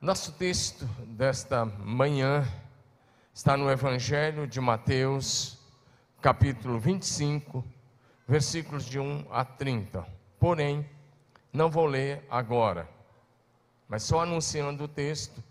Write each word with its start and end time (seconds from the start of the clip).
Nosso 0.00 0.32
texto 0.32 0.86
desta 1.08 1.66
manhã 1.66 2.48
está 3.34 3.54
no 3.54 3.70
Evangelho 3.70 4.46
de 4.46 4.58
Mateus, 4.58 5.58
capítulo 6.22 6.80
25, 6.80 7.62
versículos 8.26 8.86
de 8.86 8.98
1 8.98 9.26
a 9.30 9.44
30. 9.44 10.06
Porém, 10.38 10.88
não 11.52 11.68
vou 11.70 11.84
ler 11.84 12.26
agora, 12.30 12.88
mas 13.86 14.02
só 14.02 14.22
anunciando 14.22 14.84
o 14.84 14.88
texto, 14.88 15.44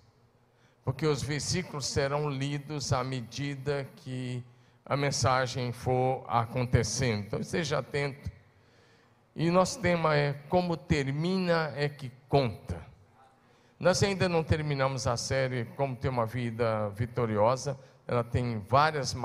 porque 0.84 1.06
os 1.06 1.22
versículos 1.22 1.86
serão 1.86 2.28
lidos 2.28 2.92
à 2.92 3.04
medida 3.04 3.88
que 3.98 4.44
a 4.84 4.98
mensagem 4.98 5.72
for 5.72 6.26
acontecendo. 6.28 7.28
Então, 7.28 7.40
esteja 7.40 7.78
atento. 7.78 8.32
E 9.36 9.52
nosso 9.52 9.80
tema 9.80 10.16
é 10.16 10.34
Como 10.50 10.76
termina 10.76 11.72
é 11.76 11.88
que 11.88 12.12
conta. 12.28 12.89
Nós 13.80 14.04
ainda 14.04 14.28
não 14.28 14.44
terminamos 14.44 15.08
a 15.08 15.16
série 15.16 15.64
Como 15.64 15.96
ter 15.96 16.10
uma 16.10 16.26
vida 16.26 16.90
vitoriosa. 16.90 17.80
Ela 18.06 18.26
tem 18.26 18.60
várias 18.68 19.16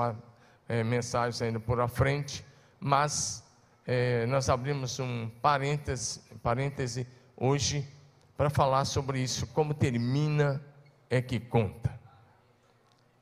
é, 0.69 0.81
mensagens 0.81 1.41
ainda 1.41 1.59
por 1.59 1.81
à 1.81 1.89
frente, 1.89 2.45
mas 2.79 3.43
é, 3.85 4.25
nós 4.27 4.47
abrimos 4.47 4.97
um 4.97 5.29
parêntese, 5.41 6.21
parêntese 6.41 7.05
hoje 7.35 7.85
para 8.37 8.49
falar 8.49 8.85
sobre 8.85 9.19
isso. 9.19 9.45
Como 9.47 9.73
termina 9.73 10.63
é 11.09 11.21
que 11.21 11.37
conta. 11.37 11.99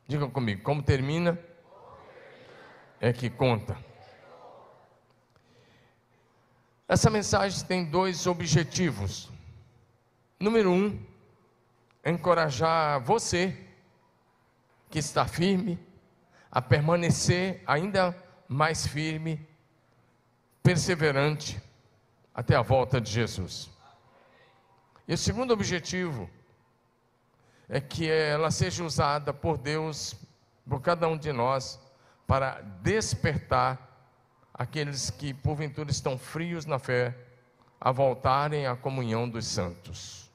Diga 0.08 0.28
comigo, 0.28 0.62
como 0.62 0.84
termina 0.84 1.40
é 3.02 3.12
que 3.12 3.28
conta. 3.28 3.76
Essa 6.88 7.10
mensagem 7.10 7.66
tem 7.66 7.86
dois 7.86 8.28
objetivos. 8.28 9.32
Número 10.40 10.70
um, 10.70 11.13
encorajar 12.06 13.00
você 13.02 13.58
que 14.90 15.00
está 15.00 15.26
firme 15.26 15.80
a 16.52 16.62
permanecer 16.62 17.64
ainda 17.66 18.16
mais 18.48 18.86
firme, 18.86 19.48
perseverante 20.62 21.60
até 22.34 22.56
a 22.56 22.62
volta 22.62 23.02
de 23.02 23.12
Jesus. 23.12 23.72
E 25.08 25.14
o 25.14 25.18
segundo 25.18 25.52
objetivo 25.52 26.30
é 27.68 27.82
que 27.82 28.10
ela 28.10 28.52
seja 28.52 28.84
usada 28.84 29.34
por 29.34 29.58
Deus, 29.58 30.16
por 30.70 30.80
cada 30.80 31.08
um 31.08 31.18
de 31.18 31.34
nós, 31.34 31.80
para 32.28 32.62
despertar 32.82 33.90
aqueles 34.54 35.10
que 35.10 35.34
porventura 35.34 35.90
estão 35.90 36.18
frios 36.18 36.66
na 36.66 36.78
fé 36.78 37.18
a 37.82 37.92
voltarem 37.92 38.68
à 38.68 38.76
comunhão 38.76 39.28
dos 39.28 39.48
santos. 39.48 40.32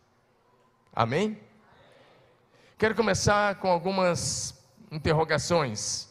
Amém? 0.93 1.48
Quero 2.79 2.95
começar 2.95 3.57
com 3.57 3.69
algumas 3.69 4.55
interrogações. 4.93 6.09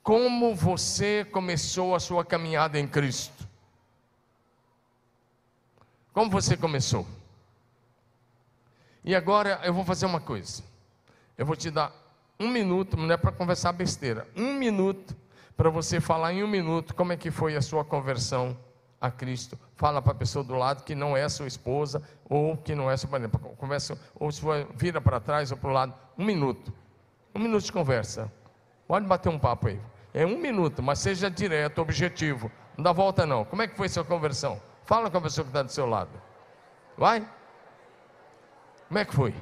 Como 0.00 0.54
você 0.54 1.24
começou 1.24 1.96
a 1.96 1.98
sua 1.98 2.24
caminhada 2.24 2.78
em 2.78 2.86
Cristo? 2.86 3.48
Como 6.12 6.30
você 6.30 6.56
começou? 6.56 7.04
E 9.02 9.12
agora 9.12 9.60
eu 9.64 9.74
vou 9.74 9.84
fazer 9.84 10.06
uma 10.06 10.20
coisa. 10.20 10.62
Eu 11.36 11.46
vou 11.46 11.56
te 11.56 11.68
dar 11.68 11.92
um 12.38 12.48
minuto, 12.48 12.96
não 12.96 13.12
é 13.12 13.16
para 13.16 13.32
conversar 13.32 13.72
besteira, 13.72 14.28
um 14.36 14.54
minuto 14.54 15.16
para 15.56 15.68
você 15.68 16.00
falar 16.00 16.32
em 16.32 16.44
um 16.44 16.48
minuto 16.48 16.94
como 16.94 17.12
é 17.12 17.16
que 17.16 17.32
foi 17.32 17.56
a 17.56 17.60
sua 17.60 17.84
conversão 17.84 18.56
a 19.02 19.10
Cristo. 19.10 19.58
Fala 19.74 20.00
para 20.00 20.12
a 20.12 20.14
pessoa 20.14 20.44
do 20.44 20.54
lado 20.54 20.84
que 20.84 20.94
não 20.94 21.16
é 21.16 21.28
sua 21.28 21.48
esposa 21.48 22.00
ou 22.30 22.56
que 22.56 22.72
não 22.72 22.88
é 22.88 22.96
sua 22.96 23.10
marido. 23.10 23.36
Conversa, 23.58 23.98
ou 24.14 24.30
se 24.30 24.40
for, 24.40 24.68
vira 24.76 25.00
para 25.00 25.18
trás 25.18 25.50
ou 25.50 25.58
para 25.58 25.70
o 25.70 25.72
lado. 25.72 25.94
Um 26.16 26.24
minuto. 26.24 26.72
Um 27.34 27.40
minuto 27.40 27.64
de 27.64 27.72
conversa. 27.72 28.32
Pode 28.86 29.04
bater 29.06 29.28
um 29.28 29.38
papo 29.38 29.66
aí. 29.66 29.80
É 30.14 30.24
um 30.24 30.38
minuto, 30.38 30.82
mas 30.82 31.00
seja 31.00 31.28
direto, 31.28 31.80
objetivo. 31.80 32.50
Não 32.76 32.84
dá 32.84 32.92
volta 32.92 33.26
não. 33.26 33.44
Como 33.44 33.60
é 33.60 33.66
que 33.66 33.76
foi 33.76 33.88
sua 33.88 34.04
conversão? 34.04 34.60
Fala 34.84 35.10
com 35.10 35.18
a 35.18 35.20
pessoa 35.20 35.44
que 35.44 35.50
está 35.50 35.62
do 35.62 35.72
seu 35.72 35.86
lado. 35.86 36.10
Vai? 36.96 37.26
Como 38.86 38.98
é 38.98 39.04
que 39.04 39.14
foi? 39.14 39.34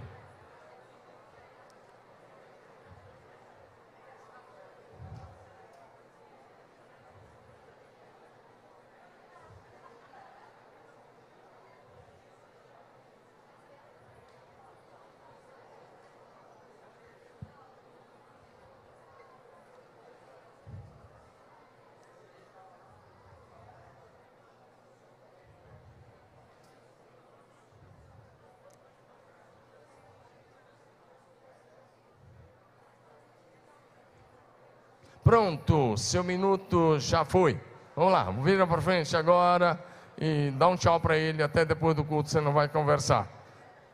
Pronto, 35.30 35.96
seu 35.96 36.24
minuto 36.24 36.98
já 36.98 37.24
foi. 37.24 37.56
Vamos 37.94 38.12
lá, 38.12 38.28
vira 38.32 38.66
para 38.66 38.82
frente 38.82 39.16
agora 39.16 39.80
e 40.18 40.50
dá 40.58 40.66
um 40.66 40.74
tchau 40.74 40.98
para 40.98 41.16
ele. 41.16 41.40
Até 41.40 41.64
depois 41.64 41.94
do 41.94 42.02
culto 42.02 42.28
você 42.28 42.40
não 42.40 42.52
vai 42.52 42.68
conversar. 42.68 43.28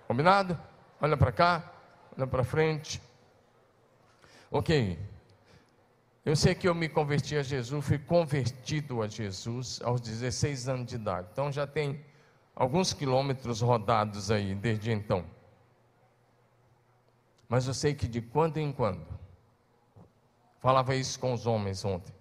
Combinado? 0.08 0.58
Olha 0.98 1.14
para 1.14 1.30
cá, 1.30 1.74
olha 2.16 2.26
para 2.26 2.42
frente. 2.42 3.02
Ok. 4.50 4.98
Eu 6.24 6.34
sei 6.34 6.54
que 6.54 6.66
eu 6.66 6.74
me 6.74 6.88
converti 6.88 7.36
a 7.36 7.42
Jesus, 7.42 7.84
fui 7.84 7.98
convertido 7.98 9.02
a 9.02 9.06
Jesus 9.06 9.78
aos 9.84 10.00
16 10.00 10.70
anos 10.70 10.86
de 10.86 10.94
idade. 10.94 11.28
Então 11.32 11.52
já 11.52 11.66
tem 11.66 12.02
alguns 12.54 12.94
quilômetros 12.94 13.60
rodados 13.60 14.30
aí 14.30 14.54
desde 14.54 14.90
então. 14.90 15.22
Mas 17.46 17.66
eu 17.66 17.74
sei 17.74 17.94
que 17.94 18.08
de 18.08 18.22
quando 18.22 18.56
em 18.56 18.72
quando 18.72 19.25
Falava 20.66 20.96
isso 20.96 21.20
com 21.20 21.32
os 21.32 21.46
homens 21.46 21.84
ontem. 21.84 22.12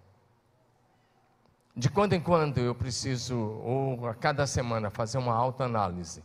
De 1.76 1.90
quando 1.90 2.14
em 2.14 2.22
quando 2.22 2.60
eu 2.60 2.76
preciso, 2.76 3.36
ou 3.36 4.08
a 4.08 4.14
cada 4.14 4.46
semana, 4.46 4.92
fazer 4.92 5.18
uma 5.18 5.34
autoanálise. 5.34 6.24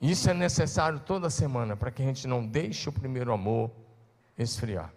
Isso 0.00 0.30
é 0.30 0.32
necessário 0.32 1.00
toda 1.00 1.28
semana 1.28 1.74
para 1.74 1.90
que 1.90 2.02
a 2.02 2.06
gente 2.06 2.28
não 2.28 2.46
deixe 2.46 2.88
o 2.88 2.92
primeiro 2.92 3.32
amor 3.32 3.72
esfriar. 4.38 4.94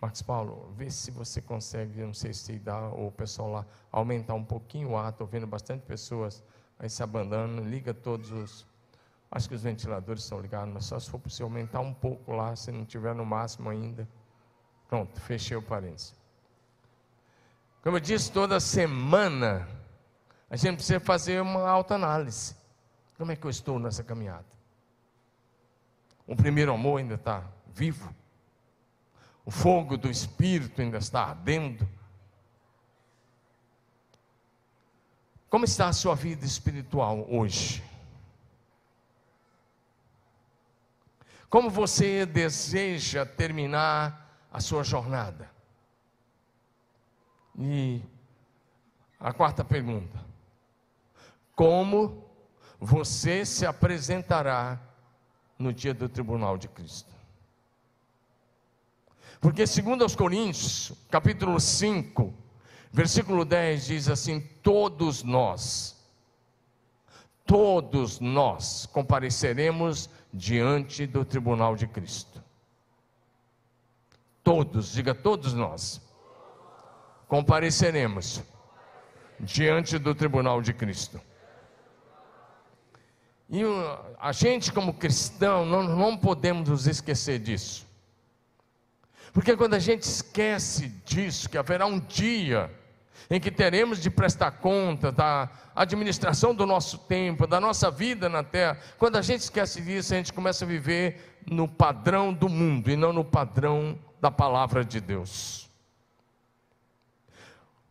Marcos 0.00 0.22
Paulo, 0.22 0.72
vê 0.76 0.88
se 0.88 1.10
você 1.10 1.42
consegue, 1.42 2.02
não 2.02 2.14
sei 2.14 2.32
se 2.32 2.60
dá, 2.60 2.90
ou 2.90 3.08
o 3.08 3.12
pessoal 3.12 3.50
lá, 3.50 3.66
aumentar 3.90 4.34
um 4.34 4.44
pouquinho 4.44 4.90
o 4.90 4.96
ar. 4.96 5.10
Estou 5.10 5.26
vendo 5.26 5.48
bastante 5.48 5.82
pessoas 5.82 6.44
aí 6.78 6.88
se 6.88 7.02
abandonando. 7.02 7.68
Liga 7.68 7.92
todos 7.92 8.30
os 8.30 8.69
Acho 9.30 9.48
que 9.48 9.54
os 9.54 9.62
ventiladores 9.62 10.24
estão 10.24 10.40
ligados, 10.40 10.72
mas 10.74 10.84
só 10.86 10.98
se 10.98 11.08
for 11.08 11.20
possível 11.20 11.46
aumentar 11.46 11.80
um 11.80 11.94
pouco 11.94 12.32
lá, 12.32 12.56
se 12.56 12.72
não 12.72 12.84
tiver 12.84 13.14
no 13.14 13.24
máximo 13.24 13.70
ainda. 13.70 14.08
Pronto, 14.88 15.20
fechei 15.20 15.56
o 15.56 15.62
parênteses. 15.62 16.14
Como 17.82 17.96
eu 17.96 18.00
disse, 18.00 18.32
toda 18.32 18.58
semana 18.58 19.68
a 20.50 20.56
gente 20.56 20.76
precisa 20.76 20.98
fazer 20.98 21.40
uma 21.40 21.68
autoanálise. 21.68 22.56
Como 23.16 23.30
é 23.30 23.36
que 23.36 23.46
eu 23.46 23.50
estou 23.50 23.78
nessa 23.78 24.02
caminhada? 24.02 24.46
O 26.26 26.34
primeiro 26.34 26.72
amor 26.72 26.98
ainda 26.98 27.14
está 27.14 27.44
vivo? 27.72 28.12
O 29.44 29.50
fogo 29.50 29.96
do 29.96 30.10
Espírito 30.10 30.82
ainda 30.82 30.98
está 30.98 31.22
ardendo? 31.24 31.88
Como 35.48 35.64
está 35.64 35.88
a 35.88 35.92
sua 35.92 36.14
vida 36.14 36.44
espiritual 36.44 37.26
hoje? 37.28 37.89
Como 41.50 41.68
você 41.68 42.24
deseja 42.24 43.26
terminar 43.26 44.46
a 44.52 44.60
sua 44.60 44.84
jornada? 44.84 45.50
E 47.58 48.00
a 49.18 49.32
quarta 49.32 49.64
pergunta: 49.64 50.24
Como 51.56 52.24
você 52.78 53.44
se 53.44 53.66
apresentará 53.66 54.80
no 55.58 55.72
dia 55.72 55.92
do 55.92 56.08
tribunal 56.08 56.56
de 56.56 56.68
Cristo? 56.68 57.12
Porque 59.40 59.66
segundo 59.66 60.02
aos 60.02 60.14
Coríntios, 60.14 60.92
capítulo 61.10 61.58
5, 61.58 62.32
versículo 62.92 63.44
10 63.44 63.86
diz 63.86 64.08
assim: 64.08 64.40
todos 64.62 65.24
nós 65.24 66.00
todos 67.50 68.20
nós 68.20 68.86
compareceremos 68.86 70.08
diante 70.32 71.06
do 71.06 71.24
tribunal 71.24 71.76
de 71.76 71.86
Cristo. 71.86 72.42
Todos, 74.42 74.92
diga 74.92 75.14
todos 75.14 75.52
nós, 75.52 76.00
compareceremos 77.28 78.42
diante 79.38 79.98
do 79.98 80.14
tribunal 80.14 80.62
de 80.62 80.72
Cristo. 80.72 81.20
E 83.48 83.62
a 84.18 84.32
gente, 84.32 84.72
como 84.72 84.94
cristão, 84.94 85.66
não, 85.66 85.82
não 85.82 86.16
podemos 86.16 86.68
nos 86.68 86.86
esquecer 86.86 87.38
disso. 87.40 87.86
Porque 89.32 89.56
quando 89.56 89.74
a 89.74 89.78
gente 89.78 90.02
esquece 90.02 90.88
disso, 91.04 91.48
que 91.48 91.58
haverá 91.58 91.86
um 91.86 91.98
dia 91.98 92.70
em 93.30 93.38
que 93.38 93.50
teremos 93.50 94.00
de 94.00 94.10
prestar 94.10 94.52
conta 94.52 95.12
da 95.12 95.48
administração 95.74 96.54
do 96.54 96.66
nosso 96.66 96.98
tempo, 96.98 97.46
da 97.46 97.60
nossa 97.60 97.90
vida 97.90 98.28
na 98.28 98.42
terra, 98.42 98.78
quando 98.98 99.16
a 99.16 99.22
gente 99.22 99.40
esquece 99.40 99.80
disso, 99.80 100.14
a 100.14 100.16
gente 100.16 100.32
começa 100.32 100.64
a 100.64 100.68
viver 100.68 101.38
no 101.46 101.68
padrão 101.68 102.32
do 102.32 102.48
mundo 102.48 102.90
e 102.90 102.96
não 102.96 103.12
no 103.12 103.24
padrão 103.24 103.98
da 104.20 104.30
palavra 104.30 104.84
de 104.84 105.00
Deus. 105.00 105.70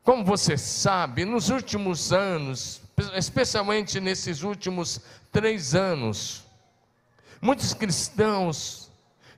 Como 0.04 0.26
você 0.26 0.58
sabe, 0.58 1.24
nos 1.24 1.50
últimos 1.50 2.12
anos, 2.12 2.82
especialmente 3.16 4.00
nesses 4.00 4.44
últimos 4.44 5.02
três 5.32 5.76
anos, 5.76 6.46
muitos 7.42 7.74
cristãos 7.74 8.92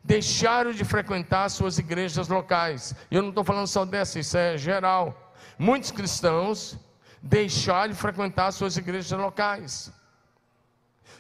deixaram 0.04 0.72
de 0.72 0.84
frequentar 0.84 1.50
suas 1.50 1.78
igrejas 1.78 2.28
locais. 2.28 2.96
Eu 3.10 3.22
não 3.22 3.30
estou 3.30 3.44
falando 3.44 3.68
só 3.68 3.86
dessa, 3.86 4.20
isso 4.20 4.38
é 4.38 4.58
geral. 4.58 5.21
Muitos 5.62 5.92
cristãos 5.92 6.76
deixaram 7.22 7.94
de 7.94 8.00
frequentar 8.00 8.52
suas 8.52 8.78
igrejas 8.78 9.12
locais. 9.12 9.94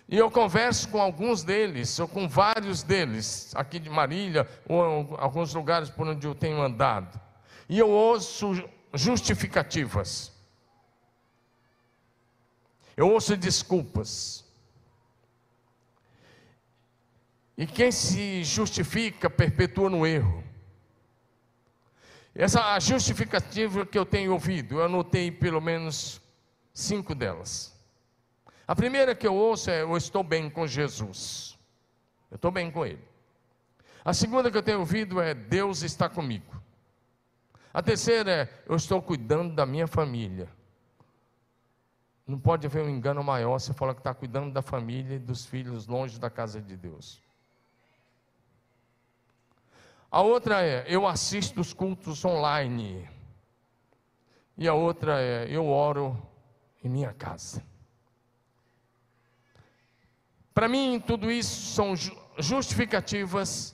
E 0.09 0.17
eu 0.17 0.31
converso 0.31 0.89
com 0.89 0.99
alguns 0.99 1.43
deles, 1.43 1.99
ou 1.99 2.07
com 2.07 2.27
vários 2.27 2.81
deles, 2.81 3.51
aqui 3.53 3.77
de 3.77 3.87
Marília, 3.87 4.49
ou 4.67 5.15
alguns 5.19 5.53
lugares 5.53 5.91
por 5.91 6.07
onde 6.07 6.25
eu 6.25 6.33
tenho 6.33 6.59
andado. 6.59 7.21
E 7.69 7.77
eu 7.77 7.87
ouço 7.87 8.67
justificativas. 8.95 10.31
Eu 12.97 13.11
ouço 13.11 13.37
desculpas. 13.37 14.43
E 17.55 17.67
quem 17.67 17.91
se 17.91 18.43
justifica 18.43 19.29
perpetua 19.29 19.87
no 19.87 20.03
erro. 20.03 20.43
Essa 22.33 22.79
justificativa 22.79 23.85
que 23.85 23.97
eu 23.97 24.05
tenho 24.05 24.31
ouvido, 24.31 24.75
eu 24.79 24.85
anotei 24.85 25.29
pelo 25.31 25.59
menos 25.59 26.21
cinco 26.73 27.13
delas. 27.13 27.77
A 28.65 28.75
primeira 28.75 29.13
que 29.13 29.27
eu 29.27 29.35
ouço 29.35 29.69
é: 29.69 29.81
Eu 29.81 29.97
estou 29.97 30.23
bem 30.23 30.49
com 30.49 30.65
Jesus. 30.65 31.57
Eu 32.29 32.35
estou 32.35 32.51
bem 32.51 32.71
com 32.71 32.85
Ele. 32.85 33.03
A 34.03 34.13
segunda 34.13 34.49
que 34.49 34.57
eu 34.57 34.63
tenho 34.63 34.79
ouvido 34.79 35.19
é: 35.19 35.33
Deus 35.33 35.81
está 35.81 36.07
comigo. 36.07 36.61
A 37.73 37.81
terceira 37.81 38.31
é: 38.31 38.63
Eu 38.65 38.75
estou 38.77 39.01
cuidando 39.01 39.53
da 39.53 39.65
minha 39.65 39.87
família. 39.87 40.47
Não 42.25 42.39
pode 42.39 42.65
haver 42.65 42.81
um 42.81 42.89
engano 42.89 43.21
maior 43.21 43.59
você 43.59 43.73
fala 43.73 43.93
que 43.93 43.99
está 43.99 44.13
cuidando 44.13 44.53
da 44.53 44.61
família 44.61 45.15
e 45.15 45.19
dos 45.19 45.45
filhos 45.45 45.85
longe 45.85 46.17
da 46.17 46.29
casa 46.29 46.61
de 46.61 46.77
Deus. 46.77 47.21
A 50.11 50.21
outra 50.21 50.61
é: 50.61 50.85
Eu 50.87 51.07
assisto 51.07 51.61
os 51.61 51.73
cultos 51.73 52.25
online. 52.25 53.09
E 54.57 54.67
a 54.67 54.73
outra 54.73 55.21
é: 55.21 55.47
Eu 55.49 55.67
oro 55.67 56.21
em 56.83 56.89
minha 56.89 57.13
casa. 57.13 57.63
Para 60.53 60.67
mim, 60.67 61.01
tudo 61.07 61.31
isso 61.31 61.73
são 61.73 61.93
justificativas 62.37 63.73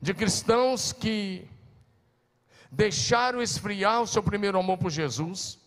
de 0.00 0.14
cristãos 0.14 0.92
que 0.92 1.48
deixaram 2.70 3.40
esfriar 3.40 4.02
o 4.02 4.06
seu 4.06 4.22
primeiro 4.22 4.58
amor 4.58 4.78
por 4.78 4.90
Jesus, 4.90 5.60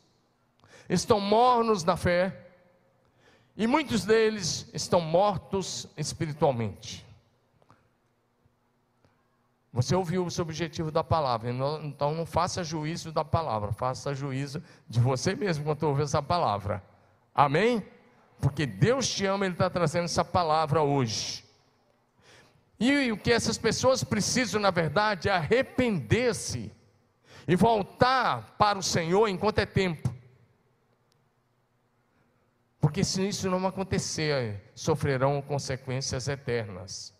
estão 0.89 1.19
mornos 1.19 1.83
na 1.83 1.95
fé, 1.95 2.47
e 3.55 3.65
muitos 3.65 4.03
deles 4.03 4.69
estão 4.73 4.99
mortos 4.99 5.87
espiritualmente. 5.95 7.06
Você 9.77 9.95
ouviu 9.95 10.25
o 10.25 10.41
objetivo 10.41 10.89
da 10.89 11.03
palavra, 11.03 11.51
então 11.83 12.15
não 12.15 12.25
faça 12.25 12.63
juízo 12.63 13.11
da 13.11 13.23
palavra, 13.23 13.71
faça 13.71 14.11
juízo 14.11 14.59
de 14.89 14.99
você 14.99 15.35
mesmo 15.35 15.63
quando 15.63 15.83
ouve 15.83 16.01
essa 16.01 16.19
palavra. 16.19 16.83
Amém? 17.31 17.85
Porque 18.41 18.65
Deus 18.65 19.07
te 19.07 19.27
ama, 19.27 19.45
Ele 19.45 19.53
está 19.53 19.69
trazendo 19.69 20.05
essa 20.05 20.25
palavra 20.25 20.81
hoje. 20.81 21.45
E 22.79 23.11
o 23.11 23.17
que 23.19 23.31
essas 23.31 23.55
pessoas 23.59 24.03
precisam, 24.03 24.59
na 24.59 24.71
verdade, 24.71 25.29
é 25.29 25.33
arrepender-se 25.33 26.71
e 27.47 27.55
voltar 27.55 28.55
para 28.57 28.79
o 28.79 28.83
Senhor 28.83 29.27
enquanto 29.27 29.59
é 29.59 29.65
tempo. 29.67 30.11
Porque 32.81 33.03
se 33.03 33.27
isso 33.27 33.47
não 33.47 33.67
acontecer, 33.67 34.71
sofrerão 34.73 35.39
consequências 35.39 36.27
eternas. 36.27 37.15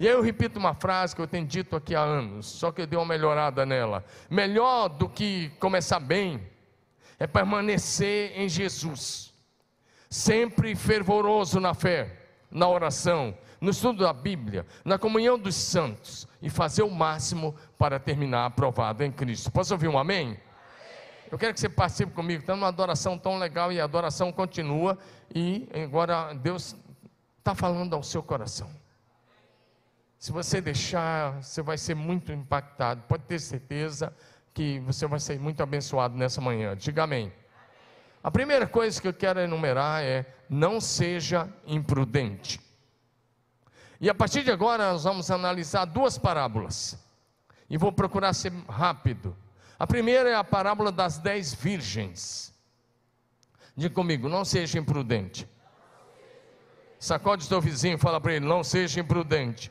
E 0.00 0.06
aí 0.06 0.14
eu 0.14 0.22
repito 0.22 0.58
uma 0.58 0.74
frase 0.74 1.14
que 1.14 1.20
eu 1.20 1.26
tenho 1.26 1.44
dito 1.44 1.74
aqui 1.74 1.94
há 1.94 2.00
anos, 2.00 2.46
só 2.46 2.70
que 2.70 2.82
eu 2.82 2.86
dei 2.86 2.96
uma 2.96 3.04
melhorada 3.04 3.66
nela. 3.66 4.04
Melhor 4.30 4.88
do 4.88 5.08
que 5.08 5.50
começar 5.58 5.98
bem 5.98 6.40
é 7.18 7.26
permanecer 7.26 8.32
em 8.38 8.48
Jesus, 8.48 9.34
sempre 10.08 10.76
fervoroso 10.76 11.58
na 11.58 11.74
fé, 11.74 12.16
na 12.48 12.68
oração, 12.68 13.36
no 13.60 13.70
estudo 13.70 14.04
da 14.04 14.12
Bíblia, 14.12 14.64
na 14.84 14.98
comunhão 14.98 15.36
dos 15.36 15.56
santos 15.56 16.28
e 16.40 16.48
fazer 16.48 16.84
o 16.84 16.90
máximo 16.90 17.56
para 17.76 17.98
terminar 17.98 18.46
aprovado 18.46 19.02
em 19.02 19.10
Cristo. 19.10 19.50
Posso 19.50 19.74
ouvir 19.74 19.88
um 19.88 19.98
amém? 19.98 20.38
Eu 21.30 21.36
quero 21.36 21.52
que 21.52 21.60
você 21.60 21.68
participe 21.68 22.12
comigo. 22.12 22.40
Está 22.40 22.54
numa 22.54 22.68
adoração 22.68 23.18
tão 23.18 23.36
legal 23.36 23.72
e 23.72 23.80
a 23.80 23.84
adoração 23.84 24.30
continua 24.30 24.96
e 25.34 25.68
agora 25.74 26.32
Deus 26.34 26.76
está 27.38 27.52
falando 27.52 27.94
ao 27.94 28.02
seu 28.02 28.22
coração. 28.22 28.70
Se 30.18 30.32
você 30.32 30.60
deixar, 30.60 31.42
você 31.42 31.62
vai 31.62 31.78
ser 31.78 31.94
muito 31.94 32.32
impactado. 32.32 33.02
Pode 33.08 33.22
ter 33.24 33.38
certeza 33.38 34.12
que 34.52 34.80
você 34.80 35.06
vai 35.06 35.20
ser 35.20 35.38
muito 35.38 35.62
abençoado 35.62 36.16
nessa 36.16 36.40
manhã. 36.40 36.76
Diga 36.76 37.04
amém. 37.04 37.32
A 38.22 38.30
primeira 38.30 38.66
coisa 38.66 39.00
que 39.00 39.06
eu 39.06 39.14
quero 39.14 39.38
enumerar 39.38 40.02
é: 40.02 40.26
não 40.50 40.80
seja 40.80 41.48
imprudente. 41.64 42.60
E 44.00 44.10
a 44.10 44.14
partir 44.14 44.42
de 44.42 44.50
agora 44.50 44.92
nós 44.92 45.04
vamos 45.04 45.30
analisar 45.30 45.84
duas 45.84 46.18
parábolas. 46.18 46.98
E 47.70 47.76
vou 47.76 47.92
procurar 47.92 48.32
ser 48.32 48.52
rápido. 48.68 49.36
A 49.78 49.86
primeira 49.86 50.30
é 50.30 50.34
a 50.34 50.42
parábola 50.42 50.90
das 50.90 51.18
dez 51.18 51.54
virgens. 51.54 52.52
Diga 53.76 53.94
comigo, 53.94 54.28
não 54.28 54.44
seja 54.44 54.80
imprudente. 54.80 55.48
Sacode 56.98 57.44
seu 57.44 57.60
vizinho 57.60 57.94
e 57.94 57.98
fala 57.98 58.20
para 58.20 58.34
ele: 58.34 58.46
não 58.46 58.64
seja 58.64 58.98
imprudente. 58.98 59.70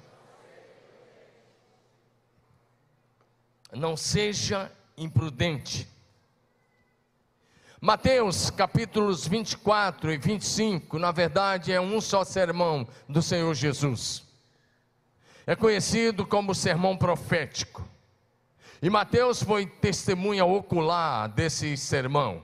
Não 3.74 3.98
seja 3.98 4.72
imprudente. 4.98 5.88
Mateus 7.80 8.50
capítulos 8.50 9.28
24 9.28 10.12
e 10.12 10.18
25, 10.18 10.98
na 10.98 11.12
verdade, 11.12 11.72
é 11.72 11.80
um 11.80 12.02
só 12.02 12.24
sermão 12.24 12.88
do 13.08 13.22
Senhor 13.22 13.54
Jesus. 13.54 14.24
É 15.46 15.56
conhecido 15.56 16.26
como 16.26 16.56
sermão 16.56 16.98
profético. 16.98 17.88
E 18.82 18.90
Mateus 18.90 19.42
foi 19.44 19.66
testemunha 19.66 20.44
ocular 20.44 21.30
desse 21.30 21.78
sermão. 21.78 22.44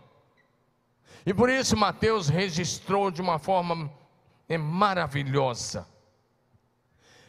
E 1.25 1.33
por 1.33 1.49
isso 1.49 1.75
Mateus 1.75 2.27
registrou 2.27 3.09
de 3.09 3.21
uma 3.21 3.39
forma 3.39 3.91
é, 4.47 4.57
maravilhosa. 4.57 5.87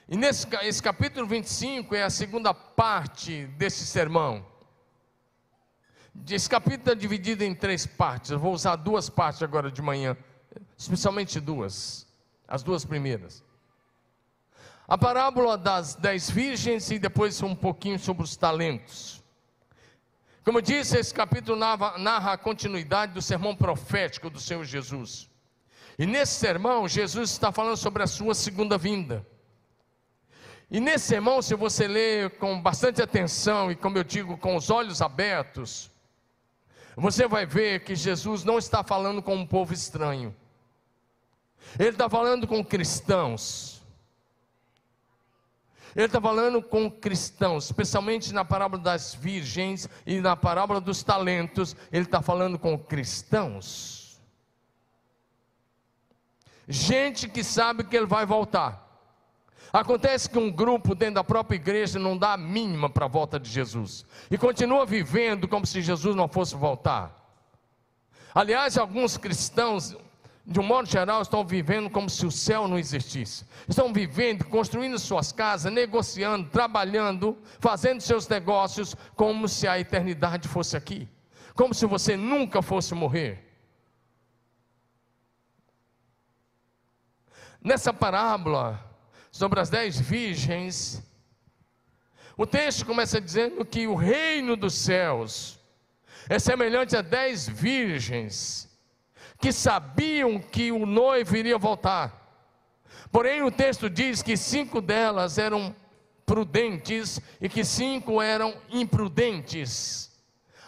E 0.08 0.16
nesse 0.16 0.46
esse 0.62 0.82
capítulo 0.82 1.26
25 1.26 1.94
é 1.94 2.02
a 2.02 2.10
segunda 2.10 2.52
parte 2.52 3.46
desse 3.56 3.86
sermão. 3.86 4.44
Esse 6.28 6.48
capítulo 6.48 6.92
é 6.92 6.94
dividido 6.94 7.42
em 7.42 7.54
três 7.54 7.86
partes. 7.86 8.30
Eu 8.30 8.38
vou 8.38 8.52
usar 8.52 8.76
duas 8.76 9.08
partes 9.08 9.42
agora 9.42 9.70
de 9.70 9.80
manhã, 9.80 10.16
especialmente 10.76 11.40
duas, 11.40 12.06
as 12.46 12.62
duas 12.62 12.84
primeiras. 12.84 13.42
A 14.86 14.98
parábola 14.98 15.56
das 15.56 15.94
dez 15.94 16.28
virgens 16.28 16.90
e 16.90 16.98
depois 16.98 17.42
um 17.42 17.54
pouquinho 17.54 17.98
sobre 17.98 18.22
os 18.22 18.36
talentos. 18.36 19.22
Como 20.44 20.58
eu 20.58 20.62
disse, 20.62 20.98
esse 20.98 21.14
capítulo 21.14 21.58
narra, 21.58 21.96
narra 21.96 22.32
a 22.32 22.38
continuidade 22.38 23.14
do 23.14 23.22
sermão 23.22 23.56
profético 23.56 24.28
do 24.28 24.38
Senhor 24.38 24.62
Jesus. 24.64 25.30
E 25.98 26.04
nesse 26.04 26.34
sermão, 26.34 26.86
Jesus 26.86 27.30
está 27.30 27.50
falando 27.50 27.78
sobre 27.78 28.02
a 28.02 28.06
sua 28.06 28.34
segunda 28.34 28.76
vinda. 28.76 29.26
E 30.74 30.80
nesse 30.80 31.06
sermão, 31.06 31.40
se 31.40 31.54
você 31.54 31.86
ler 31.86 32.30
com 32.30 32.60
bastante 32.60 33.00
atenção 33.00 33.70
e, 33.70 33.76
como 33.76 33.96
eu 33.96 34.02
digo, 34.02 34.36
com 34.36 34.56
os 34.56 34.70
olhos 34.70 35.00
abertos, 35.00 35.88
você 36.96 37.28
vai 37.28 37.46
ver 37.46 37.84
que 37.84 37.94
Jesus 37.94 38.42
não 38.42 38.58
está 38.58 38.82
falando 38.82 39.22
com 39.22 39.36
um 39.36 39.46
povo 39.46 39.72
estranho, 39.72 40.34
ele 41.78 41.90
está 41.90 42.10
falando 42.10 42.44
com 42.48 42.64
cristãos. 42.64 43.84
Ele 45.94 46.06
está 46.06 46.20
falando 46.20 46.60
com 46.60 46.90
cristãos, 46.90 47.66
especialmente 47.66 48.34
na 48.34 48.44
parábola 48.44 48.82
das 48.82 49.14
virgens 49.14 49.88
e 50.04 50.18
na 50.18 50.34
parábola 50.34 50.80
dos 50.80 51.04
talentos, 51.04 51.76
ele 51.92 52.02
está 52.02 52.20
falando 52.20 52.58
com 52.58 52.76
cristãos. 52.76 54.20
Gente 56.66 57.28
que 57.28 57.44
sabe 57.44 57.84
que 57.84 57.96
ele 57.96 58.06
vai 58.06 58.26
voltar. 58.26 58.83
Acontece 59.74 60.30
que 60.30 60.38
um 60.38 60.52
grupo 60.52 60.94
dentro 60.94 61.16
da 61.16 61.24
própria 61.24 61.56
igreja 61.56 61.98
não 61.98 62.16
dá 62.16 62.34
a 62.34 62.36
mínima 62.36 62.88
para 62.88 63.06
a 63.06 63.08
volta 63.08 63.40
de 63.40 63.50
Jesus 63.50 64.06
e 64.30 64.38
continua 64.38 64.86
vivendo 64.86 65.48
como 65.48 65.66
se 65.66 65.82
Jesus 65.82 66.14
não 66.14 66.28
fosse 66.28 66.54
voltar. 66.54 67.12
Aliás, 68.32 68.78
alguns 68.78 69.16
cristãos, 69.16 69.96
de 70.46 70.60
um 70.60 70.62
modo 70.62 70.88
geral, 70.88 71.22
estão 71.22 71.44
vivendo 71.44 71.90
como 71.90 72.08
se 72.08 72.24
o 72.24 72.30
céu 72.30 72.68
não 72.68 72.78
existisse. 72.78 73.44
Estão 73.68 73.92
vivendo, 73.92 74.44
construindo 74.44 74.96
suas 74.96 75.32
casas, 75.32 75.72
negociando, 75.72 76.48
trabalhando, 76.50 77.36
fazendo 77.58 78.00
seus 78.00 78.28
negócios, 78.28 78.94
como 79.16 79.48
se 79.48 79.66
a 79.66 79.76
eternidade 79.76 80.46
fosse 80.46 80.76
aqui, 80.76 81.08
como 81.52 81.74
se 81.74 81.84
você 81.84 82.16
nunca 82.16 82.62
fosse 82.62 82.94
morrer. 82.94 83.44
Nessa 87.60 87.92
parábola, 87.92 88.93
sobre 89.34 89.58
as 89.58 89.68
dez 89.68 89.98
virgens, 89.98 91.02
o 92.36 92.46
texto 92.46 92.86
começa 92.86 93.20
dizendo 93.20 93.64
que 93.64 93.84
o 93.88 93.96
reino 93.96 94.54
dos 94.54 94.74
céus 94.74 95.58
é 96.28 96.38
semelhante 96.38 96.96
a 96.96 97.02
dez 97.02 97.48
virgens 97.48 98.70
que 99.40 99.50
sabiam 99.50 100.38
que 100.38 100.70
o 100.70 100.86
noivo 100.86 101.36
iria 101.36 101.58
voltar. 101.58 102.46
Porém, 103.10 103.42
o 103.42 103.50
texto 103.50 103.90
diz 103.90 104.22
que 104.22 104.36
cinco 104.36 104.80
delas 104.80 105.36
eram 105.36 105.74
prudentes 106.24 107.20
e 107.40 107.48
que 107.48 107.64
cinco 107.64 108.22
eram 108.22 108.54
imprudentes. 108.70 110.12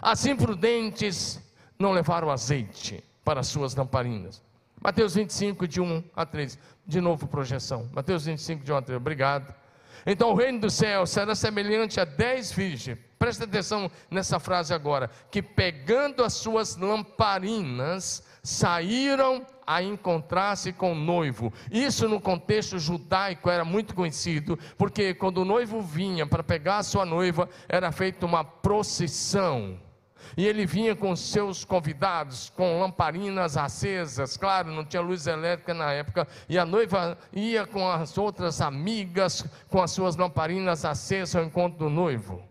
As 0.02 0.26
imprudentes 0.26 1.38
não 1.78 1.92
levaram 1.92 2.32
azeite 2.32 3.00
para 3.24 3.44
suas 3.44 3.76
lamparinas. 3.76 4.42
Mateus 4.86 5.16
25, 5.16 5.66
de 5.66 5.80
1 5.80 6.04
a 6.14 6.24
3. 6.24 6.56
De 6.86 7.00
novo, 7.00 7.26
projeção. 7.26 7.90
Mateus 7.92 8.24
25, 8.24 8.62
de 8.62 8.72
1 8.72 8.76
a 8.76 8.82
3. 8.82 8.96
Obrigado. 8.96 9.52
Então, 10.06 10.30
o 10.30 10.34
reino 10.36 10.60
do 10.60 10.70
céu 10.70 11.04
será 11.04 11.34
semelhante 11.34 11.98
a 11.98 12.04
dez 12.04 12.52
virgens. 12.52 12.96
Presta 13.18 13.42
atenção 13.42 13.90
nessa 14.08 14.38
frase 14.38 14.72
agora. 14.72 15.10
Que 15.28 15.42
pegando 15.42 16.22
as 16.22 16.34
suas 16.34 16.76
lamparinas, 16.76 18.22
saíram 18.44 19.44
a 19.66 19.82
encontrar-se 19.82 20.72
com 20.72 20.92
o 20.92 20.94
noivo. 20.94 21.52
Isso 21.68 22.08
no 22.08 22.20
contexto 22.20 22.78
judaico 22.78 23.50
era 23.50 23.64
muito 23.64 23.92
conhecido, 23.92 24.56
porque 24.78 25.14
quando 25.14 25.38
o 25.38 25.44
noivo 25.44 25.82
vinha 25.82 26.28
para 26.28 26.44
pegar 26.44 26.78
a 26.78 26.84
sua 26.84 27.04
noiva, 27.04 27.48
era 27.68 27.90
feita 27.90 28.24
uma 28.24 28.44
procissão. 28.44 29.80
E 30.36 30.46
ele 30.46 30.66
vinha 30.66 30.94
com 30.94 31.14
seus 31.14 31.64
convidados, 31.64 32.50
com 32.50 32.80
lamparinas 32.80 33.56
acesas, 33.56 34.36
claro, 34.36 34.70
não 34.70 34.84
tinha 34.84 35.02
luz 35.02 35.26
elétrica 35.26 35.72
na 35.72 35.92
época, 35.92 36.26
e 36.48 36.58
a 36.58 36.64
noiva 36.64 37.18
ia 37.32 37.66
com 37.66 37.88
as 37.88 38.16
outras 38.18 38.60
amigas, 38.60 39.44
com 39.68 39.82
as 39.82 39.90
suas 39.90 40.16
lamparinas 40.16 40.84
acesas 40.84 41.36
ao 41.36 41.44
encontro 41.44 41.78
do 41.78 41.90
noivo. 41.90 42.42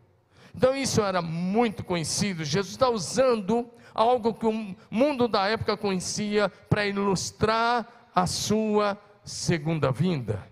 Então 0.56 0.76
isso 0.76 1.02
era 1.02 1.22
muito 1.22 1.84
conhecido. 1.84 2.46
Jesus 2.46 2.72
está 2.72 2.90
usando 2.90 3.70
algo 3.94 4.34
que 4.34 4.46
o 4.46 4.76
mundo 4.90 5.28
da 5.28 5.48
época 5.48 5.76
conhecia 5.76 6.50
para 6.70 6.86
ilustrar 6.86 8.10
a 8.14 8.26
sua 8.26 8.98
segunda 9.24 9.92
vinda. 9.92 10.48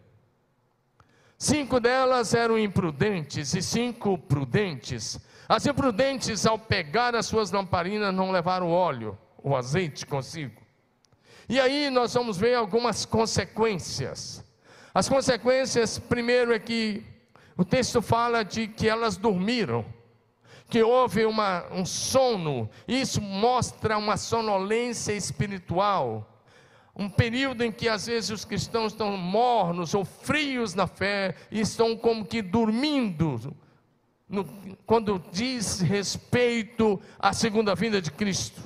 Cinco 1.38 1.80
delas 1.80 2.34
eram 2.34 2.58
imprudentes 2.58 3.54
e 3.54 3.62
cinco 3.62 4.18
prudentes. 4.18 5.20
As 5.54 5.68
imprudentes, 5.68 6.48
ao 6.48 6.58
pegar 6.58 7.16
as 7.16 7.28
suas 7.28 7.52
lamparinas, 7.52 8.12
não 8.12 8.32
levaram 8.32 8.72
óleo, 8.72 9.16
o 9.38 9.56
azeite 9.56 10.04
consigo. 10.04 10.60
E 11.48 11.60
aí 11.60 11.92
nós 11.92 12.12
vamos 12.12 12.40
ver 12.40 12.56
algumas 12.56 13.06
consequências. 13.06 14.44
As 14.92 15.08
consequências, 15.08 16.00
primeiro, 16.00 16.56
é 16.56 16.58
que 16.58 17.06
o 17.56 17.64
texto 17.64 18.02
fala 18.02 18.42
de 18.42 18.68
que 18.68 18.90
elas 18.90 19.16
dormiram, 19.16 19.86
que 20.72 20.82
houve 20.82 21.24
uma, 21.24 21.68
um 21.72 21.86
sono, 21.86 22.68
isso 22.88 23.22
mostra 23.22 23.96
uma 23.96 24.18
sonolência 24.18 25.14
espiritual 25.14 26.28
um 26.96 27.10
período 27.10 27.64
em 27.64 27.72
que 27.72 27.90
às 27.90 28.06
vezes 28.06 28.30
os 28.30 28.46
cristãos 28.46 28.92
estão 28.92 29.18
mornos 29.18 29.96
ou 29.96 30.06
frios 30.06 30.76
na 30.76 30.86
fé 30.86 31.34
e 31.50 31.60
estão 31.60 31.98
como 31.98 32.24
que 32.24 32.40
dormindo 32.40 33.56
no, 34.34 34.44
quando 34.86 35.24
diz 35.32 35.80
respeito 35.80 37.00
à 37.20 37.32
segunda 37.32 37.76
vinda 37.76 38.02
de 38.02 38.12
Cristo. 38.12 38.62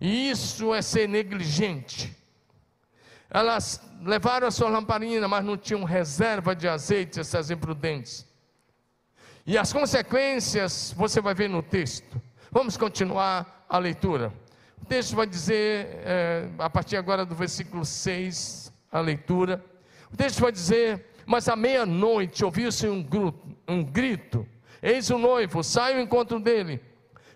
E 0.00 0.30
isso 0.30 0.72
é 0.72 0.80
ser 0.80 1.08
negligente. 1.08 2.16
Elas 3.28 3.82
levaram 4.02 4.46
a 4.46 4.50
sua 4.50 4.70
lamparina, 4.70 5.26
mas 5.26 5.44
não 5.44 5.56
tinham 5.56 5.82
reserva 5.82 6.54
de 6.54 6.68
azeite, 6.68 7.18
essas 7.18 7.50
imprudentes. 7.50 8.24
E 9.44 9.58
as 9.58 9.72
consequências 9.72 10.94
você 10.96 11.20
vai 11.20 11.34
ver 11.34 11.48
no 11.48 11.62
texto. 11.62 12.20
Vamos 12.50 12.76
continuar 12.76 13.66
a 13.68 13.78
leitura. 13.78 14.32
O 14.80 14.86
texto 14.86 15.16
vai 15.16 15.26
dizer, 15.26 15.88
é, 16.04 16.48
a 16.58 16.70
partir 16.70 16.96
agora 16.96 17.26
do 17.26 17.34
versículo 17.34 17.84
6, 17.84 18.72
a 18.92 19.00
leitura. 19.00 19.62
O 20.12 20.16
texto 20.16 20.40
vai 20.40 20.52
dizer: 20.52 21.06
Mas 21.26 21.48
à 21.48 21.56
meia-noite 21.56 22.44
ouviu-se 22.44 22.86
um, 22.88 23.04
um 23.66 23.82
grito 23.82 24.46
Eis 24.82 25.10
o 25.10 25.18
noivo, 25.18 25.62
sai 25.62 25.94
ao 25.94 26.00
encontro 26.00 26.38
dele. 26.38 26.80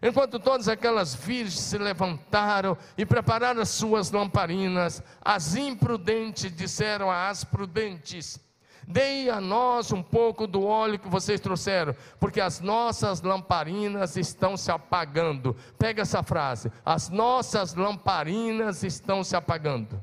Enquanto 0.02 0.40
todas 0.40 0.66
aquelas 0.66 1.14
virgens 1.14 1.61
se 1.61 1.78
levantaram 1.78 2.76
e 2.99 3.06
prepararam 3.06 3.62
as 3.62 3.68
suas 3.68 4.11
lamparinas, 4.11 5.00
as 5.25 5.54
imprudentes 5.54 6.54
disseram 6.54 7.08
às 7.08 7.44
prudentes: 7.44 8.40
Dei 8.87 9.30
a 9.30 9.40
nós 9.40 9.92
um 9.92 10.02
pouco 10.02 10.46
do 10.46 10.64
óleo 10.64 10.99
que 10.99 11.08
vocês 11.08 11.40
trouxeram, 11.40 11.94
porque 12.18 12.40
as 12.40 12.61
nossas 12.61 13.22
lamparinas 13.22 14.16
estão 14.16 14.56
se 14.56 14.72
apagando. 14.72 15.56
Pega 15.78 16.02
essa 16.02 16.22
frase: 16.22 16.72
as 16.84 17.08
nossas 17.08 17.75
lamparinas 17.75 18.82
estão 18.82 19.22
se 19.22 19.37
apagando. 19.37 20.02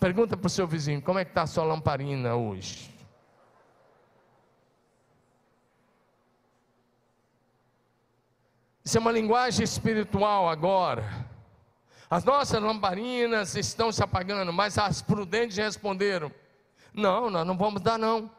Pergunta 0.00 0.36
para 0.36 0.46
o 0.48 0.50
seu 0.50 0.66
vizinho: 0.66 1.00
como 1.00 1.20
é 1.20 1.24
que 1.24 1.30
está 1.30 1.42
a 1.42 1.46
sua 1.46 1.64
lamparina 1.64 2.34
hoje? 2.34 2.95
Isso 8.86 8.98
é 8.98 9.00
uma 9.00 9.10
linguagem 9.10 9.64
espiritual 9.64 10.48
agora. 10.48 11.26
As 12.08 12.22
nossas 12.22 12.62
lamparinas 12.62 13.56
estão 13.56 13.90
se 13.90 14.00
apagando, 14.00 14.52
mas 14.52 14.78
as 14.78 15.02
prudentes 15.02 15.56
responderam: 15.56 16.30
Não, 16.94 17.28
nós 17.28 17.44
não 17.44 17.58
vamos 17.58 17.82
dar, 17.82 17.98
não, 17.98 18.30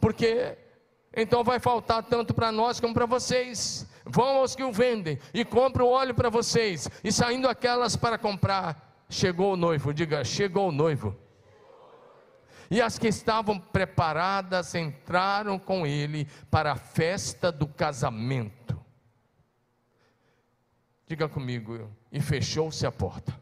porque 0.00 0.56
então 1.14 1.44
vai 1.44 1.60
faltar 1.60 2.02
tanto 2.04 2.32
para 2.32 2.50
nós 2.50 2.80
como 2.80 2.94
para 2.94 3.04
vocês. 3.04 3.86
Vão 4.06 4.38
aos 4.38 4.56
que 4.56 4.64
o 4.64 4.72
vendem 4.72 5.18
e 5.34 5.44
compram 5.44 5.84
o 5.84 5.90
óleo 5.90 6.14
para 6.14 6.30
vocês. 6.30 6.88
E 7.04 7.12
saindo 7.12 7.46
aquelas 7.46 7.94
para 7.94 8.16
comprar, 8.16 9.04
chegou 9.10 9.52
o 9.52 9.56
noivo. 9.58 9.92
Diga, 9.92 10.24
chegou 10.24 10.70
o 10.70 10.72
noivo. 10.72 11.14
E 12.70 12.80
as 12.80 12.98
que 12.98 13.08
estavam 13.08 13.58
preparadas 13.58 14.74
entraram 14.74 15.58
com 15.58 15.86
ele 15.86 16.26
para 16.50 16.72
a 16.72 16.76
festa 16.76 17.52
do 17.52 17.68
casamento. 17.68 18.81
Diga 21.12 21.28
comigo, 21.28 21.94
e 22.10 22.22
fechou-se 22.22 22.86
a 22.86 22.90
porta. 22.90 23.38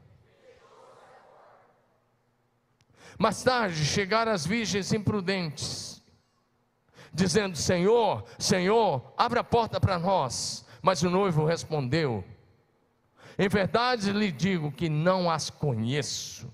Mais 3.17 3.45
tarde 3.45 3.85
chegaram 3.85 4.33
as 4.33 4.45
virgens 4.45 4.93
imprudentes, 4.93 6.03
dizendo: 7.15 7.57
Senhor, 7.57 8.25
Senhor, 8.41 9.15
abre 9.17 9.39
a 9.39 9.45
porta 9.45 9.79
para 9.79 10.00
nós. 10.00 10.67
Mas 10.83 11.05
o 11.05 11.11
noivo 11.11 11.45
respondeu: 11.45 12.25
Em 13.39 13.49
verdade 13.49 14.11
lhe 14.11 14.33
digo 14.33 14.73
que 14.73 14.89
não 14.89 15.31
as 15.31 15.49
conheço. 15.49 16.53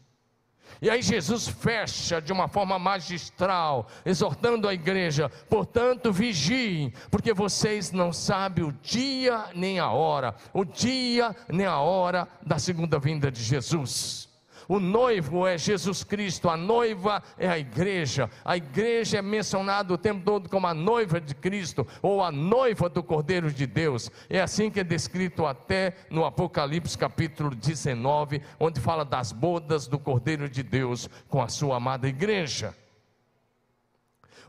E 0.81 0.91
aí 0.91 1.01
Jesus 1.01 1.49
fecha 1.49 2.21
de 2.21 2.33
uma 2.33 2.49
forma 2.49 2.79
magistral, 2.79 3.89
exortando 4.05 4.69
a 4.69 4.75
igreja: 4.75 5.31
portanto, 5.49 6.13
vigiem, 6.13 6.93
porque 7.11 7.33
vocês 7.33 7.93
não 7.93 8.13
sabem 8.13 8.65
o 8.65 8.73
dia 8.83 9.47
nem 9.55 9.79
a 9.79 9.91
hora, 9.91 10.35
o 10.53 10.65
dia 10.65 11.35
nem 11.49 11.67
a 11.67 11.79
hora 11.79 12.29
da 12.45 12.59
segunda 12.59 12.99
vinda 12.99 13.31
de 13.31 13.43
Jesus. 13.43 14.26
O 14.69 14.81
noivo 14.81 15.47
é 15.47 15.57
Jesus 15.57 16.03
Cristo, 16.03 16.49
a 16.49 16.57
noiva 16.57 17.23
é 17.39 17.49
a 17.49 17.59
igreja. 17.59 18.29
A 18.45 18.57
igreja 18.57 19.19
é 19.19 19.23
mencionada 19.23 19.95
o 19.95 19.99
tempo 19.99 20.25
todo 20.25 20.49
como 20.49 20.67
a 20.67 20.75
noiva 20.75 21.21
de 21.21 21.35
Cristo 21.35 21.87
ou 22.03 22.23
a 22.23 22.33
noiva 22.33 22.89
do 22.89 23.03
Cordeiro 23.03 23.51
de 23.53 23.67
Deus. 23.67 24.11
É 24.29 24.41
assim 24.41 24.71
que 24.71 24.81
é 24.81 24.85
descrito 24.85 25.47
até 25.47 25.95
no 26.11 26.25
Apocalipse 26.25 26.99
capítulo 26.99 27.55
19, 27.55 28.43
onde 28.59 28.81
fala 28.81 29.05
das 29.05 29.31
bodas 29.31 29.87
do 29.87 29.99
Cordeiro 29.99 30.49
de 30.49 30.63
Deus 30.63 31.09
com 31.29 31.41
a 31.41 31.49
sua 31.49 31.77
amada 31.77 32.09
igreja. 32.09 32.75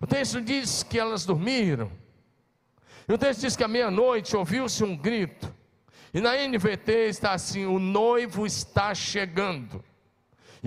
O 0.01 0.07
texto 0.07 0.41
diz 0.41 0.83
que 0.83 1.00
elas 1.00 1.25
dormiram. 1.25 1.91
E 3.07 3.13
o 3.13 3.17
texto 3.17 3.41
diz 3.41 3.55
que 3.55 3.63
à 3.63 3.67
meia-noite 3.67 4.36
ouviu-se 4.36 4.83
um 4.83 4.95
grito. 4.95 5.53
E 6.13 6.19
na 6.19 6.36
NVT 6.36 6.91
está 7.09 7.33
assim: 7.33 7.65
o 7.65 7.79
noivo 7.79 8.45
está 8.45 8.93
chegando. 8.93 9.83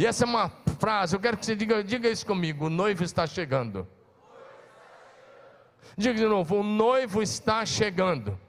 E 0.00 0.06
essa 0.06 0.24
é 0.24 0.26
uma 0.26 0.48
frase, 0.78 1.14
eu 1.14 1.20
quero 1.20 1.36
que 1.36 1.44
você 1.44 1.54
diga, 1.54 1.84
diga 1.84 2.08
isso 2.08 2.24
comigo: 2.24 2.68
o 2.68 2.70
noivo 2.70 3.04
está 3.04 3.26
chegando. 3.26 3.86
Diga 5.94 6.14
de 6.14 6.24
novo: 6.24 6.60
o 6.60 6.62
noivo 6.62 7.20
está 7.20 7.66
chegando. 7.66 8.40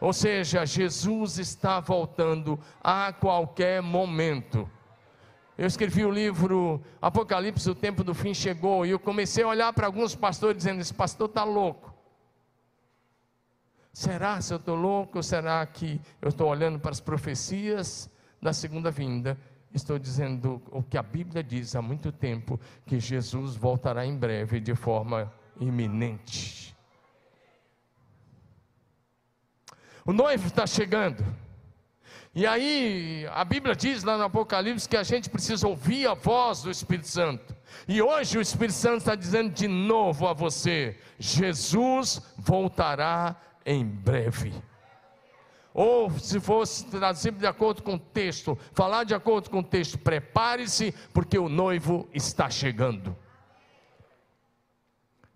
Ou 0.00 0.12
seja, 0.12 0.64
Jesus 0.64 1.40
está 1.40 1.80
voltando 1.80 2.56
a 2.80 3.12
qualquer 3.12 3.82
momento. 3.82 4.70
Eu 5.58 5.66
escrevi 5.66 6.04
o 6.04 6.10
livro 6.12 6.80
Apocalipse, 7.02 7.68
o 7.68 7.74
tempo 7.74 8.04
do 8.04 8.14
fim 8.14 8.32
chegou, 8.32 8.86
e 8.86 8.90
eu 8.90 8.98
comecei 9.00 9.42
a 9.42 9.48
olhar 9.48 9.72
para 9.72 9.86
alguns 9.86 10.14
pastores 10.14 10.58
dizendo: 10.58 10.80
esse 10.80 10.94
pastor 10.94 11.28
está 11.28 11.42
louco. 11.42 11.92
Será 13.92 14.40
se 14.40 14.54
eu 14.54 14.58
estou 14.58 14.76
louco? 14.76 15.18
Ou 15.18 15.22
será 15.24 15.66
que 15.66 16.00
eu 16.22 16.28
estou 16.28 16.46
olhando 16.46 16.78
para 16.78 16.92
as 16.92 17.00
profecias 17.00 18.08
da 18.40 18.52
segunda 18.52 18.92
vinda? 18.92 19.36
Estou 19.72 19.98
dizendo 19.98 20.60
o 20.70 20.82
que 20.82 20.98
a 20.98 21.02
Bíblia 21.02 21.42
diz 21.42 21.76
há 21.76 21.82
muito 21.82 22.10
tempo: 22.10 22.58
que 22.84 22.98
Jesus 22.98 23.54
voltará 23.54 24.04
em 24.04 24.16
breve 24.16 24.60
de 24.60 24.74
forma 24.74 25.32
iminente. 25.60 26.76
O 30.04 30.12
noivo 30.12 30.46
está 30.46 30.66
chegando. 30.66 31.24
E 32.34 32.46
aí, 32.46 33.26
a 33.32 33.44
Bíblia 33.44 33.74
diz 33.74 34.04
lá 34.04 34.16
no 34.16 34.24
Apocalipse 34.24 34.88
que 34.88 34.96
a 34.96 35.02
gente 35.02 35.28
precisa 35.28 35.66
ouvir 35.66 36.06
a 36.06 36.14
voz 36.14 36.62
do 36.62 36.70
Espírito 36.70 37.08
Santo. 37.08 37.56
E 37.88 38.00
hoje 38.00 38.38
o 38.38 38.40
Espírito 38.40 38.74
Santo 38.74 38.98
está 38.98 39.14
dizendo 39.14 39.50
de 39.50 39.68
novo 39.68 40.26
a 40.26 40.32
você: 40.32 40.98
Jesus 41.18 42.22
voltará 42.36 43.36
em 43.64 43.84
breve. 43.84 44.52
Ou, 45.72 46.10
se 46.10 46.40
fosse 46.40 46.86
trazido 46.86 47.38
de 47.38 47.46
acordo 47.46 47.82
com 47.82 47.94
o 47.94 47.98
texto, 47.98 48.58
falar 48.72 49.04
de 49.04 49.14
acordo 49.14 49.48
com 49.50 49.60
o 49.60 49.64
texto, 49.64 49.96
prepare-se, 49.96 50.92
porque 51.12 51.38
o 51.38 51.48
noivo 51.48 52.08
está 52.12 52.50
chegando. 52.50 53.16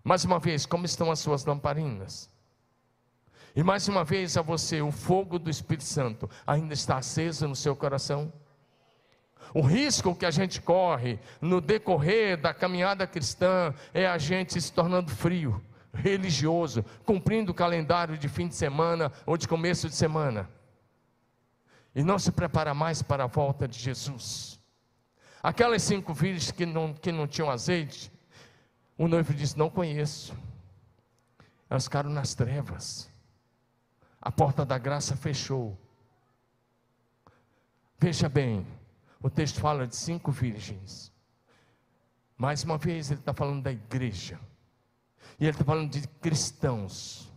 Mais 0.03 0.25
uma 0.25 0.37
vez, 0.37 0.65
como 0.65 0.85
estão 0.85 1.09
as 1.09 1.19
suas 1.19 1.45
lamparinas? 1.45 2.29
E 3.55 3.63
mais 3.63 3.87
uma 3.87 4.03
vez 4.03 4.35
a 4.35 4.41
você, 4.41 4.81
o 4.81 4.91
fogo 4.91 5.39
do 5.39 5.49
Espírito 5.49 5.85
Santo 5.85 6.29
ainda 6.45 6.73
está 6.73 6.97
aceso 6.97 7.47
no 7.47 7.55
seu 7.55 7.75
coração? 7.75 8.31
O 9.53 9.61
risco 9.61 10.13
que 10.13 10.25
a 10.25 10.31
gente 10.31 10.61
corre 10.61 11.17
no 11.39 11.61
decorrer 11.61 12.35
da 12.35 12.53
caminhada 12.53 13.07
cristã 13.07 13.73
é 13.93 14.05
a 14.05 14.17
gente 14.17 14.59
se 14.59 14.73
tornando 14.73 15.09
frio, 15.09 15.63
religioso, 15.95 16.83
cumprindo 17.05 17.51
o 17.51 17.55
calendário 17.55 18.17
de 18.17 18.27
fim 18.27 18.47
de 18.47 18.55
semana 18.55 19.11
ou 19.25 19.37
de 19.37 19.47
começo 19.47 19.89
de 19.89 19.95
semana. 19.95 20.49
E 21.95 22.03
não 22.03 22.19
se 22.19 22.31
prepara 22.31 22.73
mais 22.73 23.01
para 23.01 23.23
a 23.23 23.27
volta 23.27 23.67
de 23.67 23.79
Jesus. 23.79 24.59
Aquelas 25.41 25.83
cinco 25.83 26.13
virgens 26.13 26.51
que 26.51 26.65
não, 26.65 26.93
que 26.93 27.11
não 27.11 27.27
tinham 27.27 27.49
azeite, 27.49 28.11
o 28.97 29.07
noivo 29.07 29.33
disse: 29.33 29.57
Não 29.57 29.69
conheço. 29.69 30.35
Elas 31.69 31.85
ficaram 31.85 32.09
nas 32.09 32.35
trevas 32.35 33.09
a 34.25 34.31
porta 34.31 34.65
da 34.65 34.79
graça 34.79 35.15
fechou. 35.15 35.77
Veja 37.99 38.27
bem, 38.27 38.65
o 39.21 39.29
texto 39.29 39.59
fala 39.59 39.85
de 39.85 39.95
cinco 39.95 40.31
virgens. 40.31 41.13
Mais 42.35 42.63
uma 42.63 42.75
vez, 42.75 43.11
ele 43.11 43.19
está 43.19 43.35
falando 43.35 43.61
da 43.61 43.71
igreja. 43.71 44.39
E 45.39 45.45
ele 45.45 45.51
está 45.51 45.63
falando 45.63 45.89
de 45.89 46.07
cristãos 46.21 47.31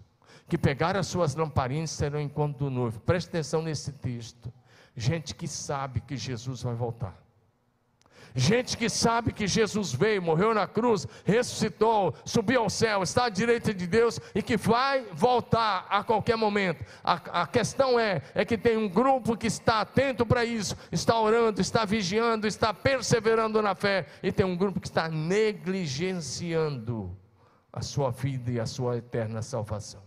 que 0.48 0.56
pegaram 0.56 0.98
as 0.98 1.06
suas 1.06 1.34
lamparinas 1.34 1.90
e 1.90 1.94
serão 1.94 2.20
enquanto 2.20 2.58
do 2.58 2.70
noivo. 2.70 3.00
Preste 3.00 3.28
atenção 3.28 3.60
nesse 3.60 3.92
texto. 3.92 4.50
Gente 4.96 5.34
que 5.34 5.46
sabe 5.46 6.00
que 6.00 6.16
Jesus 6.16 6.62
vai 6.62 6.74
voltar. 6.74 7.14
Gente 8.34 8.76
que 8.76 8.88
sabe 8.88 9.32
que 9.32 9.46
Jesus 9.46 9.92
veio, 9.92 10.22
morreu 10.22 10.54
na 10.54 10.66
cruz, 10.66 11.06
ressuscitou, 11.24 12.14
subiu 12.24 12.62
ao 12.62 12.70
céu, 12.70 13.02
está 13.02 13.24
à 13.24 13.28
direita 13.28 13.74
de 13.74 13.86
Deus 13.86 14.20
e 14.34 14.42
que 14.42 14.56
vai 14.56 15.04
voltar 15.12 15.86
a 15.88 16.04
qualquer 16.04 16.36
momento. 16.36 16.84
A, 17.02 17.42
a 17.42 17.46
questão 17.46 17.98
é, 17.98 18.22
é 18.34 18.44
que 18.44 18.58
tem 18.58 18.76
um 18.76 18.88
grupo 18.88 19.36
que 19.36 19.46
está 19.46 19.80
atento 19.80 20.26
para 20.26 20.44
isso, 20.44 20.76
está 20.92 21.18
orando, 21.18 21.60
está 21.60 21.84
vigiando, 21.84 22.46
está 22.46 22.72
perseverando 22.72 23.60
na 23.62 23.74
fé, 23.74 24.06
e 24.22 24.30
tem 24.30 24.46
um 24.46 24.56
grupo 24.56 24.80
que 24.80 24.88
está 24.88 25.08
negligenciando 25.08 27.16
a 27.72 27.82
sua 27.82 28.10
vida 28.10 28.50
e 28.50 28.60
a 28.60 28.66
sua 28.66 28.96
eterna 28.96 29.42
salvação. 29.42 30.02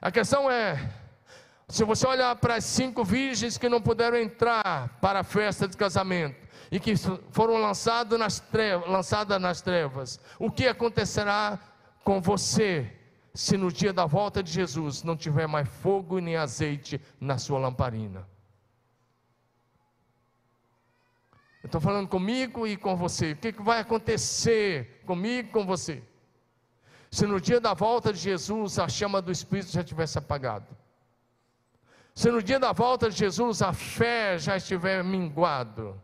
A 0.00 0.10
questão 0.10 0.50
é, 0.50 0.92
se 1.68 1.84
você 1.84 2.06
olhar 2.06 2.34
para 2.36 2.54
as 2.54 2.64
cinco 2.64 3.04
virgens 3.04 3.58
que 3.58 3.68
não 3.68 3.80
puderam 3.80 4.16
entrar 4.16 4.98
para 5.00 5.20
a 5.20 5.24
festa 5.24 5.66
de 5.66 5.76
casamento 5.76 6.48
e 6.70 6.78
que 6.78 6.94
foram 7.30 7.56
lançadas 7.56 8.18
nas 8.18 8.40
trevas, 8.40 8.88
lançadas 8.88 9.40
nas 9.40 9.60
trevas, 9.60 10.20
o 10.38 10.50
que 10.50 10.66
acontecerá 10.68 11.58
com 12.04 12.20
você 12.20 12.90
se 13.34 13.56
no 13.56 13.70
dia 13.70 13.92
da 13.92 14.06
volta 14.06 14.42
de 14.42 14.50
Jesus 14.50 15.02
não 15.02 15.16
tiver 15.16 15.46
mais 15.46 15.68
fogo 15.68 16.20
nem 16.20 16.36
azeite 16.36 17.00
na 17.20 17.38
sua 17.38 17.58
lamparina? 17.58 18.26
Eu 21.57 21.57
estou 21.68 21.80
falando 21.80 22.08
comigo 22.08 22.66
e 22.66 22.76
com 22.76 22.96
você. 22.96 23.32
O 23.32 23.36
que, 23.36 23.52
que 23.52 23.62
vai 23.62 23.80
acontecer 23.80 25.02
comigo 25.06 25.48
e 25.48 25.52
com 25.52 25.64
você? 25.64 26.02
Se 27.10 27.26
no 27.26 27.40
dia 27.40 27.60
da 27.60 27.74
volta 27.74 28.12
de 28.12 28.18
Jesus 28.18 28.78
a 28.78 28.88
chama 28.88 29.22
do 29.22 29.32
Espírito 29.32 29.70
já 29.70 29.82
tivesse 29.82 30.18
apagado. 30.18 30.76
Se 32.14 32.30
no 32.30 32.42
dia 32.42 32.58
da 32.58 32.72
volta 32.72 33.08
de 33.08 33.16
Jesus 33.16 33.62
a 33.62 33.72
fé 33.72 34.38
já 34.38 34.56
estiver 34.56 35.02
minguado. 35.04 36.00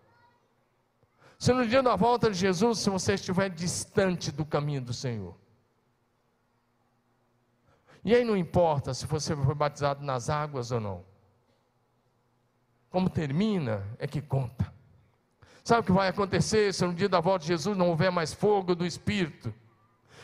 Se 1.39 1.53
no 1.53 1.67
dia 1.67 1.83
da 1.83 1.97
volta 1.97 2.31
de 2.31 2.39
Jesus, 2.39 2.79
se 2.79 2.89
você 2.89 3.15
estiver 3.15 3.51
distante 3.51 4.33
do 4.33 4.47
caminho 4.47 4.81
do 4.81 4.95
Senhor. 4.95 5.37
E 8.05 8.15
aí 8.15 8.25
não 8.25 8.37
importa 8.37 8.95
se 8.95 9.07
você 9.07 9.35
foi 9.35 9.55
batizado 9.55 10.05
nas 10.05 10.29
águas 10.29 10.71
ou 10.71 10.81
não. 10.81 11.05
Como 12.91 13.11
termina 13.11 13.87
é 13.99 14.07
que 14.07 14.23
conta. 14.23 14.74
Sabe 15.65 15.81
o 15.81 15.85
que 15.85 15.93
vai 15.93 16.09
acontecer 16.09 16.73
se 16.73 16.87
no 16.87 16.95
dia 16.95 17.09
da 17.09 17.19
volta 17.19 17.41
de 17.41 17.49
Jesus 17.49 17.77
não 17.77 17.89
houver 17.89 18.13
mais 18.13 18.33
fogo 18.33 18.75
do 18.75 18.87
Espírito? 18.87 19.53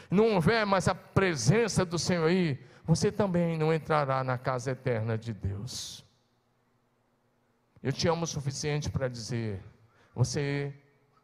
Não 0.09 0.35
houver 0.35 0.65
mais 0.65 0.87
a 0.87 0.95
presença 0.95 1.85
do 1.85 1.99
Senhor 1.99 2.29
aí? 2.29 2.71
você 2.91 3.13
também 3.13 3.57
não 3.57 3.73
entrará 3.73 4.25
na 4.25 4.37
casa 4.37 4.73
eterna 4.73 5.17
de 5.17 5.33
Deus. 5.33 6.05
Eu 7.81 7.93
te 7.93 8.09
amo 8.09 8.25
o 8.25 8.27
suficiente 8.27 8.91
para 8.91 9.07
dizer: 9.07 9.63
você 10.13 10.75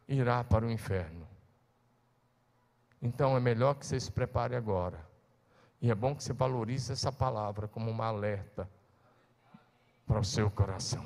irá 0.07 0.45
para 0.45 0.65
o 0.65 0.71
inferno. 0.71 1.27
Então 3.01 3.35
é 3.35 3.39
melhor 3.41 3.75
que 3.75 3.85
você 3.85 3.99
se 3.99 4.09
prepare 4.09 4.55
agora. 4.55 5.05
E 5.81 5.91
é 5.91 5.95
bom 5.95 6.15
que 6.15 6.23
você 6.23 6.31
valorize 6.31 6.91
essa 6.91 7.11
palavra 7.11 7.67
como 7.67 7.91
uma 7.91 8.05
alerta 8.05 8.67
para 10.05 10.19
o 10.19 10.23
seu 10.23 10.49
coração. 10.49 11.05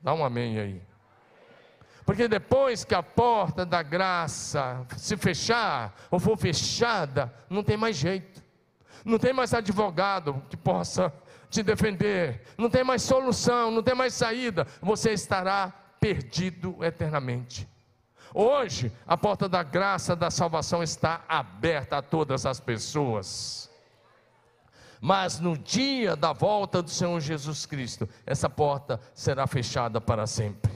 Dá 0.00 0.14
um 0.14 0.24
amém 0.24 0.58
aí. 0.58 0.82
Porque 2.04 2.28
depois 2.28 2.84
que 2.84 2.94
a 2.94 3.02
porta 3.02 3.64
da 3.64 3.82
graça 3.82 4.86
se 4.96 5.16
fechar, 5.16 5.94
ou 6.10 6.20
for 6.20 6.36
fechada, 6.36 7.32
não 7.48 7.62
tem 7.62 7.76
mais 7.76 7.96
jeito. 7.96 8.42
Não 9.04 9.18
tem 9.18 9.32
mais 9.32 9.52
advogado 9.54 10.42
que 10.48 10.56
possa 10.56 11.12
te 11.50 11.62
defender. 11.62 12.42
Não 12.58 12.68
tem 12.68 12.84
mais 12.84 13.02
solução, 13.02 13.70
não 13.70 13.82
tem 13.82 13.94
mais 13.94 14.14
saída. 14.14 14.66
Você 14.82 15.12
estará 15.12 15.72
perdido 15.98 16.84
eternamente. 16.84 17.68
Hoje, 18.34 18.92
a 19.06 19.16
porta 19.16 19.48
da 19.48 19.62
graça 19.62 20.16
da 20.16 20.30
salvação 20.30 20.82
está 20.82 21.24
aberta 21.28 21.98
a 21.98 22.02
todas 22.02 22.44
as 22.44 22.58
pessoas. 22.58 23.70
Mas 25.00 25.38
no 25.38 25.56
dia 25.56 26.16
da 26.16 26.32
volta 26.32 26.82
do 26.82 26.90
Senhor 26.90 27.20
Jesus 27.20 27.64
Cristo, 27.64 28.08
essa 28.26 28.50
porta 28.50 29.00
será 29.14 29.46
fechada 29.46 30.00
para 30.00 30.26
sempre. 30.26 30.73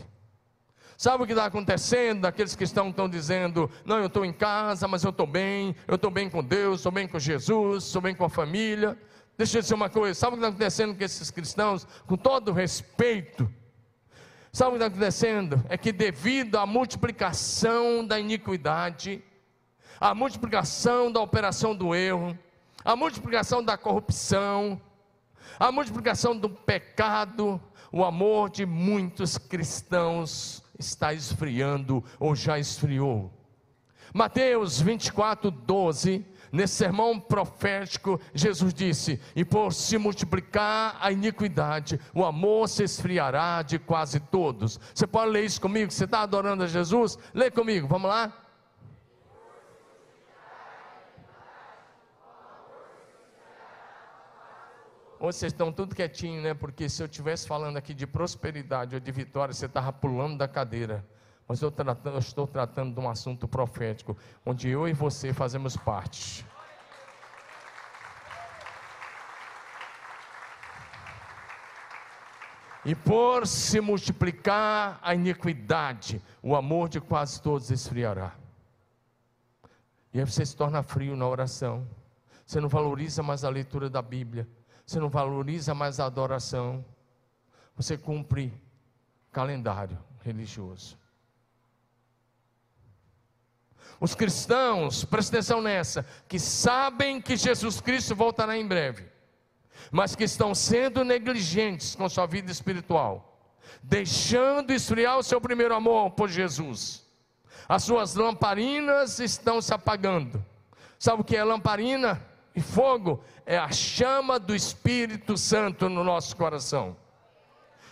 Sabe 0.98 1.22
o 1.22 1.26
que 1.26 1.32
está 1.32 1.44
acontecendo? 1.44 2.24
Aqueles 2.24 2.56
que 2.56 2.64
estão, 2.64 2.90
estão 2.90 3.08
dizendo: 3.08 3.70
Não, 3.84 4.00
eu 4.00 4.08
estou 4.08 4.24
em 4.24 4.32
casa, 4.32 4.88
mas 4.88 5.04
eu 5.04 5.10
estou 5.10 5.28
bem, 5.28 5.76
eu 5.86 5.94
estou 5.94 6.10
bem 6.10 6.28
com 6.28 6.42
Deus, 6.42 6.80
estou 6.80 6.90
bem 6.90 7.06
com 7.06 7.20
Jesus, 7.20 7.84
estou 7.84 8.02
bem 8.02 8.16
com 8.16 8.24
a 8.24 8.28
família. 8.28 8.98
Deixa 9.36 9.58
eu 9.58 9.62
dizer 9.62 9.74
uma 9.74 9.88
coisa: 9.88 10.18
sabe 10.18 10.32
o 10.32 10.36
que 10.36 10.40
está 10.40 10.48
acontecendo 10.48 10.96
com 10.96 11.04
esses 11.04 11.30
cristãos? 11.30 11.86
Com 12.04 12.16
todo 12.16 12.50
respeito, 12.50 13.48
sabe 14.52 14.70
o 14.70 14.72
que 14.72 14.78
está 14.78 14.86
acontecendo? 14.86 15.64
É 15.68 15.78
que 15.78 15.92
devido 15.92 16.58
à 16.58 16.66
multiplicação 16.66 18.04
da 18.04 18.18
iniquidade, 18.18 19.22
à 20.00 20.12
multiplicação 20.16 21.12
da 21.12 21.20
operação 21.20 21.76
do 21.76 21.94
erro, 21.94 22.36
à 22.84 22.96
multiplicação 22.96 23.62
da 23.62 23.78
corrupção, 23.78 24.80
à 25.60 25.70
multiplicação 25.70 26.36
do 26.36 26.50
pecado, 26.50 27.62
o 27.92 28.04
amor 28.04 28.50
de 28.50 28.66
muitos 28.66 29.38
cristãos 29.38 30.66
está 30.78 31.12
esfriando 31.12 32.04
ou 32.18 32.34
já 32.34 32.58
esfriou. 32.58 33.32
Mateus 34.14 34.80
24, 34.80 35.50
12 35.50 36.24
Nesse 36.50 36.76
sermão 36.76 37.20
profético, 37.20 38.20
Jesus 38.32 38.72
disse: 38.72 39.20
E 39.36 39.44
por 39.44 39.72
se 39.72 39.98
multiplicar 39.98 40.96
a 41.00 41.12
iniquidade, 41.12 42.00
o 42.14 42.24
amor 42.24 42.68
se 42.68 42.82
esfriará 42.82 43.62
de 43.62 43.78
quase 43.78 44.18
todos. 44.18 44.80
Você 44.94 45.06
pode 45.06 45.30
ler 45.30 45.44
isso 45.44 45.60
comigo? 45.60 45.90
Você 45.90 46.04
está 46.04 46.20
adorando 46.22 46.64
a 46.64 46.66
Jesus? 46.66 47.18
Lê 47.34 47.50
comigo, 47.50 47.86
vamos 47.86 48.08
lá? 48.08 48.32
Vocês 55.20 55.52
estão 55.52 55.72
tudo 55.72 55.96
quietinho, 55.96 56.40
né? 56.40 56.54
Porque 56.54 56.88
se 56.88 57.02
eu 57.02 57.06
estivesse 57.06 57.46
falando 57.46 57.76
aqui 57.76 57.92
de 57.92 58.06
prosperidade 58.06 58.94
ou 58.94 59.00
de 59.00 59.10
vitória, 59.10 59.52
você 59.52 59.66
estava 59.66 59.92
pulando 59.92 60.38
da 60.38 60.46
cadeira. 60.46 61.04
Mas 61.48 61.60
eu, 61.60 61.72
tratando, 61.72 62.14
eu 62.14 62.18
estou 62.20 62.46
tratando 62.46 62.94
de 62.94 63.00
um 63.00 63.10
assunto 63.10 63.48
profético, 63.48 64.16
onde 64.46 64.68
eu 64.68 64.86
e 64.86 64.92
você 64.92 65.32
fazemos 65.32 65.76
parte. 65.76 66.46
E 72.84 72.94
por 72.94 73.44
se 73.44 73.80
multiplicar 73.80 75.00
a 75.02 75.14
iniquidade, 75.14 76.22
o 76.40 76.54
amor 76.54 76.88
de 76.88 77.00
quase 77.00 77.42
todos 77.42 77.72
esfriará. 77.72 78.34
E 80.14 80.20
aí 80.20 80.24
você 80.24 80.46
se 80.46 80.54
torna 80.54 80.80
frio 80.84 81.16
na 81.16 81.26
oração. 81.26 81.84
Você 82.46 82.60
não 82.60 82.68
valoriza 82.68 83.20
mais 83.20 83.44
a 83.44 83.50
leitura 83.50 83.90
da 83.90 84.00
Bíblia 84.00 84.46
você 84.88 84.98
não 84.98 85.10
valoriza 85.10 85.74
mais 85.74 86.00
a 86.00 86.06
adoração, 86.06 86.82
você 87.76 87.98
cumpre 87.98 88.50
calendário 89.30 89.98
religioso. 90.22 90.98
Os 94.00 94.14
cristãos, 94.14 95.04
presta 95.04 95.36
atenção 95.36 95.60
nessa, 95.60 96.06
que 96.26 96.38
sabem 96.38 97.20
que 97.20 97.36
Jesus 97.36 97.82
Cristo 97.82 98.16
voltará 98.16 98.56
em 98.56 98.66
breve, 98.66 99.06
mas 99.90 100.16
que 100.16 100.24
estão 100.24 100.54
sendo 100.54 101.04
negligentes 101.04 101.94
com 101.94 102.08
sua 102.08 102.24
vida 102.24 102.50
espiritual, 102.50 103.46
deixando 103.82 104.72
esfriar 104.72 105.18
o 105.18 105.22
seu 105.22 105.38
primeiro 105.38 105.74
amor 105.74 106.12
por 106.12 106.30
Jesus. 106.30 107.06
As 107.68 107.82
suas 107.82 108.14
lamparinas 108.14 109.18
estão 109.18 109.60
se 109.60 109.74
apagando. 109.74 110.42
Sabe 110.98 111.20
o 111.20 111.24
que 111.24 111.36
é 111.36 111.44
lamparina? 111.44 112.26
E 112.54 112.60
fogo 112.60 113.22
é 113.46 113.56
a 113.56 113.70
chama 113.70 114.38
do 114.38 114.54
Espírito 114.54 115.36
Santo 115.36 115.88
no 115.88 116.02
nosso 116.02 116.36
coração. 116.36 116.96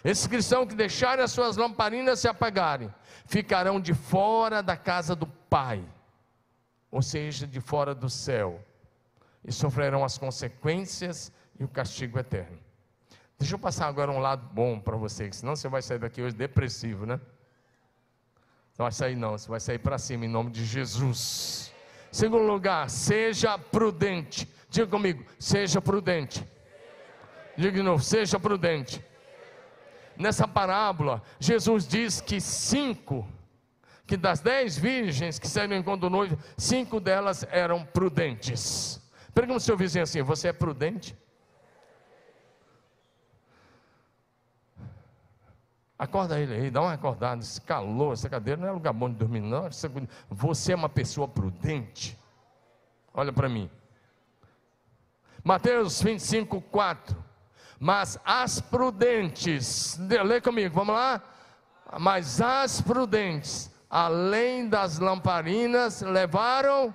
Esses 0.05 0.27
cristãos 0.27 0.69
que 0.69 0.75
deixarem 0.75 1.25
as 1.25 1.33
suas 1.33 1.57
lamparinas 1.57 2.21
se 2.21 2.29
apagarem, 2.29 2.93
ficarão 3.27 3.81
de 3.81 3.93
fora 3.93 4.63
da 4.63 4.77
casa 4.77 5.17
do 5.17 5.27
Pai, 5.27 5.85
ou 6.91 7.03
seja, 7.03 7.47
de 7.47 7.61
fora 7.61 7.95
do 7.95 8.09
céu, 8.09 8.65
e 9.45 9.53
sofrerão 9.53 10.05
as 10.05 10.17
consequências 10.17 11.33
e 11.59 11.65
o 11.65 11.69
castigo 11.69 12.19
eterno. 12.19 12.59
Deixa 13.39 13.55
eu 13.55 13.59
passar 13.59 13.87
agora 13.87 14.11
um 14.11 14.19
lado 14.19 14.49
bom 14.53 14.79
para 14.79 14.97
você, 14.97 15.31
senão 15.33 15.55
você 15.55 15.69
vai 15.69 15.83
sair 15.83 15.99
daqui 15.99 16.23
hoje 16.23 16.37
depressivo, 16.37 17.05
né? 17.05 17.21
Não 18.79 18.85
vai 18.85 18.93
sair 18.93 19.17
não, 19.17 19.37
você 19.37 19.49
vai 19.49 19.61
sair 19.61 19.79
para 19.79 19.99
cima 19.99 20.25
em 20.25 20.29
nome 20.29 20.51
de 20.51 20.65
Jesus. 20.65 21.73
Segundo 22.17 22.45
lugar, 22.47 22.89
seja 22.89 23.59
prudente. 23.59 24.49
Diga 24.71 24.87
comigo, 24.87 25.23
seja 25.39 25.83
prudente. 25.83 26.43
Diga 27.55 27.73
de 27.73 27.83
novo, 27.83 28.03
seja 28.03 28.41
prudente. 28.41 29.05
Nessa 30.17 30.49
parábola, 30.49 31.23
Jesus 31.39 31.87
diz 31.87 32.23
que 32.23 32.41
cinco, 32.41 33.29
que 34.07 34.17
das 34.17 34.41
dez 34.41 34.79
virgens 34.79 35.39
que 35.39 35.47
saíram 35.47 35.77
encontro 35.77 36.09
noivo, 36.09 36.39
cinco 36.57 37.01
delas 37.01 37.47
eram 37.51 37.85
prudentes. 37.85 38.99
Pergunta 39.35 39.57
ao 39.57 39.61
seu 39.61 39.77
vizinho 39.77 40.05
assim: 40.05 40.23
você 40.23 40.49
é 40.49 40.55
prudente? 40.55 41.15
Acorda 45.99 46.39
ele 46.39 46.55
aí, 46.55 46.71
dá 46.71 46.83
uma 46.83 46.93
acordada. 46.93 47.41
Esse 47.41 47.61
calor, 47.61 48.13
essa 48.13 48.29
cadeira 48.29 48.61
não 48.61 48.69
é 48.69 48.71
lugar 48.71 48.93
bom 48.93 49.09
de 49.09 49.17
dormir, 49.17 49.41
não. 49.41 49.69
Você 50.31 50.73
é 50.73 50.77
uma 50.77 50.89
pessoa 50.89 51.27
prudente. 51.27 52.19
Olha 53.15 53.33
para 53.33 53.49
mim. 53.49 53.71
Mateus 55.43 56.03
25, 56.03 56.61
4. 56.61 57.25
Mas 57.79 58.19
as 58.25 58.61
prudentes, 58.61 59.99
lê 60.25 60.41
comigo, 60.41 60.75
vamos 60.75 60.95
lá? 60.95 61.23
Mas 61.99 62.41
as 62.41 62.81
prudentes, 62.81 63.71
além 63.89 64.69
das 64.69 64.99
lamparinas, 64.99 66.03
levaram 66.03 66.95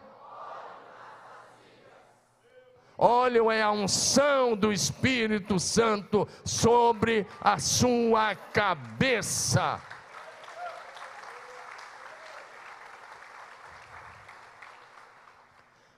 óleo 3.02 3.50
é 3.50 3.64
a 3.64 3.72
unção 3.72 4.56
do 4.56 4.72
Espírito 4.72 5.60
Santo 5.60 6.28
sobre 6.46 7.26
a 7.42 7.58
sua 7.58 8.36
cabeça. 8.36 9.82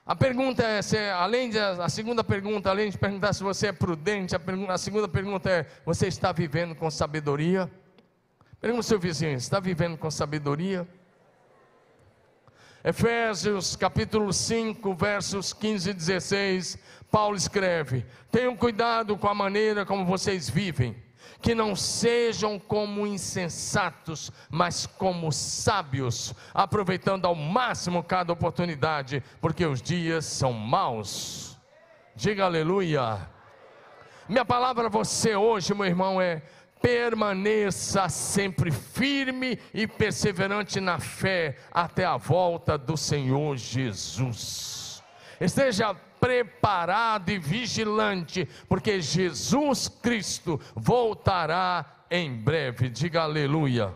A 0.06 0.14
pergunta 0.14 0.62
é, 0.62 0.82
se, 0.82 0.98
além 1.10 1.50
de, 1.50 1.58
a 1.58 1.88
segunda 1.88 2.24
pergunta, 2.24 2.68
além 2.70 2.90
de 2.90 2.98
perguntar 2.98 3.32
se 3.32 3.42
você 3.42 3.68
é 3.68 3.72
prudente, 3.72 4.34
a, 4.34 4.38
pergunta, 4.38 4.72
a 4.72 4.78
segunda 4.78 5.08
pergunta 5.08 5.50
é: 5.50 5.66
você 5.84 6.08
está 6.08 6.32
vivendo 6.32 6.74
com 6.74 6.90
sabedoria? 6.90 7.70
Pergunta 8.60 8.80
ao 8.80 8.82
seu 8.82 8.98
vizinho: 8.98 9.36
está 9.36 9.60
vivendo 9.60 9.96
com 9.96 10.10
sabedoria? 10.10 10.86
Efésios 12.84 13.76
capítulo 13.76 14.30
5, 14.30 14.94
versos 14.94 15.54
15 15.54 15.88
e 15.88 15.94
16, 15.94 16.78
Paulo 17.10 17.34
escreve: 17.34 18.04
Tenham 18.30 18.54
cuidado 18.54 19.16
com 19.16 19.26
a 19.26 19.34
maneira 19.34 19.86
como 19.86 20.04
vocês 20.04 20.50
vivem 20.50 20.94
que 21.40 21.54
não 21.54 21.76
sejam 21.76 22.58
como 22.58 23.06
insensatos, 23.06 24.30
mas 24.50 24.86
como 24.86 25.30
sábios, 25.30 26.34
aproveitando 26.54 27.26
ao 27.26 27.34
máximo 27.34 28.02
cada 28.02 28.32
oportunidade, 28.32 29.22
porque 29.42 29.66
os 29.66 29.82
dias 29.82 30.24
são 30.24 30.52
maus. 30.52 31.58
Diga 32.14 32.44
aleluia. 32.44 33.28
Minha 34.26 34.44
palavra 34.44 34.86
a 34.86 34.90
você 34.90 35.36
hoje, 35.36 35.74
meu 35.74 35.84
irmão, 35.84 36.20
é: 36.20 36.42
permaneça 36.84 38.10
sempre 38.10 38.70
firme 38.70 39.58
e 39.72 39.86
perseverante 39.86 40.80
na 40.80 40.98
fé 40.98 41.56
até 41.72 42.04
a 42.04 42.18
volta 42.18 42.76
do 42.76 42.94
Senhor 42.94 43.56
Jesus. 43.56 45.02
Esteja 45.40 45.94
preparado 45.94 47.30
e 47.30 47.38
vigilante, 47.38 48.46
porque 48.68 49.00
Jesus 49.00 49.88
Cristo 49.88 50.60
voltará 50.76 51.86
em 52.10 52.30
breve. 52.34 52.90
Diga 52.90 53.22
aleluia. 53.22 53.94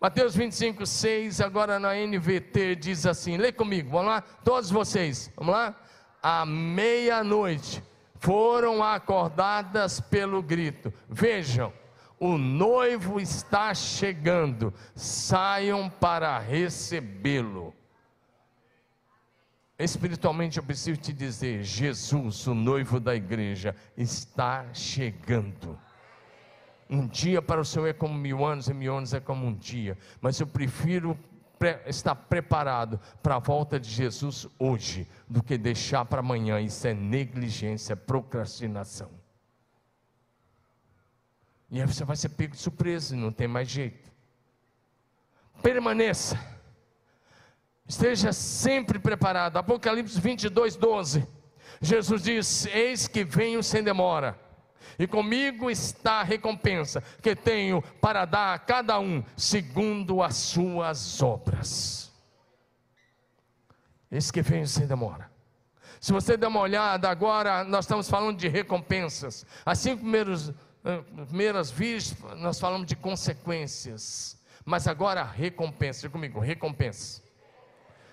Mateus 0.00 0.34
25, 0.34 0.84
6, 0.84 1.40
agora 1.40 1.78
na 1.78 1.94
NVT 1.94 2.74
diz 2.74 3.06
assim: 3.06 3.36
lê 3.36 3.52
comigo, 3.52 3.90
vamos 3.90 4.08
lá, 4.08 4.20
todos 4.20 4.72
vocês, 4.72 5.30
vamos 5.36 5.54
lá? 5.54 5.80
À 6.20 6.44
meia-noite 6.44 7.80
foram 8.24 8.82
acordadas 8.82 10.00
pelo 10.00 10.42
grito: 10.42 10.90
Vejam, 11.06 11.70
o 12.18 12.38
noivo 12.38 13.20
está 13.20 13.74
chegando, 13.74 14.72
saiam 14.94 15.90
para 15.90 16.38
recebê-lo. 16.38 17.74
Espiritualmente 19.78 20.56
eu 20.56 20.64
preciso 20.64 20.98
te 20.98 21.12
dizer: 21.12 21.62
Jesus, 21.62 22.46
o 22.46 22.54
noivo 22.54 22.98
da 22.98 23.14
igreja, 23.14 23.76
está 23.94 24.72
chegando. 24.72 25.78
Um 26.88 27.06
dia 27.06 27.42
para 27.42 27.60
o 27.60 27.64
Senhor 27.64 27.88
é 27.88 27.92
como 27.92 28.14
mil 28.14 28.42
anos, 28.44 28.68
e 28.68 28.74
mil 28.74 28.96
anos 28.96 29.12
é 29.12 29.20
como 29.20 29.46
um 29.46 29.54
dia. 29.54 29.98
Mas 30.22 30.40
eu 30.40 30.46
prefiro 30.46 31.18
estar 31.86 32.14
preparado 32.14 33.00
para 33.22 33.36
a 33.36 33.38
volta 33.38 33.78
de 33.78 33.88
Jesus 33.88 34.46
hoje, 34.58 35.08
do 35.28 35.42
que 35.42 35.56
deixar 35.56 36.04
para 36.04 36.20
amanhã. 36.20 36.60
Isso 36.60 36.86
é 36.86 36.94
negligência, 36.94 37.96
procrastinação. 37.96 39.10
E 41.70 41.80
aí 41.80 41.86
você 41.86 42.04
vai 42.04 42.16
ser 42.16 42.30
pego 42.30 42.54
de 42.54 42.60
surpresa, 42.60 43.16
não 43.16 43.32
tem 43.32 43.48
mais 43.48 43.68
jeito. 43.68 44.12
Permaneça 45.62 46.38
Esteja 47.86 48.32
sempre 48.32 48.98
preparado. 48.98 49.58
Apocalipse 49.58 50.18
22, 50.18 50.76
12. 50.76 51.26
Jesus 51.80 52.22
diz: 52.22 52.66
Eis 52.66 53.06
que 53.06 53.24
venho 53.24 53.62
sem 53.62 53.82
demora, 53.82 54.38
e 54.98 55.06
comigo 55.06 55.70
está 55.70 56.20
a 56.20 56.22
recompensa 56.22 57.02
que 57.22 57.34
tenho 57.34 57.82
para 58.00 58.24
dar 58.24 58.54
a 58.54 58.58
cada 58.58 58.98
um 58.98 59.22
segundo 59.36 60.22
as 60.22 60.36
suas 60.36 61.22
obras. 61.22 62.12
Eis 64.10 64.30
que 64.30 64.42
venho 64.42 64.66
sem 64.66 64.86
demora. 64.86 65.30
Se 66.00 66.12
você 66.12 66.36
der 66.36 66.48
uma 66.48 66.60
olhada 66.60 67.08
agora, 67.08 67.64
nós 67.64 67.84
estamos 67.84 68.08
falando 68.08 68.36
de 68.36 68.46
recompensas. 68.46 69.46
As 69.64 69.78
cinco 69.78 70.04
eh, 70.06 71.02
primeiras 71.26 71.70
vezes 71.70 72.16
nós 72.36 72.60
falamos 72.60 72.86
de 72.86 72.94
consequências. 72.94 74.38
Mas 74.64 74.86
agora 74.86 75.22
recompensa. 75.22 76.02
Diga 76.02 76.12
comigo, 76.12 76.40
recompensa. 76.40 77.22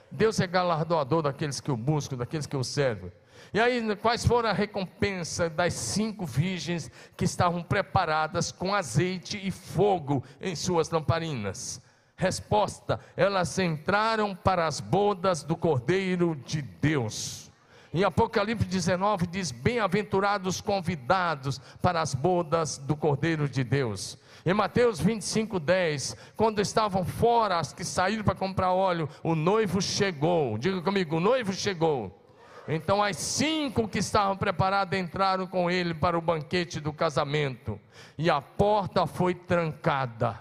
Deus 0.09 0.39
é 0.39 0.47
galardoador 0.47 1.21
daqueles 1.21 1.61
que 1.61 1.71
o 1.71 1.77
buscam, 1.77 2.17
daqueles 2.17 2.45
que 2.45 2.57
o 2.57 2.63
servem. 2.63 3.11
E 3.53 3.59
aí, 3.59 3.95
quais 3.97 4.25
foram 4.25 4.49
a 4.49 4.53
recompensa 4.53 5.49
das 5.49 5.73
cinco 5.73 6.25
virgens 6.25 6.89
que 7.17 7.25
estavam 7.25 7.61
preparadas 7.61 8.51
com 8.51 8.73
azeite 8.73 9.39
e 9.41 9.51
fogo 9.51 10.23
em 10.39 10.55
suas 10.55 10.89
lamparinas? 10.89 11.81
Resposta: 12.15 12.99
elas 13.17 13.57
entraram 13.57 14.35
para 14.35 14.67
as 14.67 14.79
bodas 14.79 15.43
do 15.43 15.55
Cordeiro 15.55 16.35
de 16.45 16.61
Deus. 16.61 17.51
Em 17.93 18.05
Apocalipse 18.05 18.65
19 18.65 19.27
diz: 19.27 19.51
Bem-aventurados 19.51 20.61
convidados 20.61 21.59
para 21.81 21.99
as 21.99 22.13
bodas 22.13 22.77
do 22.77 22.95
Cordeiro 22.95 23.49
de 23.49 23.63
Deus. 23.63 24.17
Em 24.45 24.53
Mateus 24.53 24.99
25, 24.99 25.59
10, 25.59 26.15
quando 26.37 26.61
estavam 26.61 27.03
fora 27.03 27.59
as 27.59 27.73
que 27.73 27.83
saíram 27.83 28.23
para 28.23 28.33
comprar 28.33 28.71
óleo, 28.71 29.09
o 29.21 29.35
noivo 29.35 29.81
chegou. 29.81 30.57
Diga 30.57 30.81
comigo: 30.81 31.17
o 31.17 31.19
noivo 31.19 31.51
chegou. 31.51 32.20
Então 32.67 33.01
as 33.01 33.17
cinco 33.17 33.87
que 33.87 33.99
estavam 33.99 34.37
preparadas 34.37 34.99
entraram 34.99 35.47
com 35.47 35.69
ele 35.69 35.93
para 35.93 36.17
o 36.17 36.21
banquete 36.21 36.79
do 36.79 36.93
casamento, 36.93 37.79
e 38.17 38.29
a 38.29 38.41
porta 38.41 39.07
foi 39.07 39.33
trancada. 39.33 40.39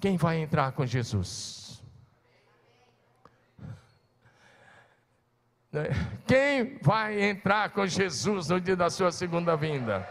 Quem 0.00 0.16
vai 0.16 0.38
entrar 0.38 0.72
com 0.72 0.86
Jesus? 0.86 1.82
Quem 6.26 6.78
vai 6.80 7.20
entrar 7.22 7.70
com 7.70 7.86
Jesus 7.86 8.48
no 8.48 8.60
dia 8.60 8.76
da 8.76 8.88
sua 8.88 9.12
segunda 9.12 9.56
vinda? 9.56 10.08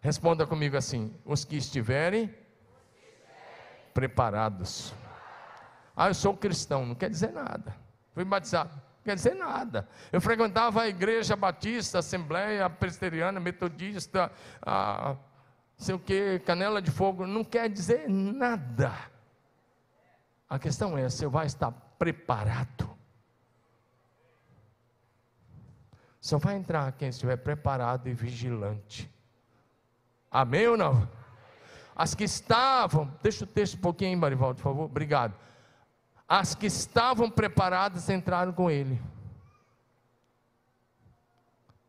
Responda 0.00 0.46
comigo 0.46 0.76
assim: 0.76 1.12
os 1.24 1.44
que 1.44 1.56
estiverem 1.56 2.32
preparados. 3.92 4.94
Ah, 5.96 6.08
eu 6.08 6.14
sou 6.14 6.36
cristão, 6.36 6.84
não 6.84 6.94
quer 6.94 7.08
dizer 7.08 7.32
nada. 7.32 7.85
Fui 8.16 8.24
batizado, 8.24 8.70
quer 9.04 9.14
dizer 9.14 9.34
nada. 9.34 9.86
Eu 10.10 10.22
frequentava 10.22 10.80
a 10.80 10.88
igreja 10.88 11.36
batista, 11.36 11.98
assembleia 11.98 12.70
presbiteriana, 12.70 13.38
metodista, 13.38 14.32
a, 14.62 15.16
sei 15.76 15.94
o 15.94 15.98
que, 15.98 16.38
canela 16.38 16.80
de 16.80 16.90
fogo, 16.90 17.26
não 17.26 17.44
quer 17.44 17.68
dizer 17.68 18.08
nada. 18.08 18.90
A 20.48 20.58
questão 20.58 20.96
é: 20.96 21.10
você 21.10 21.26
vai 21.26 21.44
estar 21.44 21.70
preparado. 21.98 22.88
Só 26.18 26.38
vai 26.38 26.56
entrar 26.56 26.90
quem 26.92 27.10
estiver 27.10 27.36
preparado 27.36 28.08
e 28.08 28.14
vigilante. 28.14 29.12
Amém 30.30 30.68
ou 30.68 30.76
não? 30.78 31.06
As 31.94 32.14
que 32.14 32.24
estavam, 32.24 33.12
deixa 33.22 33.44
o 33.44 33.46
texto 33.46 33.74
um 33.74 33.80
pouquinho 33.82 34.18
Marivaldo, 34.18 34.56
por 34.56 34.62
favor, 34.62 34.84
obrigado. 34.84 35.34
As 36.28 36.54
que 36.54 36.66
estavam 36.66 37.30
preparadas 37.30 38.08
entraram 38.08 38.52
com 38.52 38.70
ele. 38.70 39.00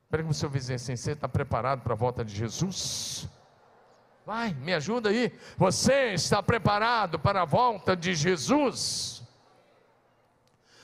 Pergunta 0.09 0.29
para 0.29 0.37
o 0.37 0.39
seu 0.39 0.49
vizinho 0.49 0.75
assim: 0.75 0.95
você 0.95 1.11
está 1.11 1.27
preparado 1.27 1.81
para 1.81 1.93
a 1.93 1.97
volta 1.97 2.23
de 2.23 2.35
Jesus? 2.35 3.27
Vai, 4.25 4.53
me 4.53 4.73
ajuda 4.73 5.09
aí. 5.09 5.31
Você 5.57 6.13
está 6.13 6.43
preparado 6.43 7.17
para 7.17 7.41
a 7.41 7.45
volta 7.45 7.95
de 7.95 8.13
Jesus? 8.13 9.23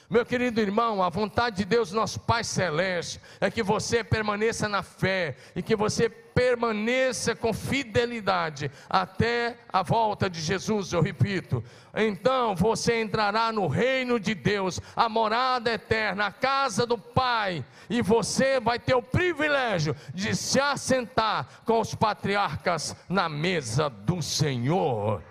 Meu 0.09 0.25
querido 0.25 0.61
irmão, 0.61 1.01
a 1.01 1.09
vontade 1.09 1.57
de 1.57 1.65
Deus, 1.65 1.91
nosso 1.91 2.19
Pai 2.19 2.43
Celeste, 2.43 3.19
é 3.41 3.49
que 3.49 3.63
você 3.63 4.03
permaneça 4.03 4.69
na 4.69 4.83
fé 4.83 5.35
e 5.55 5.61
que 5.61 5.75
você 5.75 6.09
permaneça 6.34 7.36
com 7.36 7.54
fidelidade 7.54 8.72
até 8.89 9.58
a 9.72 9.84
volta 9.84 10.30
de 10.30 10.41
Jesus, 10.41 10.91
eu 10.93 11.02
repito. 11.02 11.63
Então 11.96 12.56
você 12.56 13.02
entrará 13.02 13.52
no 13.52 13.67
reino 13.67 14.19
de 14.19 14.34
Deus, 14.34 14.80
a 14.96 15.08
morada 15.08 15.72
eterna, 15.72 16.26
a 16.26 16.32
casa 16.32 16.86
do 16.86 16.98
Pai, 16.98 17.63
e 17.89 18.02
você 18.02 18.60
vai 18.60 18.80
ter 18.80 18.96
o 18.96 19.02
privilégio 19.02 19.96
de 20.13 20.36
se 20.36 20.60
assentar 20.60 21.48
com 21.65 21.80
os 21.80 21.93
patriarcas 21.93 22.96
na 23.08 23.30
mesa 23.30 23.89
do 23.89 24.22
Senhor. 24.22 25.22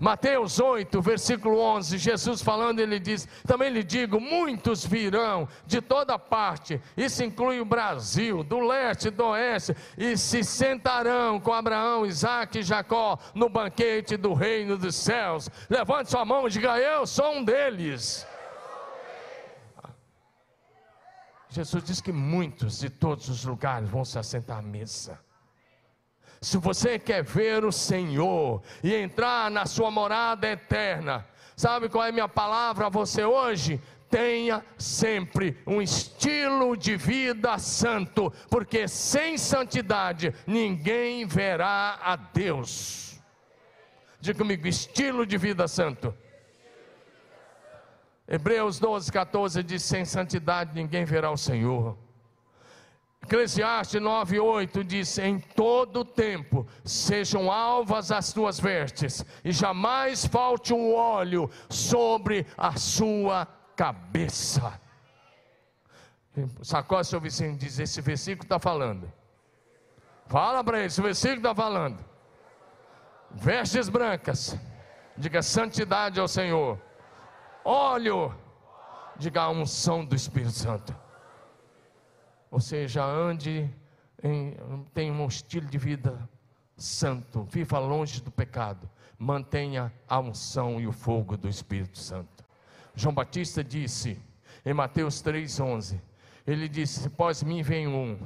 Mateus 0.00 0.58
8, 0.58 1.02
versículo 1.02 1.58
11, 1.58 1.98
Jesus 1.98 2.40
falando, 2.40 2.80
ele 2.80 2.98
diz: 2.98 3.28
Também 3.46 3.68
lhe 3.68 3.84
digo, 3.84 4.18
muitos 4.18 4.82
virão 4.82 5.46
de 5.66 5.82
toda 5.82 6.18
parte, 6.18 6.80
isso 6.96 7.22
inclui 7.22 7.60
o 7.60 7.66
Brasil, 7.66 8.42
do 8.42 8.60
leste, 8.60 9.10
do 9.10 9.26
oeste, 9.26 9.76
e 9.98 10.16
se 10.16 10.42
sentarão 10.42 11.38
com 11.38 11.52
Abraão, 11.52 12.06
Isaac 12.06 12.58
e 12.58 12.62
Jacó 12.62 13.18
no 13.34 13.50
banquete 13.50 14.16
do 14.16 14.32
reino 14.32 14.78
dos 14.78 14.96
céus. 14.96 15.50
Levante 15.68 16.10
sua 16.10 16.24
mão 16.24 16.46
e 16.46 16.50
diga: 16.50 16.78
Eu 16.78 17.06
sou 17.06 17.34
um 17.34 17.44
deles. 17.44 18.26
Jesus 21.50 21.84
diz 21.84 22.00
que 22.00 22.12
muitos 22.12 22.78
de 22.78 22.88
todos 22.88 23.28
os 23.28 23.44
lugares 23.44 23.86
vão 23.86 24.04
se 24.04 24.18
assentar 24.18 24.60
à 24.60 24.62
mesa. 24.62 25.20
Se 26.40 26.56
você 26.56 26.98
quer 26.98 27.22
ver 27.22 27.66
o 27.66 27.72
Senhor 27.72 28.62
e 28.82 28.94
entrar 28.94 29.50
na 29.50 29.66
sua 29.66 29.90
morada 29.90 30.48
eterna, 30.48 31.26
sabe 31.54 31.90
qual 31.90 32.04
é 32.04 32.08
a 32.08 32.12
minha 32.12 32.28
palavra 32.28 32.86
a 32.86 32.90
você 32.90 33.22
hoje? 33.24 33.78
Tenha 34.08 34.64
sempre 34.78 35.62
um 35.66 35.82
estilo 35.82 36.76
de 36.76 36.96
vida 36.96 37.58
santo, 37.58 38.32
porque 38.48 38.88
sem 38.88 39.36
santidade 39.36 40.34
ninguém 40.46 41.26
verá 41.26 41.98
a 42.02 42.16
Deus. 42.16 43.20
Diga 44.18 44.38
comigo, 44.38 44.66
estilo 44.66 45.26
de 45.26 45.36
vida 45.36 45.68
santo. 45.68 46.14
Hebreus 48.26 48.78
12, 48.78 49.12
14 49.12 49.62
diz: 49.62 49.82
sem 49.82 50.04
santidade 50.06 50.74
ninguém 50.74 51.04
verá 51.04 51.30
o 51.30 51.36
Senhor. 51.36 51.98
Eclesiastes 53.22 54.00
9:8 54.00 54.82
diz: 54.82 55.18
Em 55.18 55.38
todo 55.38 56.04
tempo 56.04 56.66
sejam 56.84 57.50
alvas 57.50 58.10
as 58.10 58.32
tuas 58.32 58.58
vestes, 58.58 59.24
e 59.44 59.52
jamais 59.52 60.26
falte 60.26 60.72
o 60.72 60.94
óleo 60.94 61.50
sobre 61.68 62.46
a 62.56 62.76
sua 62.76 63.46
cabeça. 63.76 64.80
Sacode 66.62 67.06
seu 67.06 67.20
vizinho 67.20 67.56
diz: 67.56 67.78
Esse 67.78 68.00
versículo 68.00 68.44
está 68.44 68.58
falando. 68.58 69.12
Fala 70.26 70.62
para 70.62 70.78
ele, 70.78 70.86
esse 70.86 71.02
versículo 71.02 71.38
está 71.38 71.54
falando. 71.54 72.04
Vestes 73.32 73.88
brancas, 73.88 74.56
diga 75.16 75.42
santidade 75.42 76.18
ao 76.18 76.28
Senhor. 76.28 76.80
Óleo, 77.64 78.34
diga 79.16 79.42
a 79.42 79.50
unção 79.50 80.04
do 80.04 80.16
Espírito 80.16 80.52
Santo. 80.52 80.96
Ou 82.50 82.60
seja, 82.60 83.04
ande, 83.04 83.70
em, 84.22 84.56
tenha 84.92 85.12
um 85.12 85.26
estilo 85.26 85.66
de 85.66 85.78
vida 85.78 86.28
santo, 86.76 87.44
viva 87.44 87.78
longe 87.78 88.20
do 88.20 88.30
pecado, 88.30 88.88
mantenha 89.18 89.92
a 90.08 90.18
unção 90.18 90.80
e 90.80 90.86
o 90.86 90.92
fogo 90.92 91.36
do 91.36 91.48
Espírito 91.48 91.98
Santo. 91.98 92.44
João 92.94 93.14
Batista 93.14 93.62
disse 93.62 94.18
em 94.64 94.74
Mateus 94.74 95.22
3,11: 95.22 96.00
Ele 96.46 96.68
disse: 96.68 97.06
Após 97.06 97.42
mim 97.42 97.62
vem 97.62 97.86
um, 97.86 98.18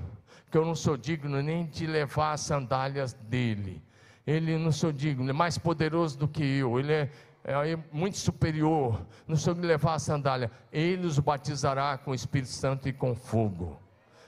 que 0.51 0.57
eu 0.57 0.65
não 0.65 0.75
sou 0.75 0.97
digno 0.97 1.43
nem 1.43 1.67
de 1.67 1.87
levar 1.87 2.33
as 2.33 2.41
sandálias 2.43 3.13
dele. 3.13 3.83
Ele 4.27 4.57
não 4.57 4.73
sou 4.73 4.91
digno, 4.91 5.25
ele 5.25 5.31
é 5.31 5.35
mais 5.35 5.59
poderoso 5.59 6.19
do 6.19 6.27
que 6.27 6.43
eu, 6.43 6.79
ele 6.79 6.93
é, 6.93 7.11
é 7.45 7.79
muito 7.93 8.17
superior, 8.17 9.05
não 9.29 9.37
sou 9.37 9.53
de 9.53 9.61
levar 9.61 9.95
a 9.95 9.99
sandália. 9.99 10.51
Ele 10.73 11.07
os 11.07 11.19
batizará 11.19 11.99
com 11.99 12.13
o 12.13 12.15
Espírito 12.15 12.51
Santo 12.51 12.89
e 12.89 12.93
com 12.93 13.15
fogo. 13.15 13.84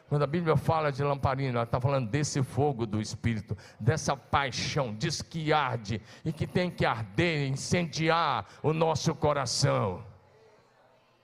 Quando 0.09 0.23
a 0.23 0.27
Bíblia 0.27 0.57
fala 0.57 0.93
de 0.93 1.03
lamparina, 1.03 1.59
ela 1.59 1.63
está 1.65 1.81
falando 1.81 2.09
desse 2.09 2.43
fogo 2.43 2.87
do 2.87 3.01
Espírito, 3.01 3.57
dessa 3.81 4.17
paixão, 4.17 4.95
diz 4.95 5.21
que 5.21 5.53
arde 5.53 6.01
e 6.25 6.33
que 6.33 6.47
tem 6.47 6.71
que 6.71 6.87
arder, 6.87 7.49
incendiar 7.49 8.47
o 8.63 8.73
nosso 8.73 9.15
coração. 9.15 10.05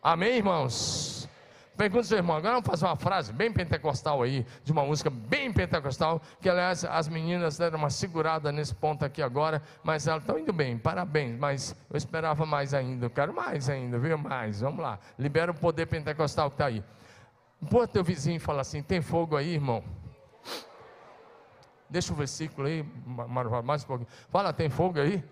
Amém, 0.03 0.39
irmãos? 0.39 1.29
Pergunta 1.77 2.05
seu 2.05 2.19
irmão, 2.19 2.37
agora 2.37 2.55
vamos 2.55 2.67
fazer 2.67 2.85
uma 2.85 2.97
frase 2.97 3.33
bem 3.33 3.51
pentecostal 3.51 4.23
aí, 4.23 4.45
de 4.63 4.73
uma 4.73 4.85
música 4.85 5.09
bem 5.09 5.51
pentecostal, 5.53 6.21
que 6.41 6.49
aliás 6.49 6.85
as 6.85 7.09
meninas 7.09 7.57
deram 7.57 7.79
uma 7.79 7.89
segurada 7.89 8.53
nesse 8.53 8.75
ponto 8.75 9.05
aqui 9.05 9.23
agora, 9.23 9.63
mas 9.83 10.07
elas 10.07 10.23
estão 10.23 10.39
indo 10.39 10.53
bem, 10.53 10.77
parabéns, 10.77 11.39
mas 11.39 11.75
eu 11.91 11.97
esperava 11.97 12.45
mais 12.45 12.75
ainda, 12.75 13.07
eu 13.07 13.11
quero 13.11 13.33
mais 13.33 13.71
ainda, 13.71 13.99
viu? 13.99 14.19
Mais, 14.19 14.61
vamos 14.61 14.81
lá, 14.81 14.99
libera 15.19 15.51
o 15.51 15.55
poder 15.55 15.87
pentecostal 15.87 16.51
que 16.51 16.55
está 16.55 16.67
aí. 16.67 16.85
Põe 17.71 17.87
teu 17.87 18.03
vizinho 18.03 18.37
e 18.37 18.41
fala 18.41 18.63
assim: 18.63 18.83
tem 18.83 19.01
fogo 19.01 19.37
aí, 19.37 19.55
irmão? 19.55 19.85
Deixa 21.89 22.13
o 22.13 22.17
versículo 22.17 22.67
aí, 22.67 22.83
mais 23.65 23.85
um 23.85 23.87
pouquinho. 23.87 24.09
Fala, 24.31 24.53
tem 24.53 24.71
fogo 24.71 24.99
aí? 24.99 25.23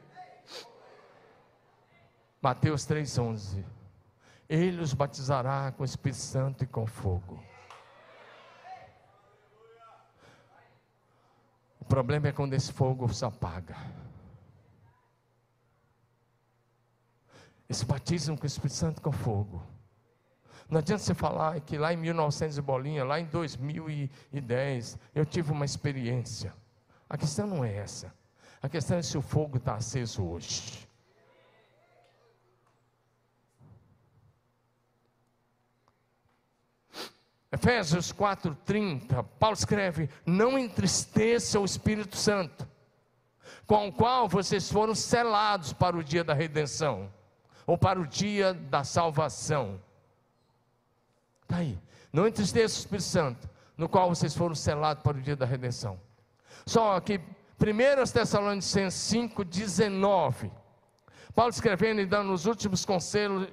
Mateus 2.40 2.86
3,11. 2.86 3.64
Ele 4.48 4.82
os 4.82 4.92
batizará 4.92 5.72
com 5.72 5.82
o 5.82 5.86
Espírito 5.86 6.20
Santo 6.20 6.64
e 6.64 6.66
com 6.66 6.86
fogo. 6.86 7.42
O 11.80 11.84
problema 11.84 12.28
é 12.28 12.32
quando 12.32 12.54
esse 12.54 12.72
fogo 12.72 13.12
se 13.12 13.24
apaga. 13.24 13.76
Esse 17.68 17.84
batismo 17.84 18.36
com 18.36 18.44
o 18.44 18.46
Espírito 18.46 18.74
Santo 18.74 19.00
com 19.00 19.12
fogo. 19.12 19.62
Não 20.70 20.78
adianta 20.78 21.02
você 21.02 21.14
falar 21.14 21.60
que 21.60 21.76
lá 21.76 21.92
em 21.92 21.96
1900 21.96 22.56
e 22.56 22.62
bolinha, 22.62 23.04
lá 23.04 23.18
em 23.18 23.24
2010, 23.24 24.98
eu 25.12 25.26
tive 25.26 25.50
uma 25.50 25.64
experiência. 25.64 26.54
A 27.08 27.18
questão 27.18 27.44
não 27.48 27.64
é 27.64 27.76
essa. 27.76 28.14
A 28.62 28.68
questão 28.68 28.96
é 28.96 29.02
se 29.02 29.18
o 29.18 29.22
fogo 29.22 29.56
está 29.56 29.74
aceso 29.74 30.24
hoje. 30.24 30.88
Efésios 37.50 38.12
4,30, 38.12 39.24
Paulo 39.40 39.56
escreve: 39.56 40.08
Não 40.24 40.56
entristeça 40.56 41.58
o 41.58 41.64
Espírito 41.64 42.16
Santo, 42.16 42.68
com 43.66 43.88
o 43.88 43.92
qual 43.92 44.28
vocês 44.28 44.70
foram 44.70 44.94
selados 44.94 45.72
para 45.72 45.96
o 45.96 46.04
dia 46.04 46.22
da 46.22 46.32
redenção, 46.32 47.12
ou 47.66 47.76
para 47.76 48.00
o 48.00 48.06
dia 48.06 48.54
da 48.54 48.84
salvação. 48.84 49.80
Está 51.50 51.62
aí. 51.62 51.76
Não 52.12 52.28
entristeça 52.28 52.76
o 52.76 52.78
Espírito 52.78 53.02
Santo, 53.02 53.50
no 53.76 53.88
qual 53.88 54.08
vocês 54.08 54.32
foram 54.36 54.54
selados 54.54 55.02
para 55.02 55.18
o 55.18 55.20
dia 55.20 55.34
da 55.34 55.44
redenção. 55.44 56.00
Só 56.64 57.00
que 57.00 57.18
1 57.18 58.12
Tessalonicenses 58.12 59.00
5, 59.00 59.44
19. 59.44 60.52
Paulo 61.34 61.50
escrevendo 61.50 62.00
e 62.00 62.06
dando 62.06 62.32
os 62.32 62.46
últimos 62.46 62.84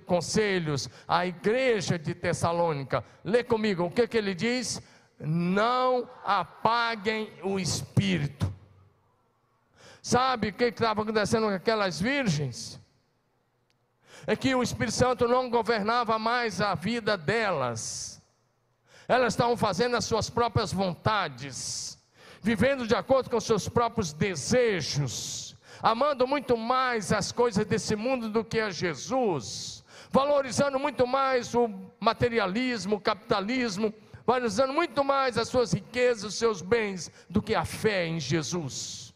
conselhos, 0.06 0.90
à 1.08 1.26
igreja 1.26 1.98
de 1.98 2.14
Tessalônica. 2.14 3.04
Lê 3.24 3.44
comigo, 3.44 3.86
o 3.86 3.92
que, 3.92 4.08
que 4.08 4.18
ele 4.18 4.36
diz? 4.36 4.80
Não 5.20 6.08
apaguem 6.24 7.34
o 7.44 7.60
espírito. 7.60 8.54
Sabe 10.04 10.50
o 10.50 10.54
que 10.54 10.66
estava 10.66 11.02
acontecendo 11.02 11.48
com 11.48 11.54
aquelas 11.54 12.00
virgens? 12.00 12.80
É 14.28 14.36
que 14.36 14.54
o 14.54 14.62
Espírito 14.62 14.94
Santo 14.94 15.28
não 15.28 15.50
governava 15.50 16.20
mais 16.20 16.62
a 16.62 16.76
vida 16.76 17.18
delas. 17.18 18.22
Elas 19.08 19.34
estavam 19.34 19.58
fazendo 19.58 19.96
as 19.96 20.06
suas 20.06 20.30
próprias 20.30 20.72
vontades, 20.72 21.98
vivendo 22.42 22.86
de 22.86 22.94
acordo 22.94 23.30
com 23.30 23.40
seus 23.40 23.68
próprios 23.68 24.14
desejos 24.14 25.48
amando 25.82 26.28
muito 26.28 26.58
mais 26.58 27.12
as 27.12 27.32
coisas 27.32 27.66
desse 27.66 27.96
mundo 27.96 28.30
do 28.30 28.44
que 28.44 28.60
a 28.60 28.70
Jesus, 28.70 29.84
valorizando 30.10 30.80
muito 30.80 31.06
mais 31.06 31.54
o 31.54 31.70
materialismo, 32.00 32.96
o 32.96 33.02
capitalismo, 33.02 33.94
valorizando 34.26 34.74
muito 34.74 35.04
mais 35.04 35.38
as 35.38 35.48
suas 35.48 35.74
riquezas, 35.74 36.24
os 36.24 36.36
seus 36.36 36.62
bens, 36.62 37.12
do 37.30 37.42
que 37.42 37.56
a 37.56 37.66
fé 37.66 38.08
em 38.08 38.20
Jesus. 38.20 39.07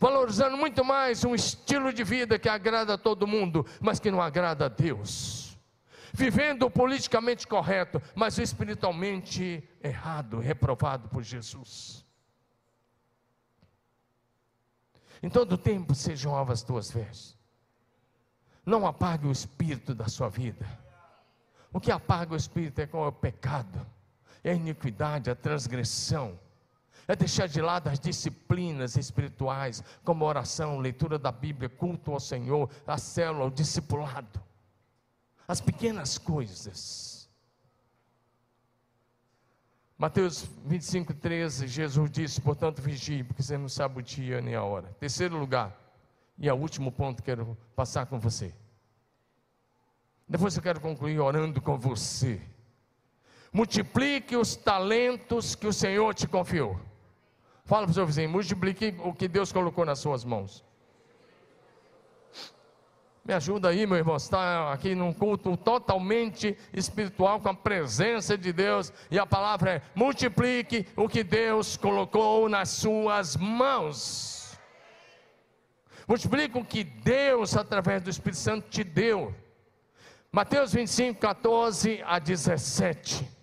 Valorizando 0.00 0.56
muito 0.56 0.82
mais 0.82 1.24
um 1.26 1.34
estilo 1.34 1.92
de 1.92 2.02
vida 2.02 2.38
que 2.38 2.48
agrada 2.48 2.94
a 2.94 2.98
todo 2.98 3.26
mundo, 3.26 3.66
mas 3.82 4.00
que 4.00 4.10
não 4.10 4.22
agrada 4.22 4.64
a 4.64 4.68
Deus. 4.68 5.58
Vivendo 6.14 6.70
politicamente 6.70 7.46
correto, 7.46 8.00
mas 8.14 8.38
espiritualmente 8.38 9.62
errado, 9.84 10.38
reprovado 10.38 11.06
por 11.10 11.22
Jesus. 11.22 12.02
Em 15.22 15.28
todo 15.28 15.58
tempo 15.58 15.94
sejam 15.94 16.34
alvas 16.34 16.62
tuas 16.62 16.90
vestes. 16.90 17.38
Não 18.64 18.86
apague 18.86 19.26
o 19.26 19.32
espírito 19.32 19.94
da 19.94 20.08
sua 20.08 20.30
vida. 20.30 20.66
O 21.70 21.78
que 21.78 21.92
apaga 21.92 22.32
o 22.32 22.36
espírito 22.38 22.80
é 22.80 22.86
com 22.86 23.06
o 23.06 23.12
pecado, 23.12 23.86
é 24.42 24.52
a 24.52 24.54
iniquidade, 24.54 25.30
a 25.30 25.34
transgressão, 25.34 26.40
é 27.10 27.16
deixar 27.16 27.46
de 27.46 27.60
lado 27.60 27.88
as 27.88 27.98
disciplinas 27.98 28.96
espirituais, 28.96 29.82
como 30.04 30.24
oração, 30.24 30.78
leitura 30.78 31.18
da 31.18 31.32
Bíblia, 31.32 31.68
culto 31.68 32.12
ao 32.12 32.20
Senhor, 32.20 32.70
a 32.86 32.98
célula, 32.98 33.46
o 33.46 33.50
discipulado, 33.50 34.42
as 35.46 35.60
pequenas 35.60 36.18
coisas 36.18 37.20
Mateus 40.00 40.48
25, 40.64 41.12
13, 41.12 41.68
Jesus 41.68 42.10
disse, 42.10 42.40
portanto, 42.40 42.80
vigie, 42.80 43.22
porque 43.22 43.42
você 43.42 43.58
não 43.58 43.68
sabe 43.68 43.98
o 43.98 44.02
dia 44.02 44.40
nem 44.40 44.54
a 44.54 44.62
hora. 44.62 44.88
Terceiro 44.98 45.36
lugar, 45.36 45.78
e 46.38 46.48
é 46.48 46.54
o 46.54 46.56
último 46.56 46.90
ponto 46.90 47.18
que 47.18 47.26
quero 47.26 47.54
passar 47.76 48.06
com 48.06 48.18
você. 48.18 48.54
Depois 50.26 50.56
eu 50.56 50.62
quero 50.62 50.80
concluir 50.80 51.20
orando 51.20 51.60
com 51.60 51.78
você. 51.78 52.40
Multiplique 53.52 54.34
os 54.34 54.56
talentos 54.56 55.54
que 55.54 55.66
o 55.66 55.72
Senhor 55.72 56.14
te 56.14 56.26
confiou. 56.26 56.80
Fala 57.70 57.84
para 57.84 57.92
o 57.92 57.94
seu 57.94 58.04
vizinho, 58.04 58.28
multiplique 58.28 58.96
o 59.04 59.14
que 59.14 59.28
Deus 59.28 59.52
colocou 59.52 59.84
nas 59.84 60.00
suas 60.00 60.24
mãos. 60.24 60.64
Me 63.24 63.32
ajuda 63.32 63.68
aí, 63.68 63.86
meu 63.86 63.96
irmão. 63.96 64.16
Está 64.16 64.72
aqui 64.72 64.92
num 64.92 65.12
culto 65.12 65.56
totalmente 65.56 66.58
espiritual 66.72 67.38
com 67.38 67.48
a 67.48 67.54
presença 67.54 68.36
de 68.36 68.52
Deus. 68.52 68.92
E 69.08 69.20
a 69.20 69.24
palavra 69.24 69.74
é: 69.74 69.82
multiplique 69.94 70.84
o 70.96 71.08
que 71.08 71.22
Deus 71.22 71.76
colocou 71.76 72.48
nas 72.48 72.70
suas 72.70 73.36
mãos. 73.36 74.58
Multiplique 76.08 76.58
o 76.58 76.64
que 76.64 76.82
Deus, 76.82 77.56
através 77.56 78.02
do 78.02 78.10
Espírito 78.10 78.40
Santo, 78.40 78.68
te 78.68 78.82
deu. 78.82 79.32
Mateus 80.32 80.72
25, 80.72 81.20
14 81.20 82.02
a 82.04 82.18
17. 82.18 83.39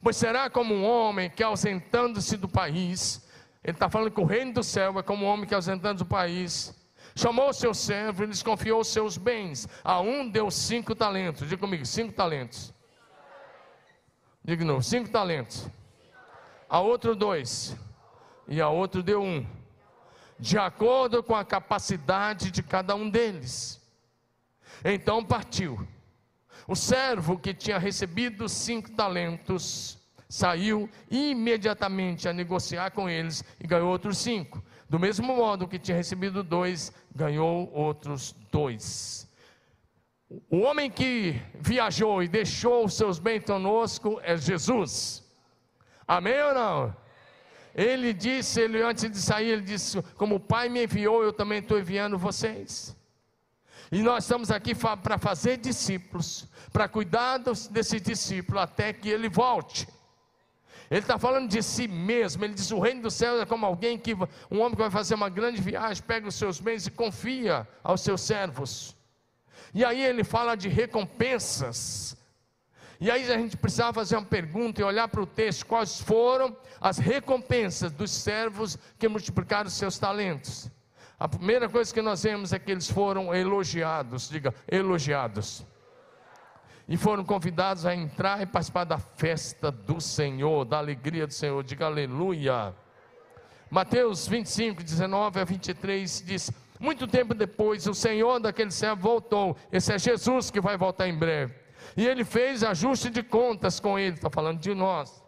Pois 0.00 0.16
será 0.16 0.48
como 0.48 0.74
um 0.74 0.84
homem 0.84 1.28
que, 1.28 1.42
ausentando-se 1.42 2.36
do 2.36 2.48
país, 2.48 3.26
ele 3.64 3.76
está 3.76 3.90
falando 3.90 4.10
que 4.10 4.20
o 4.20 4.24
reino 4.24 4.54
do 4.54 4.62
céu 4.62 4.98
é 4.98 5.02
como 5.02 5.26
um 5.26 5.28
homem 5.28 5.46
que, 5.46 5.54
ausentando-se 5.54 6.04
do 6.04 6.08
país, 6.08 6.74
chamou 7.16 7.52
seu 7.52 7.74
servo 7.74 8.22
e 8.22 8.26
lhes 8.26 8.42
confiou 8.42 8.84
seus 8.84 9.18
bens. 9.18 9.68
A 9.82 10.00
um 10.00 10.28
deu 10.28 10.50
cinco 10.50 10.94
talentos. 10.94 11.48
Diga 11.48 11.60
comigo, 11.60 11.84
cinco 11.84 12.12
talentos. 12.12 12.72
Diga 14.44 14.64
novo, 14.64 14.82
cinco 14.82 15.10
talentos. 15.10 15.68
A 16.68 16.80
outro 16.80 17.16
dois. 17.16 17.76
E 18.46 18.60
a 18.60 18.68
outro 18.68 19.02
deu 19.02 19.22
um. 19.22 19.44
De 20.38 20.56
acordo 20.56 21.22
com 21.22 21.34
a 21.34 21.44
capacidade 21.44 22.50
de 22.52 22.62
cada 22.62 22.94
um 22.94 23.10
deles. 23.10 23.82
Então 24.84 25.24
partiu. 25.24 25.86
O 26.68 26.76
servo 26.76 27.38
que 27.38 27.54
tinha 27.54 27.78
recebido 27.78 28.46
cinco 28.46 28.90
talentos 28.90 29.98
saiu 30.28 30.86
imediatamente 31.10 32.28
a 32.28 32.32
negociar 32.34 32.90
com 32.90 33.08
eles 33.08 33.42
e 33.58 33.66
ganhou 33.66 33.88
outros 33.88 34.18
cinco. 34.18 34.62
Do 34.86 34.98
mesmo 34.98 35.34
modo 35.34 35.66
que 35.66 35.78
tinha 35.78 35.96
recebido 35.96 36.42
dois, 36.44 36.92
ganhou 37.16 37.72
outros 37.72 38.34
dois. 38.52 39.26
O 40.50 40.58
homem 40.58 40.90
que 40.90 41.40
viajou 41.58 42.22
e 42.22 42.28
deixou 42.28 42.84
os 42.84 42.92
seus 42.92 43.18
bens 43.18 43.44
conosco 43.44 44.20
é 44.22 44.36
Jesus. 44.36 45.24
Amém 46.06 46.38
ou 46.42 46.54
não? 46.54 46.96
Ele 47.74 48.12
disse, 48.12 48.60
ele 48.60 48.82
antes 48.82 49.10
de 49.10 49.18
sair, 49.18 49.52
ele 49.52 49.62
disse: 49.62 50.02
Como 50.18 50.34
o 50.34 50.40
Pai 50.40 50.68
me 50.68 50.84
enviou, 50.84 51.22
eu 51.22 51.32
também 51.32 51.60
estou 51.60 51.78
enviando 51.78 52.18
vocês. 52.18 52.94
E 53.90 54.02
nós 54.02 54.24
estamos 54.24 54.50
aqui 54.50 54.74
para 54.74 55.18
fazer 55.18 55.56
discípulos, 55.56 56.46
para 56.72 56.86
cuidar 56.88 57.38
desse 57.70 57.98
discípulo 57.98 58.58
até 58.58 58.92
que 58.92 59.08
ele 59.08 59.28
volte. 59.28 59.88
Ele 60.90 61.00
está 61.00 61.18
falando 61.18 61.48
de 61.48 61.62
si 61.62 61.86
mesmo. 61.86 62.44
Ele 62.44 62.54
diz: 62.54 62.70
o 62.70 62.78
reino 62.78 63.02
dos 63.02 63.14
céus 63.14 63.40
é 63.40 63.46
como 63.46 63.64
alguém 63.64 63.98
que, 63.98 64.14
um 64.50 64.60
homem 64.60 64.72
que 64.72 64.82
vai 64.82 64.90
fazer 64.90 65.14
uma 65.14 65.28
grande 65.28 65.60
viagem, 65.60 66.02
pega 66.02 66.28
os 66.28 66.34
seus 66.34 66.60
bens 66.60 66.86
e 66.86 66.90
confia 66.90 67.66
aos 67.82 68.00
seus 68.00 68.20
servos. 68.22 68.96
E 69.74 69.84
aí 69.84 70.02
ele 70.02 70.24
fala 70.24 70.54
de 70.54 70.68
recompensas. 70.68 72.16
E 73.00 73.10
aí 73.10 73.30
a 73.30 73.38
gente 73.38 73.56
precisava 73.56 73.92
fazer 73.94 74.16
uma 74.16 74.26
pergunta 74.26 74.80
e 74.80 74.84
olhar 74.84 75.08
para 75.08 75.22
o 75.22 75.26
texto: 75.26 75.66
quais 75.66 76.00
foram 76.00 76.56
as 76.80 76.98
recompensas 76.98 77.92
dos 77.92 78.10
servos 78.10 78.78
que 78.98 79.08
multiplicaram 79.08 79.68
seus 79.68 79.98
talentos? 79.98 80.70
A 81.18 81.26
primeira 81.26 81.68
coisa 81.68 81.92
que 81.92 82.00
nós 82.00 82.22
vemos 82.22 82.52
é 82.52 82.58
que 82.58 82.70
eles 82.70 82.90
foram 82.90 83.34
elogiados, 83.34 84.28
diga, 84.28 84.54
elogiados 84.70 85.66
e 86.88 86.96
foram 86.96 87.22
convidados 87.22 87.84
a 87.84 87.94
entrar 87.94 88.40
e 88.40 88.46
participar 88.46 88.84
da 88.84 88.98
festa 88.98 89.70
do 89.70 90.00
Senhor, 90.00 90.64
da 90.64 90.78
alegria 90.78 91.26
do 91.26 91.34
Senhor. 91.34 91.62
Diga 91.62 91.84
aleluia. 91.84 92.74
Mateus 93.70 94.26
25, 94.26 94.82
19 94.82 95.40
a 95.40 95.44
23 95.44 96.22
diz: 96.24 96.50
Muito 96.80 97.06
tempo 97.06 97.34
depois, 97.34 97.86
o 97.86 97.94
Senhor 97.94 98.40
daquele 98.40 98.70
céu 98.70 98.96
voltou. 98.96 99.54
Esse 99.70 99.92
é 99.92 99.98
Jesus 99.98 100.50
que 100.50 100.62
vai 100.62 100.78
voltar 100.78 101.06
em 101.06 101.18
breve. 101.18 101.54
E 101.94 102.06
ele 102.06 102.24
fez 102.24 102.64
ajuste 102.64 103.10
de 103.10 103.22
contas 103.22 103.78
com 103.78 103.98
ele, 103.98 104.14
está 104.14 104.30
falando 104.30 104.58
de 104.58 104.74
nós. 104.74 105.22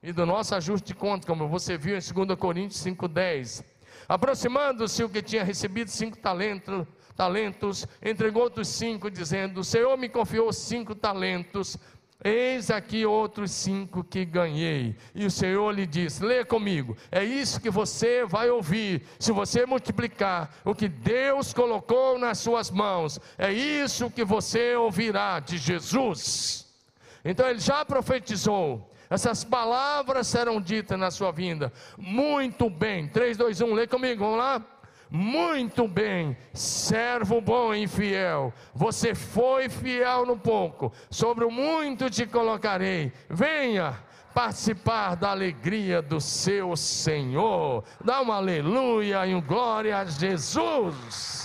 E 0.00 0.12
do 0.12 0.24
nosso 0.24 0.54
ajuste 0.54 0.88
de 0.88 0.94
contas, 0.94 1.26
como 1.26 1.48
você 1.48 1.76
viu 1.76 1.96
em 1.96 2.26
2 2.26 2.38
Coríntios 2.38 2.84
5,10. 2.84 3.64
Aproximando-se 4.10 5.04
o 5.04 5.08
que 5.08 5.22
tinha 5.22 5.44
recebido 5.44 5.88
cinco 5.88 6.16
talentos, 6.16 6.84
talentos, 7.14 7.86
entregou 8.02 8.42
outros 8.42 8.66
cinco, 8.66 9.08
dizendo: 9.08 9.60
O 9.60 9.64
Senhor 9.64 9.96
me 9.96 10.08
confiou 10.08 10.52
cinco 10.52 10.96
talentos. 10.96 11.78
Eis 12.24 12.72
aqui 12.72 13.06
outros 13.06 13.52
cinco 13.52 14.02
que 14.02 14.24
ganhei. 14.24 14.96
E 15.14 15.24
o 15.24 15.30
Senhor 15.30 15.70
lhe 15.70 15.86
disse: 15.86 16.24
Lê 16.24 16.44
comigo. 16.44 16.96
É 17.08 17.22
isso 17.22 17.60
que 17.60 17.70
você 17.70 18.24
vai 18.26 18.50
ouvir. 18.50 19.06
Se 19.16 19.30
você 19.30 19.64
multiplicar 19.64 20.56
o 20.64 20.74
que 20.74 20.88
Deus 20.88 21.54
colocou 21.54 22.18
nas 22.18 22.38
suas 22.38 22.68
mãos, 22.68 23.20
é 23.38 23.52
isso 23.52 24.10
que 24.10 24.24
você 24.24 24.74
ouvirá 24.74 25.38
de 25.38 25.56
Jesus. 25.56 26.66
Então 27.24 27.48
ele 27.48 27.60
já 27.60 27.84
profetizou. 27.84 28.89
Essas 29.10 29.42
palavras 29.42 30.28
serão 30.28 30.60
ditas 30.60 30.96
na 30.96 31.10
sua 31.10 31.32
vinda. 31.32 31.72
Muito 31.98 32.70
bem. 32.70 33.08
3, 33.08 33.36
2, 33.36 33.60
1, 33.60 33.74
lê 33.74 33.86
comigo, 33.86 34.24
vamos 34.24 34.38
lá. 34.38 34.64
Muito 35.10 35.88
bem, 35.88 36.36
servo 36.54 37.40
bom 37.40 37.74
e 37.74 37.88
fiel. 37.88 38.54
Você 38.72 39.12
foi 39.12 39.68
fiel 39.68 40.24
no 40.24 40.38
pouco, 40.38 40.92
sobre 41.10 41.44
o 41.44 41.50
muito 41.50 42.08
te 42.08 42.24
colocarei. 42.24 43.12
Venha 43.28 43.98
participar 44.32 45.16
da 45.16 45.30
alegria 45.30 46.00
do 46.00 46.20
seu 46.20 46.76
Senhor. 46.76 47.82
Dá 48.04 48.20
uma 48.20 48.36
aleluia 48.36 49.26
e 49.26 49.34
um 49.34 49.40
glória 49.40 49.98
a 49.98 50.04
Jesus. 50.04 51.39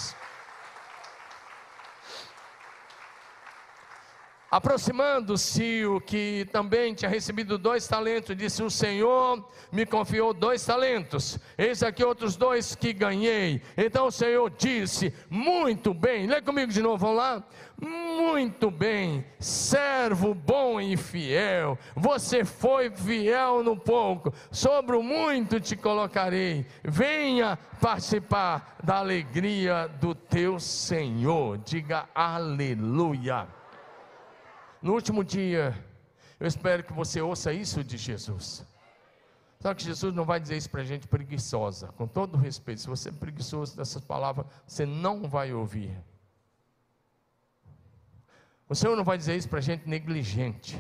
Aproximando-se 4.56 5.86
o 5.86 6.00
que 6.00 6.48
também 6.50 6.94
tinha 6.94 7.12
recebido 7.12 7.58
dois 7.58 7.86
talentos, 7.90 8.38
disse: 8.38 8.64
O 8.64 8.72
Senhor 8.72 9.46
me 9.70 9.86
confiou 9.86 10.34
dois 10.34 10.66
talentos, 10.66 11.38
eis 11.58 11.84
aqui 11.84 12.02
outros 12.06 12.38
dois 12.38 12.74
que 12.74 12.94
ganhei. 12.94 13.62
Então 13.76 14.08
o 14.08 14.12
Senhor 14.12 14.50
disse: 14.58 15.14
Muito 15.30 15.94
bem, 15.94 16.26
lê 16.26 16.42
comigo 16.42 16.72
de 16.72 16.82
novo, 16.82 17.00
vamos 17.00 17.18
lá. 17.18 17.44
Muito 17.78 18.72
bem, 18.72 19.26
servo 19.38 20.34
bom 20.34 20.80
e 20.80 20.96
fiel, 20.96 21.78
você 21.94 22.46
foi 22.46 22.90
fiel 22.90 23.62
no 23.62 23.76
pouco, 23.76 24.34
sobre 24.50 24.96
o 24.96 25.04
muito 25.04 25.60
te 25.60 25.76
colocarei. 25.76 26.66
Venha 26.82 27.60
participar 27.82 28.78
da 28.82 29.00
alegria 29.00 29.90
do 30.00 30.16
teu 30.16 30.62
Senhor. 30.62 31.58
Diga 31.58 32.08
aleluia. 32.16 33.65
No 34.86 34.94
último 34.94 35.24
dia, 35.24 35.76
eu 36.40 36.46
espero 36.46 36.84
que 36.84 36.94
você 36.94 37.20
ouça 37.20 37.52
isso 37.52 37.84
de 37.84 37.98
Jesus. 37.98 38.64
Só 39.60 39.74
que 39.74 39.84
Jesus 39.84 40.14
não 40.14 40.24
vai 40.24 40.40
dizer 40.40 40.58
isso 40.58 40.70
para 40.70 40.84
gente 40.84 41.08
preguiçosa. 41.08 41.88
Com 41.94 42.08
todo 42.08 42.38
respeito, 42.38 42.82
se 42.82 42.88
você 42.88 43.10
é 43.10 43.12
preguiçoso 43.12 43.76
dessas 43.76 44.04
palavras, 44.04 44.46
você 44.68 44.86
não 44.86 45.28
vai 45.28 45.52
ouvir. 45.52 45.98
O 48.70 48.76
Senhor 48.76 48.96
não 48.96 49.04
vai 49.04 49.18
dizer 49.18 49.36
isso 49.36 49.50
para 49.50 49.60
gente 49.60 49.90
negligente. 49.90 50.80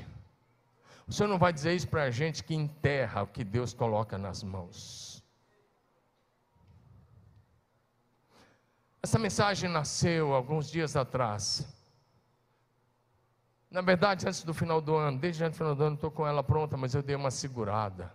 O 1.07 1.11
Senhor 1.11 1.27
não 1.27 1.39
vai 1.39 1.51
dizer 1.51 1.73
isso 1.73 1.87
para 1.87 2.11
gente 2.11 2.43
que 2.43 2.53
enterra 2.53 3.23
o 3.23 3.27
que 3.27 3.43
Deus 3.43 3.73
coloca 3.73 4.19
nas 4.19 4.43
mãos. 4.43 5.23
Essa 9.01 9.17
mensagem 9.17 9.67
nasceu 9.67 10.35
alguns 10.35 10.69
dias 10.69 10.95
atrás 10.95 11.74
na 13.75 13.81
verdade, 13.81 14.25
antes 14.25 14.41
do 14.41 14.53
final 14.53 14.79
do 14.79 14.95
ano, 14.95 15.19
desde 15.19 15.43
antes 15.43 15.59
do 15.59 15.63
final 15.63 15.75
do 15.75 15.83
ano, 15.83 15.95
estou 15.95 16.09
com 16.09 16.25
ela 16.25 16.41
pronta, 16.41 16.77
mas 16.77 16.95
eu 16.95 17.03
dei 17.03 17.13
uma 17.13 17.29
segurada. 17.29 18.09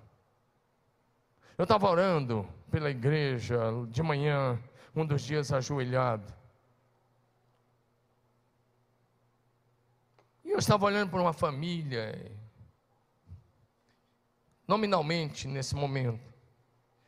Eu 1.58 1.64
estava 1.64 1.86
orando 1.86 2.48
pela 2.70 2.90
igreja 2.90 3.58
de 3.90 4.02
manhã, 4.02 4.58
um 4.96 5.04
dos 5.04 5.20
dias 5.20 5.52
ajoelhado. 5.52 6.32
E 10.42 10.50
eu 10.50 10.58
estava 10.58 10.86
olhando 10.86 11.11
para 11.11 11.20
uma 11.20 11.34
família, 11.34 12.34
nominalmente 14.66 15.46
nesse 15.46 15.74
momento. 15.74 16.32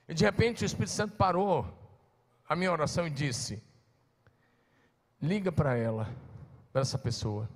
E 0.07 0.12
de 0.12 0.24
repente 0.24 0.62
o 0.62 0.66
Espírito 0.66 0.90
Santo 0.90 1.16
parou 1.16 1.66
a 2.46 2.55
minha 2.55 2.70
oração 2.70 3.07
e 3.07 3.11
disse: 3.11 3.62
Liga 5.22 5.50
para 5.50 5.74
ela, 5.74 6.14
para 6.70 6.82
essa 6.82 6.98
pessoa. 6.98 7.48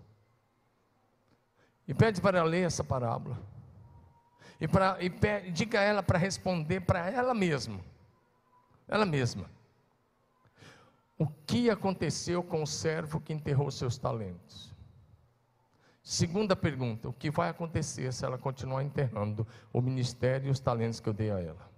E 1.87 1.95
pede 1.95 2.21
para 2.21 2.39
ela 2.39 2.49
ler 2.49 2.67
essa 2.67 2.83
parábola. 2.83 3.39
E, 4.61 4.67
pra, 4.67 4.97
e 5.01 5.09
pede, 5.11 5.51
diga 5.51 5.81
a 5.81 5.83
ela 5.83 6.03
para 6.03 6.19
responder 6.19 6.81
para 6.81 7.11
ela 7.11 7.35
mesma. 7.35 7.81
Ela 8.89 9.05
mesma. 9.05 9.51
O 11.19 11.27
que 11.27 11.71
aconteceu 11.71 12.43
com 12.43 12.63
o 12.63 12.67
servo 12.67 13.21
que 13.21 13.33
enterrou 13.33 13.71
seus 13.71 13.97
talentos? 13.97 14.75
Segunda 16.03 16.55
pergunta: 16.55 17.09
o 17.09 17.13
que 17.13 17.31
vai 17.31 17.49
acontecer 17.49 18.13
se 18.13 18.25
ela 18.25 18.39
continuar 18.39 18.83
enterrando 18.83 19.47
o 19.73 19.81
ministério 19.81 20.49
e 20.49 20.51
os 20.51 20.61
talentos 20.61 21.01
que 21.01 21.09
eu 21.09 21.15
dei 21.15 21.31
a 21.31 21.41
ela? 21.41 21.71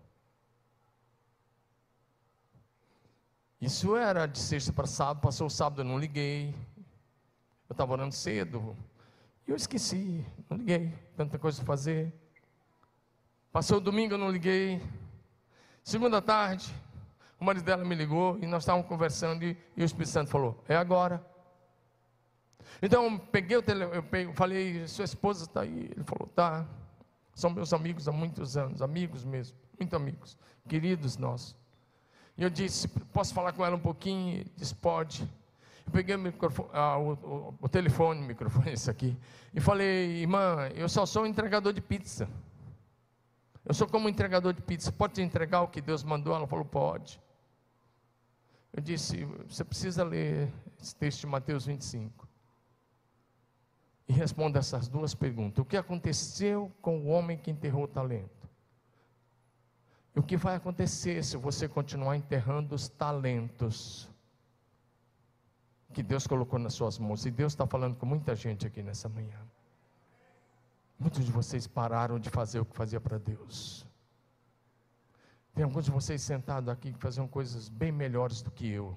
Isso 3.60 3.96
era 3.96 4.26
de 4.26 4.38
sexta 4.38 4.72
para 4.72 4.86
sábado, 4.86 5.22
passou 5.22 5.46
o 5.46 5.50
sábado, 5.50 5.80
eu 5.80 5.84
não 5.84 5.98
liguei. 5.98 6.54
Eu 7.68 7.74
estava 7.74 7.92
orando 7.92 8.14
cedo, 8.14 8.76
e 9.48 9.50
eu 9.50 9.56
esqueci, 9.56 10.26
não 10.50 10.58
liguei, 10.58 10.92
tanta 11.16 11.38
coisa 11.38 11.56
para 11.56 11.66
fazer. 11.66 12.12
Passou 13.50 13.78
o 13.78 13.80
domingo, 13.80 14.12
eu 14.12 14.18
não 14.18 14.30
liguei. 14.30 14.78
Segunda 15.82 16.20
tarde, 16.20 16.70
o 17.40 17.44
marido 17.46 17.64
dela 17.64 17.82
me 17.82 17.94
ligou 17.94 18.38
e 18.42 18.46
nós 18.46 18.64
estávamos 18.64 18.86
conversando 18.86 19.42
e, 19.42 19.56
e 19.74 19.82
o 19.82 19.86
Espírito 19.86 20.10
Santo 20.10 20.30
falou: 20.30 20.62
É 20.68 20.76
agora. 20.76 21.26
Então 22.82 23.16
peguei 23.18 23.56
o 23.56 23.62
telefone, 23.62 24.24
eu 24.24 24.34
falei, 24.34 24.86
sua 24.86 25.06
esposa 25.06 25.46
está 25.46 25.62
aí. 25.62 25.90
Ele 25.96 26.04
falou, 26.04 26.28
tá. 26.28 26.66
São 27.34 27.48
meus 27.48 27.72
amigos 27.72 28.06
há 28.06 28.12
muitos 28.12 28.54
anos, 28.54 28.82
amigos 28.82 29.24
mesmo, 29.24 29.56
muito 29.78 29.96
amigos, 29.96 30.36
queridos 30.68 31.16
nossos. 31.16 31.56
E 32.36 32.42
eu 32.42 32.50
disse, 32.50 32.86
posso 32.86 33.32
falar 33.32 33.54
com 33.54 33.64
ela 33.64 33.76
um 33.76 33.80
pouquinho? 33.80 34.40
Ele 34.40 34.52
disse, 34.54 34.74
pode. 34.74 35.26
Eu 35.88 35.90
peguei 35.90 36.14
o, 36.14 36.18
microfone, 36.18 36.68
ah, 36.74 36.98
o, 36.98 37.12
o, 37.14 37.54
o 37.62 37.68
telefone, 37.68 38.20
o 38.20 38.24
microfone, 38.24 38.72
esse 38.76 38.90
aqui, 38.90 39.16
e 39.54 39.60
falei, 39.60 40.20
irmã, 40.20 40.68
eu 40.74 40.86
só 40.86 41.06
sou 41.06 41.26
entregador 41.26 41.72
de 41.72 41.80
pizza. 41.80 42.28
Eu 43.64 43.72
sou 43.72 43.88
como 43.88 44.06
entregador 44.06 44.52
de 44.52 44.60
pizza. 44.60 44.92
Pode 44.92 45.22
entregar 45.22 45.62
o 45.62 45.68
que 45.68 45.80
Deus 45.80 46.04
mandou? 46.04 46.34
Ela 46.34 46.46
falou, 46.46 46.66
pode. 46.66 47.18
Eu 48.70 48.82
disse, 48.82 49.24
você 49.48 49.64
precisa 49.64 50.04
ler 50.04 50.52
esse 50.78 50.94
texto 50.94 51.20
de 51.20 51.26
Mateus 51.26 51.64
25. 51.64 52.28
E 54.08 54.12
responda 54.12 54.58
essas 54.58 54.88
duas 54.88 55.14
perguntas. 55.14 55.58
O 55.58 55.64
que 55.64 55.76
aconteceu 55.78 56.70
com 56.82 56.98
o 56.98 57.06
homem 57.06 57.38
que 57.38 57.50
enterrou 57.50 57.84
o 57.84 57.88
talento? 57.88 58.46
E 60.14 60.20
o 60.20 60.22
que 60.22 60.36
vai 60.36 60.54
acontecer 60.54 61.24
se 61.24 61.38
você 61.38 61.66
continuar 61.66 62.14
enterrando 62.14 62.74
os 62.74 62.90
talentos? 62.90 64.10
Que 65.98 66.02
Deus 66.04 66.28
colocou 66.28 66.60
nas 66.60 66.74
suas 66.74 66.96
mãos. 66.96 67.26
E 67.26 67.30
Deus 67.32 67.54
está 67.54 67.66
falando 67.66 67.96
com 67.96 68.06
muita 68.06 68.32
gente 68.36 68.64
aqui 68.64 68.84
nessa 68.84 69.08
manhã. 69.08 69.40
Muitos 70.96 71.24
de 71.24 71.32
vocês 71.32 71.66
pararam 71.66 72.20
de 72.20 72.30
fazer 72.30 72.60
o 72.60 72.64
que 72.64 72.76
fazia 72.76 73.00
para 73.00 73.18
Deus. 73.18 73.84
Tem 75.56 75.64
alguns 75.64 75.86
de 75.86 75.90
vocês 75.90 76.22
sentados 76.22 76.68
aqui 76.68 76.92
que 76.92 77.00
faziam 77.00 77.26
coisas 77.26 77.68
bem 77.68 77.90
melhores 77.90 78.42
do 78.42 78.50
que 78.52 78.68
eu. 78.68 78.96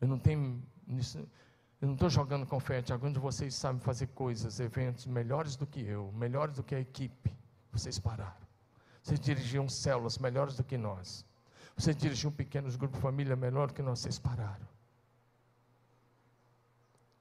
Eu 0.00 0.06
não 0.06 0.16
tenho. 0.16 0.62
Eu 1.80 1.88
não 1.88 1.94
estou 1.94 2.08
jogando 2.08 2.46
confete. 2.46 2.92
Alguns 2.92 3.14
de 3.14 3.18
vocês 3.18 3.52
sabem 3.52 3.80
fazer 3.80 4.06
coisas, 4.14 4.60
eventos 4.60 5.06
melhores 5.06 5.56
do 5.56 5.66
que 5.66 5.80
eu, 5.80 6.12
melhores 6.12 6.54
do 6.54 6.62
que 6.62 6.76
a 6.76 6.80
equipe. 6.80 7.36
Vocês 7.72 7.98
pararam. 7.98 8.46
Vocês 9.02 9.18
dirigiam 9.18 9.68
células 9.68 10.18
melhores 10.18 10.54
do 10.54 10.62
que 10.62 10.78
nós. 10.78 11.26
Vocês 11.76 11.96
dirigiam 11.96 12.30
pequenos 12.30 12.76
grupos 12.76 12.98
de 12.98 13.02
família 13.02 13.34
melhor 13.34 13.66
do 13.66 13.74
que 13.74 13.82
nós. 13.82 13.98
Vocês 13.98 14.20
pararam. 14.20 14.77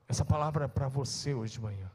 Essa 0.07 0.23
palavra 0.23 0.65
é 0.65 0.67
para 0.67 0.87
você 0.87 1.33
hoje 1.33 1.53
de 1.53 1.61
manhã. 1.61 1.91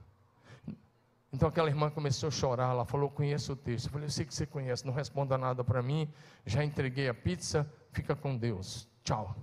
Então 1.33 1.49
aquela 1.49 1.69
irmã 1.69 1.91
começou 1.91 2.29
a 2.29 2.31
chorar, 2.31 2.71
ela 2.71 2.85
falou: 2.85 3.09
Conheço 3.11 3.55
o 3.55 3.57
texto. 3.57 3.87
Eu 3.87 3.93
falei: 3.93 4.07
Eu 4.07 4.11
sei 4.11 4.27
que 4.27 4.35
você 4.35 4.47
conhece, 4.47 4.85
não 4.85 4.93
responda 4.93 5.39
nada 5.39 5.65
para 5.65 5.83
mim. 5.83 6.13
Já 6.45 6.63
entreguei 6.63 7.09
a 7.09 7.15
pizza, 7.15 7.67
fica 7.91 8.15
com 8.15 8.37
Deus. 8.37 8.87
Tchau. 9.03 9.35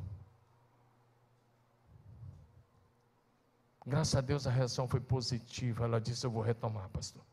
Graças 3.86 4.16
a 4.16 4.22
Deus 4.22 4.46
a 4.46 4.52
reação 4.52 4.88
foi 4.88 5.00
positiva. 5.00 5.86
Ela 5.86 6.00
disse: 6.00 6.26
Eu 6.26 6.30
vou 6.30 6.44
retomar, 6.44 6.88
pastor. 6.90 7.24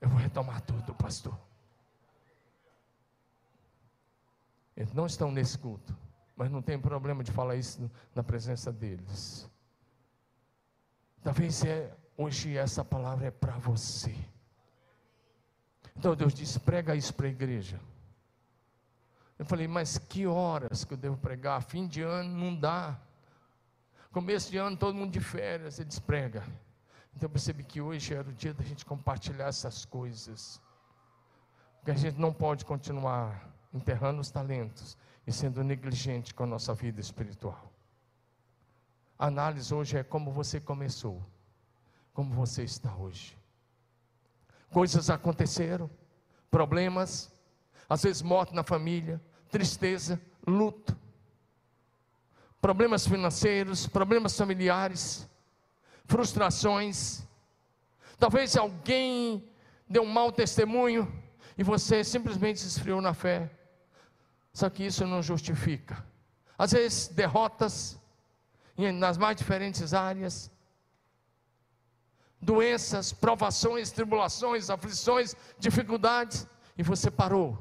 Eu 0.00 0.08
vou 0.08 0.18
retomar 0.18 0.60
tudo, 0.60 0.94
pastor. 0.94 1.36
Eles 4.76 4.92
não 4.92 5.06
estão 5.06 5.32
nesse 5.32 5.58
culto, 5.58 5.92
mas 6.36 6.52
não 6.52 6.62
tem 6.62 6.78
problema 6.78 7.24
de 7.24 7.32
falar 7.32 7.56
isso 7.56 7.90
na 8.14 8.22
presença 8.22 8.70
deles. 8.70 9.50
Talvez 11.22 11.64
é, 11.64 11.94
hoje 12.16 12.56
essa 12.56 12.84
palavra 12.84 13.26
é 13.26 13.30
para 13.30 13.56
você. 13.58 14.14
Então 15.96 16.14
Deus 16.14 16.32
disse: 16.32 16.60
prega 16.60 16.94
isso 16.94 17.12
para 17.14 17.26
a 17.26 17.30
igreja. 17.30 17.80
Eu 19.38 19.44
falei, 19.44 19.68
mas 19.68 19.98
que 19.98 20.26
horas 20.26 20.84
que 20.84 20.94
eu 20.94 20.98
devo 20.98 21.16
pregar? 21.16 21.62
Fim 21.62 21.86
de 21.86 22.02
ano 22.02 22.36
não 22.36 22.54
dá. 22.54 22.98
Começo 24.10 24.50
de 24.50 24.56
ano 24.56 24.76
todo 24.76 24.94
mundo 24.94 25.12
de 25.12 25.20
férias, 25.20 25.78
ele 25.78 25.88
diz: 25.88 25.98
prega. 25.98 26.42
Então 27.14 27.26
eu 27.26 27.30
percebi 27.30 27.64
que 27.64 27.80
hoje 27.80 28.14
era 28.14 28.28
o 28.28 28.32
dia 28.32 28.54
da 28.54 28.64
gente 28.64 28.84
compartilhar 28.84 29.46
essas 29.46 29.84
coisas. 29.84 30.60
Porque 31.78 31.90
a 31.90 31.94
gente 31.94 32.18
não 32.18 32.32
pode 32.32 32.64
continuar 32.64 33.52
enterrando 33.72 34.20
os 34.20 34.30
talentos 34.30 34.96
e 35.26 35.32
sendo 35.32 35.62
negligente 35.62 36.32
com 36.32 36.44
a 36.44 36.46
nossa 36.46 36.72
vida 36.74 37.00
espiritual. 37.00 37.72
A 39.18 39.26
análise 39.26 39.74
hoje 39.74 39.98
é 39.98 40.04
como 40.04 40.30
você 40.30 40.60
começou, 40.60 41.20
como 42.14 42.32
você 42.34 42.62
está 42.62 42.94
hoje. 42.94 43.36
Coisas 44.70 45.10
aconteceram, 45.10 45.90
problemas, 46.50 47.32
às 47.88 48.02
vezes 48.02 48.22
morte 48.22 48.54
na 48.54 48.62
família, 48.62 49.20
tristeza, 49.50 50.20
luto, 50.46 50.96
problemas 52.60 53.06
financeiros, 53.08 53.88
problemas 53.88 54.36
familiares, 54.36 55.28
frustrações. 56.04 57.24
Talvez 58.18 58.56
alguém 58.56 59.44
deu 59.88 60.02
um 60.02 60.12
mau 60.12 60.30
testemunho 60.30 61.10
e 61.56 61.64
você 61.64 62.04
simplesmente 62.04 62.60
se 62.60 62.68
esfriou 62.68 63.00
na 63.00 63.14
fé. 63.14 63.50
Só 64.52 64.70
que 64.70 64.84
isso 64.84 65.04
não 65.06 65.22
justifica. 65.22 66.04
Às 66.56 66.72
vezes, 66.72 67.08
derrotas 67.08 67.98
nas 68.78 69.18
mais 69.18 69.36
diferentes 69.36 69.92
áreas, 69.92 70.50
doenças, 72.40 73.12
provações, 73.12 73.90
tribulações, 73.90 74.70
aflições, 74.70 75.34
dificuldades, 75.58 76.46
e 76.76 76.82
você 76.82 77.10
parou. 77.10 77.58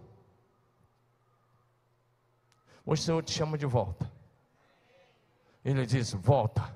Hoje 2.85 3.01
o 3.01 3.05
Senhor 3.05 3.23
te 3.23 3.31
chama 3.31 3.57
de 3.57 3.65
volta. 3.65 4.09
Ele 5.65 5.85
diz: 5.85 6.13
volta. 6.13 6.73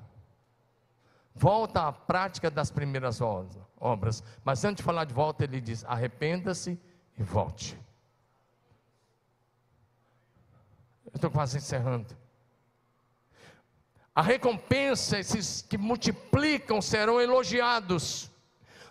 Volta 1.34 1.88
à 1.88 1.92
prática 1.92 2.50
das 2.50 2.70
primeiras 2.70 3.20
obras. 3.22 4.22
Mas 4.44 4.64
antes 4.64 4.78
de 4.78 4.82
falar 4.82 5.04
de 5.04 5.14
volta, 5.14 5.44
ele 5.44 5.60
diz: 5.60 5.84
arrependa-se 5.84 6.78
e 7.16 7.22
volte. 7.22 7.80
Eu 11.06 11.12
estou 11.14 11.30
quase 11.30 11.56
encerrando. 11.56 12.21
A 14.14 14.20
recompensa, 14.20 15.18
esses 15.18 15.62
que 15.62 15.78
multiplicam 15.78 16.82
serão 16.82 17.18
elogiados. 17.20 18.30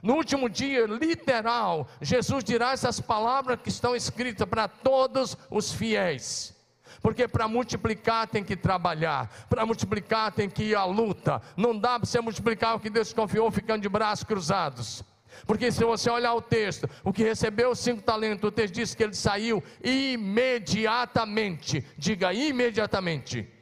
No 0.01 0.15
último 0.15 0.49
dia, 0.49 0.87
literal, 0.87 1.87
Jesus 2.01 2.43
dirá 2.43 2.71
essas 2.71 2.99
palavras 2.99 3.59
que 3.61 3.69
estão 3.69 3.95
escritas 3.95 4.49
para 4.49 4.67
todos 4.67 5.37
os 5.49 5.71
fiéis. 5.71 6.55
Porque 7.03 7.27
para 7.27 7.47
multiplicar 7.47 8.27
tem 8.27 8.43
que 8.43 8.55
trabalhar, 8.55 9.29
para 9.47 9.63
multiplicar 9.65 10.31
tem 10.31 10.49
que 10.49 10.63
ir 10.63 10.75
à 10.75 10.85
luta. 10.85 11.39
Não 11.55 11.77
dá 11.77 11.99
para 11.99 12.07
você 12.07 12.19
multiplicar 12.19 12.75
o 12.75 12.79
que 12.79 12.89
Deus 12.89 13.13
confiou 13.13 13.51
ficando 13.51 13.83
de 13.83 13.89
braços 13.89 14.23
cruzados. 14.23 15.03
Porque 15.45 15.71
se 15.71 15.83
você 15.83 16.09
olhar 16.09 16.33
o 16.33 16.41
texto, 16.41 16.89
o 17.03 17.13
que 17.13 17.23
recebeu 17.23 17.69
os 17.71 17.79
cinco 17.79 18.01
talentos, 18.01 18.47
o 18.47 18.51
texto 18.51 18.73
diz 18.73 18.95
que 18.95 19.03
ele 19.03 19.13
saiu 19.13 19.63
imediatamente. 19.83 21.85
Diga 21.97 22.33
imediatamente. 22.33 23.60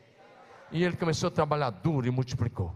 E 0.72 0.84
ele 0.84 0.96
começou 0.96 1.28
a 1.28 1.32
trabalhar 1.32 1.70
duro 1.70 2.08
e 2.08 2.12
multiplicou. 2.12 2.76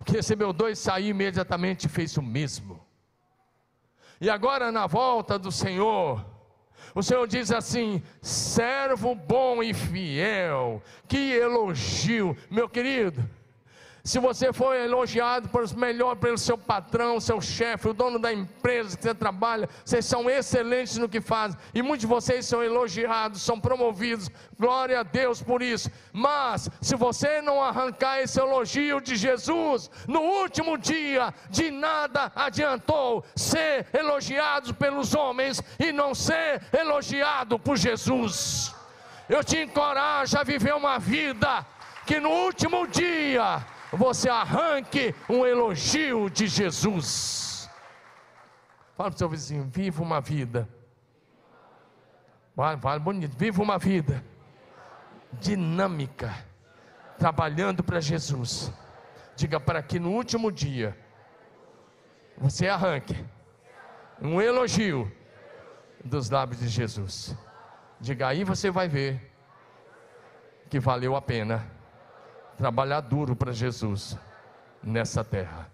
O 0.00 0.04
que 0.04 0.12
recebeu 0.12 0.52
dois 0.52 0.78
saiu 0.78 1.08
imediatamente 1.10 1.86
e 1.86 1.88
fez 1.88 2.16
o 2.16 2.22
mesmo. 2.22 2.84
E 4.20 4.28
agora 4.28 4.70
na 4.70 4.86
volta 4.86 5.38
do 5.38 5.50
Senhor, 5.50 6.24
o 6.94 7.02
Senhor 7.02 7.26
diz 7.26 7.50
assim: 7.50 8.02
servo 8.20 9.14
bom 9.14 9.62
e 9.62 9.72
fiel, 9.72 10.82
que 11.08 11.32
elogio, 11.32 12.36
meu 12.50 12.68
querido. 12.68 13.28
Se 14.04 14.18
você 14.18 14.52
for 14.52 14.74
elogiado 14.74 15.48
por 15.48 15.62
melhor 15.76 16.16
pelo 16.16 16.36
seu 16.36 16.58
patrão, 16.58 17.20
seu 17.20 17.40
chefe, 17.40 17.88
o 17.88 17.94
dono 17.94 18.18
da 18.18 18.32
empresa 18.32 18.96
que 18.96 19.02
você 19.04 19.14
trabalha, 19.14 19.68
vocês 19.84 20.04
são 20.04 20.28
excelentes 20.28 20.98
no 20.98 21.08
que 21.08 21.20
fazem, 21.20 21.56
e 21.72 21.80
muitos 21.82 22.00
de 22.00 22.08
vocês 22.08 22.44
são 22.44 22.64
elogiados, 22.64 23.42
são 23.42 23.60
promovidos, 23.60 24.28
glória 24.58 24.98
a 24.98 25.02
Deus 25.04 25.40
por 25.40 25.62
isso. 25.62 25.88
Mas, 26.12 26.68
se 26.80 26.96
você 26.96 27.40
não 27.40 27.62
arrancar 27.62 28.20
esse 28.20 28.40
elogio 28.40 29.00
de 29.00 29.14
Jesus, 29.14 29.88
no 30.08 30.20
último 30.20 30.76
dia, 30.76 31.32
de 31.48 31.70
nada 31.70 32.32
adiantou 32.34 33.24
ser 33.36 33.86
elogiado 33.92 34.74
pelos 34.74 35.14
homens 35.14 35.62
e 35.78 35.92
não 35.92 36.12
ser 36.12 36.60
elogiado 36.72 37.56
por 37.56 37.76
Jesus. 37.76 38.74
Eu 39.28 39.44
te 39.44 39.58
encorajo 39.58 40.36
a 40.36 40.42
viver 40.42 40.74
uma 40.74 40.98
vida 40.98 41.64
que 42.04 42.18
no 42.18 42.30
último 42.30 42.84
dia 42.88 43.64
você 43.92 44.28
arranque 44.28 45.14
um 45.28 45.44
elogio 45.44 46.30
de 46.30 46.46
Jesus. 46.46 47.70
Fala 48.96 49.10
para 49.10 49.16
o 49.16 49.18
seu 49.18 49.28
vizinho: 49.28 49.64
viva 49.64 50.02
uma 50.02 50.20
vida. 50.20 50.68
Vai, 52.54 52.76
vai, 52.76 52.98
bonito. 52.98 53.36
Viva 53.36 53.62
uma 53.62 53.78
vida 53.78 54.24
dinâmica, 55.40 56.34
trabalhando 57.18 57.82
para 57.82 58.00
Jesus. 58.00 58.72
Diga 59.36 59.58
para 59.58 59.82
que 59.82 59.98
no 59.98 60.10
último 60.10 60.52
dia 60.52 60.96
você 62.36 62.68
arranque 62.68 63.16
um 64.20 64.40
elogio 64.40 65.10
dos 66.04 66.28
lábios 66.28 66.60
de 66.60 66.68
Jesus. 66.68 67.36
Diga 68.00 68.28
aí 68.28 68.44
você 68.44 68.70
vai 68.70 68.88
ver 68.88 69.32
que 70.68 70.78
valeu 70.80 71.14
a 71.16 71.22
pena 71.22 71.70
trabalhar 72.62 73.00
duro 73.00 73.34
para 73.34 73.50
Jesus 73.50 74.16
nessa 74.84 75.24
terra. 75.24 75.68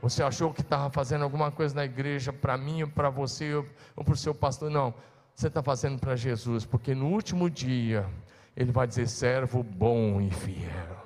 Você 0.00 0.22
achou 0.22 0.50
que 0.50 0.62
estava 0.62 0.88
fazendo 0.88 1.24
alguma 1.24 1.50
coisa 1.50 1.74
na 1.74 1.84
igreja 1.84 2.32
para 2.32 2.56
mim, 2.56 2.84
ou 2.84 2.88
para 2.88 3.10
você, 3.10 3.54
ou 3.54 4.02
para 4.02 4.14
o 4.14 4.16
seu 4.16 4.34
pastor? 4.34 4.70
Não, 4.70 4.94
você 5.34 5.48
está 5.48 5.62
fazendo 5.62 5.98
para 5.98 6.16
Jesus, 6.16 6.64
porque 6.64 6.94
no 6.94 7.08
último 7.08 7.50
dia, 7.50 8.08
Ele 8.56 8.72
vai 8.72 8.86
dizer: 8.86 9.08
servo 9.08 9.62
bom 9.62 10.22
e 10.22 10.30
fiel 10.30 10.99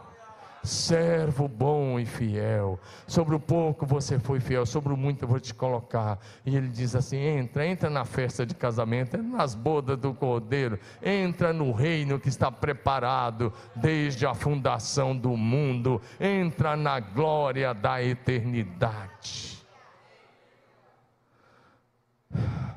servo 0.64 1.46
bom 1.46 2.00
e 2.00 2.06
fiel. 2.06 2.80
Sobre 3.06 3.34
o 3.34 3.40
pouco 3.40 3.86
você 3.86 4.18
foi 4.18 4.40
fiel, 4.40 4.64
sobre 4.64 4.92
o 4.92 4.96
muito 4.96 5.22
eu 5.22 5.28
vou 5.28 5.38
te 5.38 5.52
colocar. 5.52 6.18
E 6.44 6.56
ele 6.56 6.68
diz 6.68 6.96
assim: 6.96 7.18
entra, 7.18 7.66
entra 7.66 7.90
na 7.90 8.04
festa 8.04 8.46
de 8.46 8.54
casamento, 8.54 9.16
entra 9.16 9.22
nas 9.22 9.54
bodas 9.54 9.98
do 9.98 10.14
cordeiro, 10.14 10.78
entra 11.02 11.52
no 11.52 11.70
reino 11.70 12.18
que 12.18 12.28
está 12.28 12.50
preparado 12.50 13.52
desde 13.76 14.26
a 14.26 14.34
fundação 14.34 15.16
do 15.16 15.36
mundo, 15.36 16.00
entra 16.18 16.74
na 16.76 16.98
glória 16.98 17.74
da 17.74 18.02
eternidade. 18.02 19.62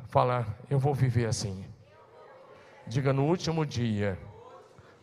Fala, 0.10 0.46
eu 0.70 0.80
vou 0.80 0.94
viver 0.94 1.26
assim. 1.26 1.66
Diga 2.86 3.12
no 3.12 3.26
último 3.26 3.66
dia. 3.66 4.18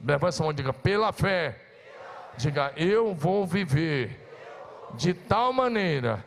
Levanta 0.01 0.37
a 0.37 0.43
mão 0.43 0.51
e 0.51 0.55
diga, 0.55 0.73
pela 0.73 1.13
fé 1.13 1.64
Diga, 2.37 2.73
eu 2.77 3.15
vou 3.15 3.47
viver 3.47 4.21
de 4.95 5.15
tal 5.15 5.53
maneira 5.53 6.25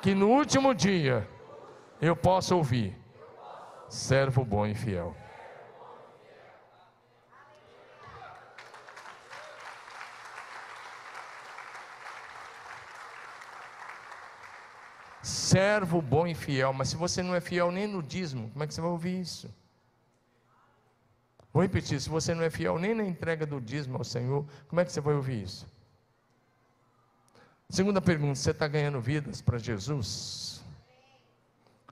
que 0.00 0.14
no 0.14 0.28
último 0.28 0.74
dia 0.74 1.28
eu 2.00 2.16
possa 2.16 2.54
ouvir: 2.54 2.96
servo 3.88 4.44
bom 4.44 4.66
e 4.66 4.74
fiel. 4.74 5.14
Servo 15.22 16.00
bom 16.00 16.26
e 16.26 16.34
fiel, 16.34 16.72
mas 16.72 16.88
se 16.88 16.96
você 16.96 17.22
não 17.22 17.34
é 17.34 17.40
fiel 17.40 17.70
nem 17.70 17.86
no 17.86 18.02
dízimo, 18.02 18.50
como 18.50 18.64
é 18.64 18.66
que 18.66 18.74
você 18.74 18.80
vai 18.80 18.90
ouvir 18.90 19.20
isso? 19.20 19.54
Vou 21.52 21.62
repetir: 21.62 22.00
se 22.00 22.08
você 22.08 22.34
não 22.34 22.42
é 22.42 22.50
fiel 22.50 22.78
nem 22.78 22.94
na 22.94 23.04
entrega 23.04 23.44
do 23.44 23.60
dízimo 23.60 23.98
ao 23.98 24.04
Senhor, 24.04 24.46
como 24.68 24.80
é 24.80 24.84
que 24.84 24.92
você 24.92 25.00
vai 25.00 25.14
ouvir 25.14 25.42
isso? 25.42 25.66
Segunda 27.68 28.00
pergunta: 28.00 28.36
você 28.36 28.50
está 28.50 28.66
ganhando 28.66 29.00
vidas 29.00 29.42
para 29.42 29.58
Jesus? 29.58 30.64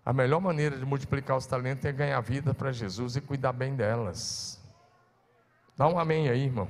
A 0.05 0.13
melhor 0.13 0.41
maneira 0.41 0.79
de 0.79 0.85
multiplicar 0.85 1.37
os 1.37 1.47
talentos 1.47 1.85
é 1.85 1.93
ganhar 1.93 2.21
vida 2.21 2.55
para 2.55 2.73
Jesus 2.73 3.17
e 3.17 3.21
cuidar 3.21 3.53
bem 3.53 3.77
delas. 3.77 4.59
Dá 5.77 5.87
um 5.87 5.99
amém 5.99 6.29
aí, 6.29 6.45
irmão. 6.45 6.69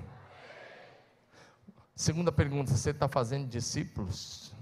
Segunda 1.95 2.32
pergunta: 2.32 2.72
você 2.72 2.91
está 2.91 3.09
fazendo 3.09 3.47
discípulos? 3.47 4.53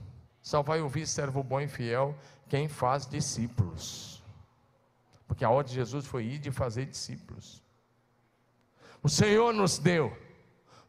Só 0.43 0.63
vai 0.63 0.81
ouvir 0.81 1.07
servo 1.07 1.43
bom 1.43 1.61
e 1.61 1.69
fiel 1.69 2.15
quem 2.49 2.69
faz 2.69 3.07
discípulos. 3.07 4.23
Porque 5.27 5.45
a 5.45 5.51
ordem 5.51 5.71
de 5.71 5.75
Jesus 5.75 6.07
foi 6.07 6.25
ir 6.25 6.39
de 6.39 6.51
fazer 6.51 6.87
discípulos. 6.87 7.63
O 9.03 9.09
Senhor 9.09 9.53
nos 9.53 9.79
deu 9.79 10.17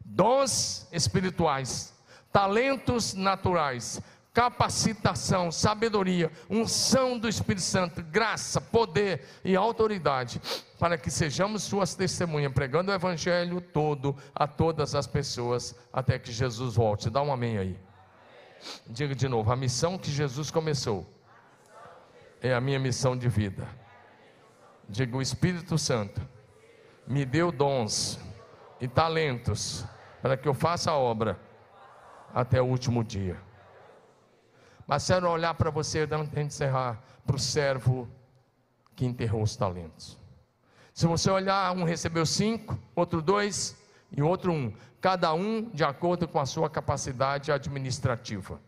dons 0.03 0.87
espirituais, 0.91 1.93
talentos 2.31 3.13
naturais, 3.13 4.01
capacitação, 4.33 5.51
sabedoria, 5.51 6.31
unção 6.49 7.17
do 7.17 7.27
Espírito 7.27 7.61
Santo, 7.61 8.01
graça, 8.01 8.61
poder 8.61 9.25
e 9.43 9.55
autoridade, 9.55 10.41
para 10.79 10.97
que 10.97 11.11
sejamos 11.11 11.63
suas 11.63 11.93
testemunhas, 11.95 12.53
pregando 12.53 12.91
o 12.91 12.95
Evangelho 12.95 13.59
todo 13.59 14.15
a 14.33 14.47
todas 14.47 14.95
as 14.95 15.05
pessoas, 15.05 15.75
até 15.91 16.17
que 16.17 16.31
Jesus 16.31 16.75
volte. 16.75 17.09
Dá 17.09 17.21
um 17.21 17.31
amém 17.31 17.57
aí. 17.57 17.79
Diga 18.87 19.15
de 19.15 19.27
novo: 19.27 19.51
a 19.51 19.55
missão 19.55 19.97
que 19.97 20.11
Jesus 20.11 20.49
começou 20.49 21.07
é 22.41 22.53
a 22.53 22.61
minha 22.61 22.79
missão 22.79 23.17
de 23.17 23.27
vida. 23.27 23.67
Diga: 24.87 25.17
o 25.17 25.21
Espírito 25.21 25.77
Santo 25.77 26.21
me 27.09 27.25
deu 27.25 27.51
dons 27.51 28.19
e 28.79 28.87
talentos 28.87 29.83
para 30.21 30.37
que 30.37 30.47
eu 30.47 30.53
faça 30.53 30.91
a 30.91 30.95
obra 30.95 31.39
até 32.31 32.61
o 32.61 32.65
último 32.65 33.03
dia. 33.03 33.41
Mas 34.85 35.07
quero 35.07 35.27
olhar 35.27 35.55
para 35.55 35.71
você, 35.71 36.07
antes 36.11 36.29
de 36.29 36.41
encerrar, 36.41 37.01
para 37.25 37.35
o 37.35 37.39
servo 37.39 38.07
que 38.95 39.07
enterrou 39.07 39.41
os 39.41 39.55
talentos. 39.55 40.19
Se 40.93 41.07
você 41.07 41.31
olhar, 41.31 41.71
um 41.75 41.83
recebeu 41.83 42.27
cinco, 42.27 42.77
outro 42.95 43.23
dois 43.23 43.75
e 44.11 44.21
outro 44.21 44.51
um, 44.51 44.71
cada 45.01 45.33
um 45.33 45.67
de 45.71 45.83
acordo 45.83 46.27
com 46.27 46.39
a 46.39 46.45
sua 46.45 46.69
capacidade 46.69 47.51
administrativa, 47.51 48.61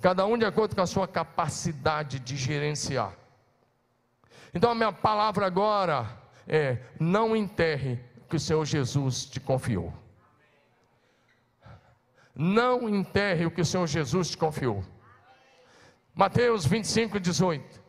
cada 0.00 0.24
um 0.24 0.38
de 0.38 0.46
acordo 0.46 0.74
com 0.74 0.80
a 0.80 0.86
sua 0.86 1.06
capacidade 1.06 2.18
de 2.20 2.36
gerenciar. 2.36 3.12
Então 4.54 4.70
a 4.70 4.74
minha 4.74 4.92
palavra 4.92 5.46
agora 5.46 6.23
é: 6.46 6.78
não 6.98 7.36
enterre 7.36 8.00
o 8.18 8.28
que 8.28 8.36
o 8.36 8.40
Senhor 8.40 8.64
Jesus 8.64 9.26
te 9.26 9.40
confiou. 9.40 9.92
Não 12.34 12.88
enterre 12.88 13.46
o 13.46 13.50
que 13.50 13.60
o 13.60 13.64
Senhor 13.64 13.86
Jesus 13.86 14.30
te 14.30 14.36
confiou. 14.36 14.84
Mateus 16.14 16.64
25, 16.64 17.20
18. 17.20 17.82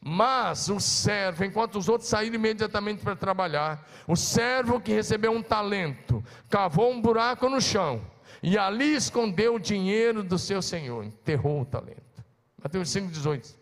Mas 0.00 0.68
o 0.68 0.78
servo, 0.78 1.44
enquanto 1.44 1.76
os 1.78 1.88
outros 1.88 2.10
saíram 2.10 2.34
imediatamente 2.36 3.02
para 3.02 3.16
trabalhar, 3.16 3.88
o 4.06 4.14
servo 4.14 4.78
que 4.78 4.92
recebeu 4.92 5.32
um 5.32 5.42
talento, 5.42 6.22
cavou 6.50 6.92
um 6.92 7.00
buraco 7.00 7.48
no 7.48 7.60
chão 7.60 8.02
e 8.42 8.58
ali 8.58 8.94
escondeu 8.94 9.54
o 9.54 9.58
dinheiro 9.58 10.22
do 10.22 10.38
seu 10.38 10.60
senhor, 10.60 11.02
enterrou 11.04 11.62
o 11.62 11.64
talento. 11.64 12.22
Mateus 12.62 12.90
5,18. 12.90 13.56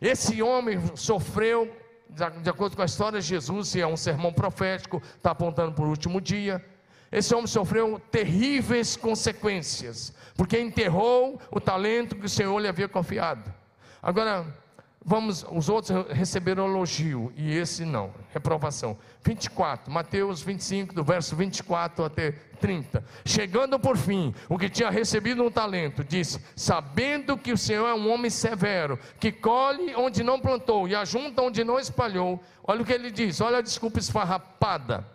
Esse 0.00 0.40
homem 0.40 0.78
sofreu, 0.96 1.68
de 2.42 2.50
acordo 2.50 2.76
com 2.76 2.82
a 2.82 2.86
história 2.86 3.20
de 3.20 3.26
Jesus, 3.26 3.74
e 3.74 3.80
é 3.80 3.86
um 3.86 3.96
sermão 3.96 4.32
profético, 4.32 5.02
está 5.16 5.32
apontando 5.32 5.72
para 5.72 5.84
o 5.84 5.88
último 5.88 6.20
dia. 6.20 6.64
Esse 7.10 7.34
homem 7.34 7.46
sofreu 7.46 8.00
terríveis 8.10 8.96
consequências, 8.96 10.12
porque 10.36 10.58
enterrou 10.58 11.40
o 11.50 11.60
talento 11.60 12.16
que 12.16 12.26
o 12.26 12.28
Senhor 12.28 12.58
lhe 12.58 12.68
havia 12.68 12.88
confiado. 12.88 13.52
Agora, 14.02 14.46
Vamos, 15.06 15.44
os 15.50 15.68
outros 15.68 16.06
receberam 16.08 16.66
elogio 16.66 17.30
e 17.36 17.54
esse 17.54 17.84
não, 17.84 18.10
reprovação. 18.32 18.96
24, 19.22 19.92
Mateus 19.92 20.40
25, 20.40 20.94
do 20.94 21.04
verso 21.04 21.36
24 21.36 22.04
até 22.06 22.32
30. 22.58 23.04
Chegando 23.22 23.78
por 23.78 23.98
fim, 23.98 24.34
o 24.48 24.58
que 24.58 24.70
tinha 24.70 24.88
recebido 24.88 25.44
um 25.44 25.50
talento, 25.50 26.02
disse: 26.02 26.40
Sabendo 26.56 27.36
que 27.36 27.52
o 27.52 27.58
Senhor 27.58 27.86
é 27.86 27.92
um 27.92 28.10
homem 28.10 28.30
severo, 28.30 28.98
que 29.20 29.30
colhe 29.30 29.94
onde 29.94 30.22
não 30.22 30.40
plantou 30.40 30.88
e 30.88 30.94
ajunta 30.94 31.42
onde 31.42 31.62
não 31.64 31.78
espalhou. 31.78 32.42
Olha 32.66 32.80
o 32.80 32.84
que 32.84 32.92
ele 32.92 33.10
diz: 33.10 33.42
olha 33.42 33.58
a 33.58 33.62
desculpa 33.62 33.98
esfarrapada. 33.98 35.06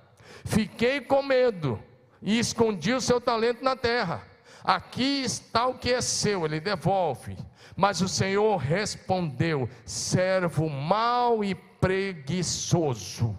Fiquei 0.45 1.01
com 1.01 1.23
medo 1.23 1.79
e 2.21 2.37
escondi 2.37 2.93
o 2.93 3.01
seu 3.01 3.19
talento 3.19 3.63
na 3.63 3.75
terra. 3.75 4.28
Aqui 4.69 5.23
está 5.23 5.65
o 5.65 5.73
que 5.73 5.91
é 5.91 5.99
seu, 5.99 6.45
ele 6.45 6.59
devolve. 6.59 7.35
Mas 7.75 8.01
o 8.01 8.07
Senhor 8.07 8.55
respondeu: 8.57 9.67
servo 9.83 10.69
mau 10.69 11.43
e 11.43 11.55
preguiçoso. 11.55 13.35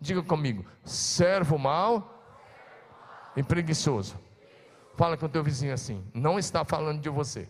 Diga 0.00 0.22
comigo: 0.22 0.64
servo 0.82 1.58
mau 1.58 2.24
e 3.36 3.42
preguiçoso. 3.42 4.18
Fala 4.96 5.14
com 5.14 5.26
o 5.26 5.28
teu 5.28 5.44
vizinho 5.44 5.74
assim: 5.74 6.02
não 6.14 6.38
está 6.38 6.64
falando 6.64 7.02
de 7.02 7.10
você. 7.10 7.46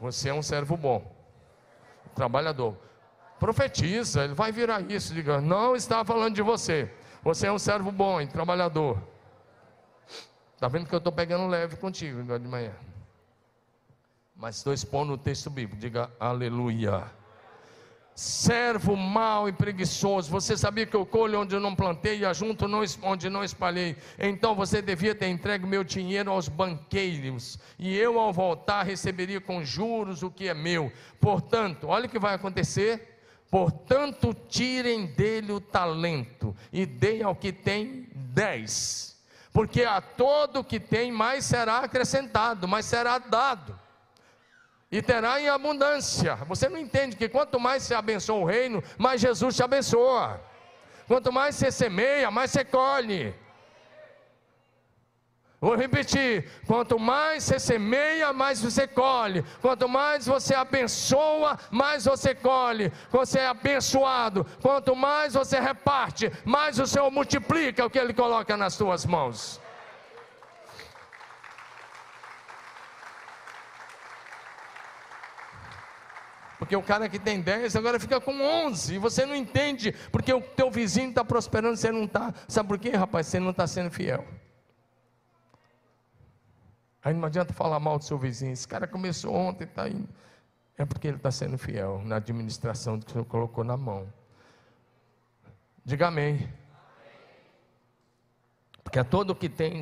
Você 0.00 0.30
é 0.30 0.34
um 0.34 0.42
servo 0.42 0.78
bom, 0.78 1.14
trabalhador. 2.14 2.74
Profetiza, 3.38 4.24
ele 4.24 4.32
vai 4.32 4.50
virar 4.50 4.80
isso. 4.90 5.12
Diga: 5.12 5.42
não 5.42 5.76
está 5.76 6.02
falando 6.06 6.36
de 6.36 6.42
você. 6.42 6.90
Você 7.22 7.48
é 7.48 7.52
um 7.52 7.58
servo 7.58 7.92
bom 7.92 8.18
e 8.18 8.26
trabalhador. 8.26 8.96
Está 10.56 10.68
vendo 10.68 10.88
que 10.88 10.94
eu 10.94 10.98
estou 10.98 11.12
pegando 11.12 11.46
leve 11.46 11.76
contigo 11.76 12.18
agora 12.18 12.40
de 12.40 12.48
manhã. 12.48 12.72
Mas 14.34 14.56
estou 14.56 14.72
expondo 14.72 15.12
o 15.12 15.18
texto 15.18 15.50
bíblico, 15.50 15.78
diga 15.78 16.10
aleluia. 16.18 17.04
Servo 18.14 18.96
mau 18.96 19.46
e 19.46 19.52
preguiçoso, 19.52 20.30
você 20.30 20.56
sabia 20.56 20.86
que 20.86 20.96
eu 20.96 21.04
colho 21.04 21.42
onde 21.42 21.54
eu 21.54 21.60
não 21.60 21.76
plantei 21.76 22.20
e 22.20 22.24
ajunto 22.24 22.64
onde 23.02 23.28
não 23.28 23.44
espalhei. 23.44 23.94
Então 24.18 24.54
você 24.54 24.80
devia 24.80 25.14
ter 25.14 25.28
entregue 25.28 25.66
meu 25.66 25.84
dinheiro 25.84 26.30
aos 26.30 26.48
banqueiros, 26.48 27.58
e 27.78 27.94
eu, 27.94 28.18
ao 28.18 28.32
voltar, 28.32 28.82
receberia 28.84 29.38
com 29.38 29.62
juros 29.62 30.22
o 30.22 30.30
que 30.30 30.48
é 30.48 30.54
meu. 30.54 30.90
Portanto, 31.20 31.88
olha 31.88 32.06
o 32.06 32.08
que 32.08 32.18
vai 32.18 32.34
acontecer. 32.34 33.20
Portanto, 33.50 34.34
tirem 34.48 35.06
dele 35.06 35.52
o 35.52 35.60
talento 35.60 36.56
e 36.72 36.86
deem 36.86 37.22
ao 37.22 37.36
que 37.36 37.52
tem 37.52 38.08
dez, 38.14 39.15
porque 39.56 39.84
a 39.84 40.02
todo 40.02 40.62
que 40.62 40.78
tem 40.78 41.10
mais 41.10 41.46
será 41.46 41.78
acrescentado, 41.78 42.68
mais 42.68 42.84
será 42.84 43.16
dado 43.16 43.80
e 44.92 45.00
terá 45.00 45.40
em 45.40 45.48
abundância. 45.48 46.34
Você 46.46 46.68
não 46.68 46.76
entende 46.76 47.16
que 47.16 47.26
quanto 47.26 47.58
mais 47.58 47.82
você 47.82 47.94
abençoa 47.94 48.36
o 48.36 48.44
reino, 48.44 48.84
mais 48.98 49.18
Jesus 49.18 49.56
te 49.56 49.62
abençoa. 49.62 50.38
Quanto 51.08 51.32
mais 51.32 51.54
você 51.54 51.72
semeia, 51.72 52.30
mais 52.30 52.50
você 52.50 52.66
colhe. 52.66 53.34
Vou 55.60 55.74
repetir: 55.74 56.48
quanto 56.66 56.98
mais 56.98 57.44
você 57.44 57.58
semeia, 57.58 58.32
mais 58.32 58.60
você 58.60 58.86
colhe. 58.86 59.42
Quanto 59.60 59.88
mais 59.88 60.26
você 60.26 60.54
abençoa, 60.54 61.58
mais 61.70 62.04
você 62.04 62.34
colhe. 62.34 62.92
Você 63.10 63.38
é 63.38 63.46
abençoado. 63.46 64.46
Quanto 64.60 64.94
mais 64.94 65.34
você 65.34 65.58
reparte, 65.58 66.30
mais 66.44 66.78
o 66.78 66.86
Senhor 66.86 67.10
multiplica 67.10 67.84
o 67.84 67.90
que 67.90 67.98
Ele 67.98 68.12
coloca 68.12 68.56
nas 68.56 68.74
suas 68.74 69.06
mãos. 69.06 69.60
Porque 76.58 76.74
o 76.74 76.82
cara 76.82 77.08
que 77.08 77.18
tem 77.18 77.40
10 77.40 77.76
agora 77.76 78.00
fica 78.00 78.20
com 78.20 78.40
11 78.40 78.94
e 78.94 78.98
você 78.98 79.26
não 79.26 79.36
entende, 79.36 79.92
porque 80.10 80.32
o 80.32 80.40
teu 80.40 80.70
vizinho 80.70 81.10
está 81.10 81.24
prosperando, 81.24 81.76
você 81.76 81.92
não 81.92 82.04
está. 82.04 82.32
Sabe 82.48 82.68
por 82.68 82.78
quê, 82.78 82.90
rapaz? 82.90 83.26
Você 83.26 83.38
não 83.38 83.50
está 83.50 83.66
sendo 83.66 83.90
fiel. 83.90 84.24
Aí 87.06 87.14
não 87.14 87.24
adianta 87.24 87.52
falar 87.52 87.78
mal 87.78 87.98
do 87.98 88.04
seu 88.04 88.18
vizinho. 88.18 88.52
Esse 88.52 88.66
cara 88.66 88.84
começou 88.84 89.32
ontem, 89.32 89.62
está 89.62 89.88
indo. 89.88 90.08
É 90.76 90.84
porque 90.84 91.06
ele 91.06 91.18
está 91.18 91.30
sendo 91.30 91.56
fiel 91.56 92.02
na 92.04 92.16
administração 92.16 92.98
que 92.98 93.06
o 93.06 93.12
Senhor 93.12 93.24
colocou 93.26 93.62
na 93.62 93.76
mão. 93.76 94.12
Diga 95.84 96.08
amém. 96.08 96.52
Porque 98.82 98.98
a 98.98 99.04
todo 99.04 99.30
o 99.30 99.36
que 99.36 99.48
tem 99.48 99.80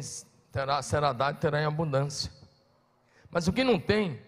terá, 0.53 0.83
será 0.83 1.15
dado 1.15 1.39
terá 1.39 1.63
em 1.63 1.65
abundância. 1.65 2.31
Mas 3.31 3.49
o 3.49 3.55
que 3.55 3.65
não 3.65 3.81
tem, 3.81 4.21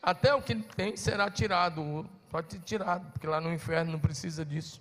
até 0.00 0.32
o 0.32 0.40
que 0.40 0.54
tem 0.54 0.96
será 0.96 1.28
tirado, 1.28 2.08
pode 2.30 2.52
ser 2.52 2.60
tirado, 2.60 3.10
porque 3.10 3.26
lá 3.26 3.40
no 3.40 3.52
inferno 3.52 3.90
não 3.90 3.98
precisa 3.98 4.44
disso. 4.44 4.80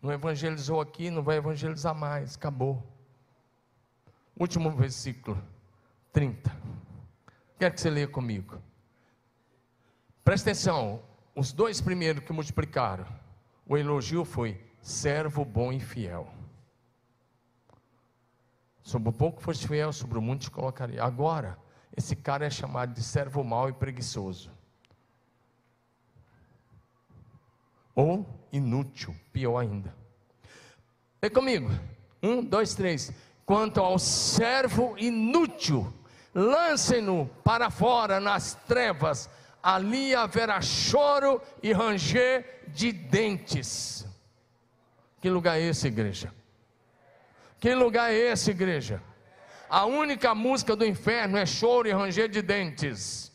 Não 0.00 0.12
evangelizou 0.12 0.80
aqui, 0.80 1.10
não 1.10 1.24
vai 1.24 1.38
evangelizar 1.38 1.92
mais, 1.92 2.36
acabou. 2.36 2.91
Último 4.38 4.70
versículo, 4.70 5.42
30. 6.12 6.50
Quero 7.58 7.74
que 7.74 7.80
você 7.80 7.90
leia 7.90 8.08
comigo. 8.08 8.60
Presta 10.24 10.50
atenção, 10.50 11.02
os 11.34 11.52
dois 11.52 11.80
primeiros 11.80 12.24
que 12.24 12.32
multiplicaram, 12.32 13.06
o 13.66 13.76
elogio 13.76 14.24
foi 14.24 14.60
servo 14.80 15.44
bom 15.44 15.72
e 15.72 15.80
fiel. 15.80 16.32
Sobre 18.82 19.10
o 19.10 19.12
pouco 19.12 19.40
foste 19.40 19.68
fiel, 19.68 19.92
sobre 19.92 20.18
o 20.18 20.22
muito 20.22 20.42
te 20.42 20.50
colocaria. 20.50 21.02
Agora, 21.02 21.56
esse 21.96 22.16
cara 22.16 22.46
é 22.46 22.50
chamado 22.50 22.92
de 22.92 23.02
servo 23.02 23.44
mau 23.44 23.68
e 23.68 23.72
preguiçoso. 23.72 24.50
Ou 27.94 28.26
inútil, 28.50 29.14
pior 29.32 29.58
ainda. 29.58 29.94
Vem 31.20 31.30
comigo. 31.30 31.70
Um, 32.22 32.42
dois, 32.42 32.74
três. 32.74 33.12
Quanto 33.44 33.80
ao 33.80 33.98
servo 33.98 34.96
inútil, 34.98 35.92
lancem-no 36.34 37.26
para 37.44 37.70
fora 37.70 38.20
nas 38.20 38.54
trevas, 38.66 39.28
ali 39.62 40.14
haverá 40.14 40.60
choro 40.60 41.40
e 41.62 41.72
ranger 41.72 42.62
de 42.68 42.92
dentes. 42.92 44.06
Que 45.20 45.30
lugar 45.30 45.60
é 45.60 45.62
esse, 45.62 45.86
igreja? 45.86 46.32
Que 47.60 47.74
lugar 47.74 48.12
é 48.12 48.16
esse, 48.16 48.50
igreja? 48.50 49.00
A 49.68 49.84
única 49.86 50.34
música 50.34 50.74
do 50.74 50.84
inferno 50.84 51.38
é 51.38 51.46
choro 51.46 51.88
e 51.88 51.92
ranger 51.92 52.28
de 52.28 52.42
dentes. 52.42 53.32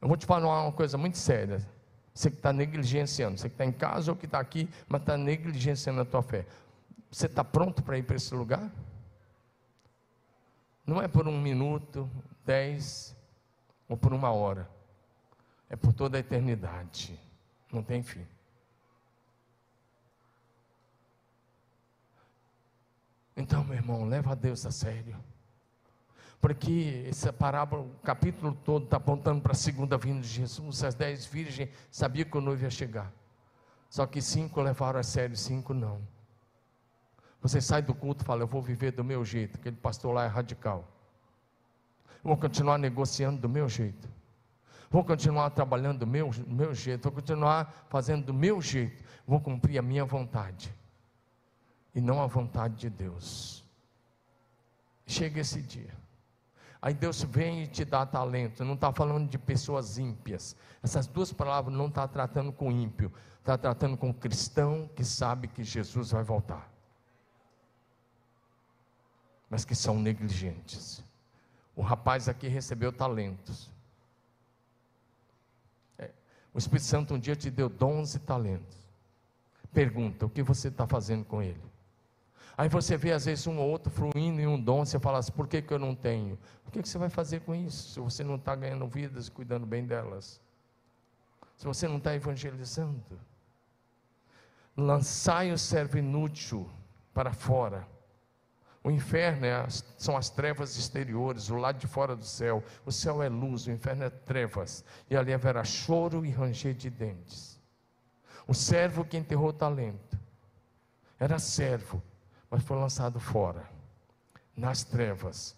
Eu 0.00 0.08
vou 0.08 0.16
te 0.16 0.26
falar 0.26 0.64
uma 0.64 0.72
coisa 0.72 0.98
muito 0.98 1.16
séria. 1.16 1.66
Você 2.12 2.30
que 2.30 2.36
está 2.36 2.52
negligenciando, 2.52 3.38
você 3.38 3.48
que 3.48 3.54
está 3.54 3.64
em 3.64 3.72
casa 3.72 4.10
ou 4.12 4.16
que 4.16 4.26
está 4.26 4.38
aqui, 4.38 4.68
mas 4.86 5.00
está 5.00 5.16
negligenciando 5.16 6.02
a 6.02 6.04
tua 6.04 6.22
fé. 6.22 6.44
Você 7.12 7.26
está 7.26 7.44
pronto 7.44 7.82
para 7.84 7.96
ir 7.96 8.02
para 8.02 8.16
esse 8.16 8.34
lugar? 8.34 8.68
não 10.86 11.00
é 11.00 11.08
por 11.08 11.28
um 11.28 11.40
minuto, 11.40 12.10
dez 12.44 13.16
ou 13.88 13.96
por 13.96 14.12
uma 14.12 14.32
hora, 14.32 14.68
é 15.68 15.76
por 15.76 15.92
toda 15.92 16.16
a 16.16 16.20
eternidade, 16.20 17.18
não 17.72 17.82
tem 17.82 18.02
fim. 18.02 18.26
Então, 23.36 23.64
meu 23.64 23.74
irmão, 23.74 24.04
leva 24.04 24.32
a 24.32 24.34
Deus 24.34 24.66
a 24.66 24.70
sério. 24.70 25.16
Porque 26.38 27.06
essa 27.08 27.32
parábola, 27.32 27.82
o 27.82 27.94
capítulo 28.02 28.54
todo 28.64 28.84
está 28.84 28.96
apontando 28.96 29.40
para 29.40 29.52
a 29.52 29.54
segunda 29.54 29.96
vinda 29.96 30.20
de 30.20 30.28
Jesus. 30.28 30.82
As 30.84 30.94
dez 30.94 31.24
virgens 31.24 31.70
sabiam 31.90 32.28
que 32.28 32.36
o 32.36 32.40
noivo 32.40 32.64
ia 32.64 32.70
chegar. 32.70 33.10
Só 33.88 34.06
que 34.06 34.20
cinco 34.20 34.60
levaram 34.60 34.98
a 34.98 35.02
sério, 35.02 35.36
cinco 35.36 35.72
não. 35.72 36.02
Você 37.42 37.60
sai 37.60 37.82
do 37.82 37.92
culto 37.92 38.22
e 38.22 38.26
fala, 38.26 38.42
eu 38.42 38.46
vou 38.46 38.62
viver 38.62 38.92
do 38.92 39.02
meu 39.02 39.24
jeito. 39.24 39.58
Aquele 39.58 39.76
pastor 39.76 40.14
lá 40.14 40.24
é 40.24 40.28
radical. 40.28 40.88
vou 42.22 42.36
continuar 42.36 42.78
negociando 42.78 43.40
do 43.40 43.48
meu 43.48 43.68
jeito. 43.68 44.08
Vou 44.88 45.02
continuar 45.02 45.50
trabalhando 45.50 46.00
do 46.00 46.06
meu, 46.06 46.30
do 46.30 46.54
meu 46.54 46.72
jeito. 46.72 47.02
Vou 47.02 47.12
continuar 47.12 47.86
fazendo 47.88 48.26
do 48.26 48.34
meu 48.34 48.62
jeito. 48.62 49.02
Vou 49.26 49.40
cumprir 49.40 49.78
a 49.78 49.82
minha 49.82 50.04
vontade 50.04 50.72
e 51.94 52.00
não 52.00 52.22
a 52.22 52.26
vontade 52.26 52.76
de 52.76 52.90
Deus. 52.90 53.64
Chega 55.06 55.40
esse 55.40 55.60
dia. 55.60 55.94
Aí 56.80 56.94
Deus 56.94 57.22
vem 57.22 57.62
e 57.62 57.66
te 57.66 57.84
dá 57.84 58.04
talento. 58.06 58.64
Não 58.64 58.74
está 58.74 58.92
falando 58.92 59.28
de 59.28 59.38
pessoas 59.38 59.98
ímpias. 59.98 60.56
Essas 60.82 61.06
duas 61.06 61.32
palavras 61.32 61.74
não 61.74 61.86
está 61.86 62.06
tratando 62.06 62.52
com 62.52 62.70
ímpio. 62.70 63.12
Está 63.38 63.58
tratando 63.58 63.96
com 63.96 64.12
cristão 64.12 64.88
que 64.94 65.04
sabe 65.04 65.48
que 65.48 65.64
Jesus 65.64 66.10
vai 66.10 66.22
voltar. 66.22 66.71
Mas 69.52 69.66
que 69.66 69.74
são 69.74 69.98
negligentes. 69.98 71.04
O 71.76 71.82
rapaz 71.82 72.26
aqui 72.26 72.48
recebeu 72.48 72.90
talentos. 72.90 73.70
É, 75.98 76.10
o 76.54 76.58
Espírito 76.58 76.86
Santo 76.86 77.12
um 77.12 77.18
dia 77.18 77.36
te 77.36 77.50
deu 77.50 77.68
dons 77.68 78.14
e 78.14 78.18
talentos. 78.18 78.78
Pergunta: 79.70 80.24
o 80.24 80.30
que 80.30 80.42
você 80.42 80.68
está 80.68 80.86
fazendo 80.86 81.26
com 81.26 81.42
ele? 81.42 81.60
Aí 82.56 82.66
você 82.70 82.96
vê 82.96 83.12
às 83.12 83.26
vezes 83.26 83.46
um 83.46 83.58
ou 83.58 83.68
outro 83.68 83.92
fluindo 83.92 84.40
em 84.40 84.46
um 84.46 84.58
dom, 84.58 84.86
você 84.86 84.98
fala 84.98 85.18
assim, 85.18 85.32
por 85.32 85.46
que, 85.46 85.60
que 85.60 85.74
eu 85.74 85.78
não 85.78 85.94
tenho? 85.94 86.38
O 86.66 86.70
que, 86.70 86.80
que 86.80 86.88
você 86.88 86.96
vai 86.96 87.10
fazer 87.10 87.40
com 87.40 87.54
isso? 87.54 87.92
Se 87.92 88.00
você 88.00 88.24
não 88.24 88.36
está 88.36 88.56
ganhando 88.56 88.86
vidas 88.86 89.26
e 89.26 89.30
cuidando 89.30 89.66
bem 89.66 89.84
delas. 89.84 90.40
Se 91.58 91.66
você 91.66 91.86
não 91.86 91.98
está 91.98 92.14
evangelizando. 92.14 93.20
Lançai 94.74 95.52
o 95.52 95.58
servo 95.58 95.98
inútil 95.98 96.66
para 97.12 97.34
fora. 97.34 97.91
O 98.84 98.90
inferno 98.90 99.46
é 99.46 99.54
as, 99.54 99.84
são 99.96 100.16
as 100.16 100.28
trevas 100.28 100.76
exteriores, 100.76 101.50
o 101.50 101.56
lado 101.56 101.78
de 101.78 101.86
fora 101.86 102.16
do 102.16 102.24
céu. 102.24 102.64
O 102.84 102.90
céu 102.90 103.22
é 103.22 103.28
luz, 103.28 103.66
o 103.66 103.70
inferno 103.70 104.02
é 104.02 104.10
trevas. 104.10 104.84
E 105.08 105.16
ali 105.16 105.32
haverá 105.32 105.62
choro 105.62 106.26
e 106.26 106.30
ranger 106.30 106.74
de 106.74 106.90
dentes. 106.90 107.60
O 108.46 108.54
servo 108.54 109.04
que 109.04 109.16
enterrou 109.16 109.50
o 109.50 109.52
talento 109.52 110.18
era 111.18 111.38
servo, 111.38 112.02
mas 112.50 112.64
foi 112.64 112.76
lançado 112.76 113.20
fora, 113.20 113.64
nas 114.56 114.82
trevas, 114.82 115.56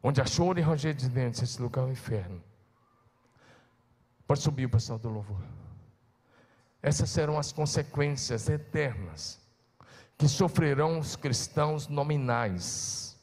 onde 0.00 0.20
há 0.20 0.26
choro 0.26 0.60
e 0.60 0.62
ranger 0.62 0.94
de 0.94 1.08
dentes, 1.08 1.42
esse 1.42 1.60
lugar 1.60 1.82
é 1.82 1.88
o 1.88 1.90
inferno. 1.90 2.40
Pode 4.26 4.40
subir 4.40 4.66
o 4.66 4.70
pessoal 4.70 4.98
do 4.98 5.08
louvor. 5.08 5.42
Essas 6.80 7.10
serão 7.10 7.36
as 7.36 7.50
consequências 7.50 8.48
eternas 8.48 9.43
que 10.16 10.28
sofrerão 10.28 10.98
os 10.98 11.16
cristãos 11.16 11.88
nominais, 11.88 13.18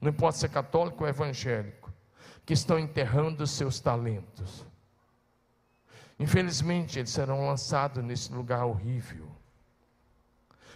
não 0.00 0.10
importa 0.10 0.38
se 0.38 0.46
é 0.46 0.48
católico 0.48 1.04
ou 1.04 1.08
evangélico, 1.08 1.92
que 2.44 2.54
estão 2.54 2.78
enterrando 2.78 3.44
os 3.44 3.50
seus 3.50 3.80
talentos. 3.80 4.66
Infelizmente, 6.18 6.98
eles 6.98 7.10
serão 7.10 7.46
lançados 7.46 8.04
nesse 8.04 8.32
lugar 8.32 8.64
horrível. 8.64 9.30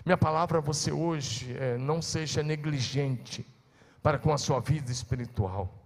Minha 0.05 0.17
palavra 0.17 0.59
a 0.59 0.61
você 0.61 0.93
hoje 0.93 1.57
é: 1.59 1.77
não 1.79 2.01
seja 2.01 2.43
negligente 2.43 3.47
para 4.03 4.19
com 4.19 4.33
a 4.33 4.39
sua 4.39 4.61
vida 4.61 4.93
espiritual. 4.93 5.83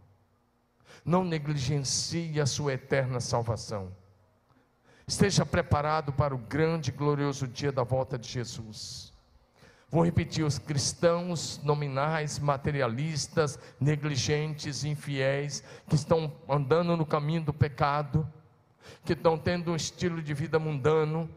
Não 1.05 1.25
negligencie 1.25 2.41
a 2.41 2.47
sua 2.47 2.75
eterna 2.75 3.21
salvação. 3.21 3.95
Esteja 5.07 5.47
preparado 5.47 6.13
para 6.13 6.35
o 6.35 6.39
grande 6.39 6.91
e 6.91 6.93
glorioso 6.93 7.47
dia 7.47 7.73
da 7.73 7.83
volta 7.83 8.19
de 8.19 8.29
Jesus. 8.29 9.15
Vou 9.91 10.05
repetir: 10.05 10.45
os 10.45 10.59
cristãos 10.59 11.61
nominais, 11.65 12.39
materialistas, 12.39 13.59
negligentes, 13.81 14.85
infiéis, 14.85 15.65
que 15.89 15.95
estão 15.95 16.33
andando 16.49 16.97
no 16.97 17.07
caminho 17.07 17.43
do 17.43 17.55
pecado, 17.55 18.31
que 19.05 19.15
estão 19.15 19.39
tendo 19.39 19.73
um 19.73 19.77
estilo 19.77 20.21
de 20.23 20.35
vida 20.35 20.59
mundano, 20.59 21.29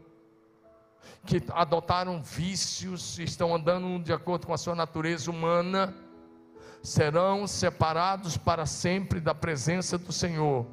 que 1.24 1.42
adotaram 1.52 2.22
vícios, 2.22 3.18
estão 3.18 3.54
andando 3.54 4.02
de 4.02 4.12
acordo 4.12 4.46
com 4.46 4.52
a 4.52 4.58
sua 4.58 4.74
natureza 4.74 5.30
humana, 5.30 5.94
serão 6.82 7.46
separados 7.46 8.36
para 8.36 8.66
sempre 8.66 9.18
da 9.18 9.34
presença 9.34 9.96
do 9.96 10.12
Senhor, 10.12 10.66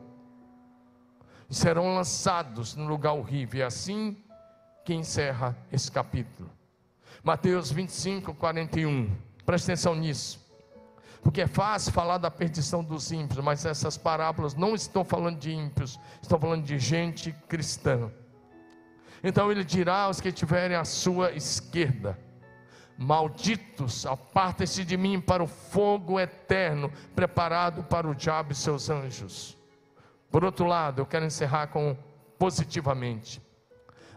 e 1.50 1.56
serão 1.56 1.96
lançados 1.96 2.76
no 2.76 2.86
lugar 2.88 3.14
horrível. 3.14 3.62
É 3.62 3.66
assim 3.66 4.18
que 4.84 4.94
encerra 4.94 5.56
esse 5.72 5.90
capítulo. 5.90 6.59
Mateus 7.24 7.72
25, 7.72 8.34
41. 8.34 9.10
Presta 9.46 9.72
atenção 9.72 9.96
nisso. 9.96 10.48
Porque 11.22 11.42
é 11.42 11.48
fácil 11.48 11.92
falar 11.92 12.18
da 12.18 12.32
perdição 12.32 12.84
dos 12.84 13.12
ímpios, 13.12 13.44
mas 13.44 13.66
essas 13.66 13.98
parábolas 13.98 14.54
não 14.54 14.74
estão 14.74 15.04
falando 15.04 15.38
de 15.38 15.52
ímpios, 15.52 16.00
estão 16.22 16.40
falando 16.40 16.64
de 16.64 16.80
gente 16.80 17.34
cristã. 17.48 18.10
Então 19.22 19.52
ele 19.52 19.66
dirá 19.66 20.04
aos 20.04 20.22
que 20.22 20.30
estiverem 20.30 20.78
à 20.78 20.86
sua 20.86 21.32
esquerda: 21.34 22.18
Malditos, 22.98 24.06
apartem-se 24.06 24.86
de 24.86 24.96
mim 24.96 25.20
para 25.20 25.44
o 25.44 25.48
fogo 25.48 26.18
eterno, 26.18 26.90
preparado 27.14 27.84
para 27.84 28.08
o 28.08 28.16
diabo 28.16 28.54
e 28.54 28.56
seus 28.56 28.90
anjos. 28.90 29.58
Por 30.32 30.46
outro 30.46 30.66
lado, 30.66 31.02
eu 31.02 31.06
quero 31.06 31.26
encerrar 31.26 31.68
com 31.68 31.98
positivamente. 32.38 33.42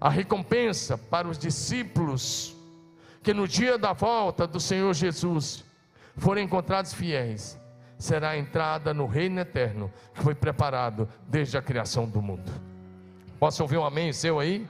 A 0.00 0.08
recompensa 0.08 0.96
para 0.96 1.26
os 1.26 1.38
discípulos 1.38 2.56
que 3.22 3.32
no 3.32 3.46
dia 3.46 3.78
da 3.78 3.92
volta 3.92 4.46
do 4.46 4.58
Senhor 4.58 4.92
Jesus 4.94 5.64
forem 6.16 6.44
encontrados 6.44 6.92
fiéis, 6.92 7.58
será 7.98 8.30
a 8.30 8.38
entrada 8.38 8.92
no 8.92 9.06
reino 9.06 9.40
eterno 9.40 9.92
que 10.12 10.22
foi 10.22 10.34
preparado 10.34 11.08
desde 11.28 11.56
a 11.56 11.62
criação 11.62 12.08
do 12.08 12.20
mundo. 12.20 12.50
Posso 13.38 13.62
ouvir 13.62 13.78
um 13.78 13.84
amém 13.84 14.12
seu 14.12 14.40
aí? 14.40 14.66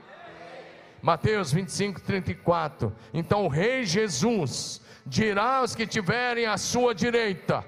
Mateus 1.00 1.52
25, 1.52 2.00
34. 2.02 2.94
Então 3.12 3.44
o 3.44 3.48
Rei 3.48 3.84
Jesus 3.84 4.80
dirá 5.04 5.56
aos 5.56 5.74
que 5.74 5.86
tiverem 5.86 6.46
à 6.46 6.56
sua 6.56 6.94
direita: 6.94 7.64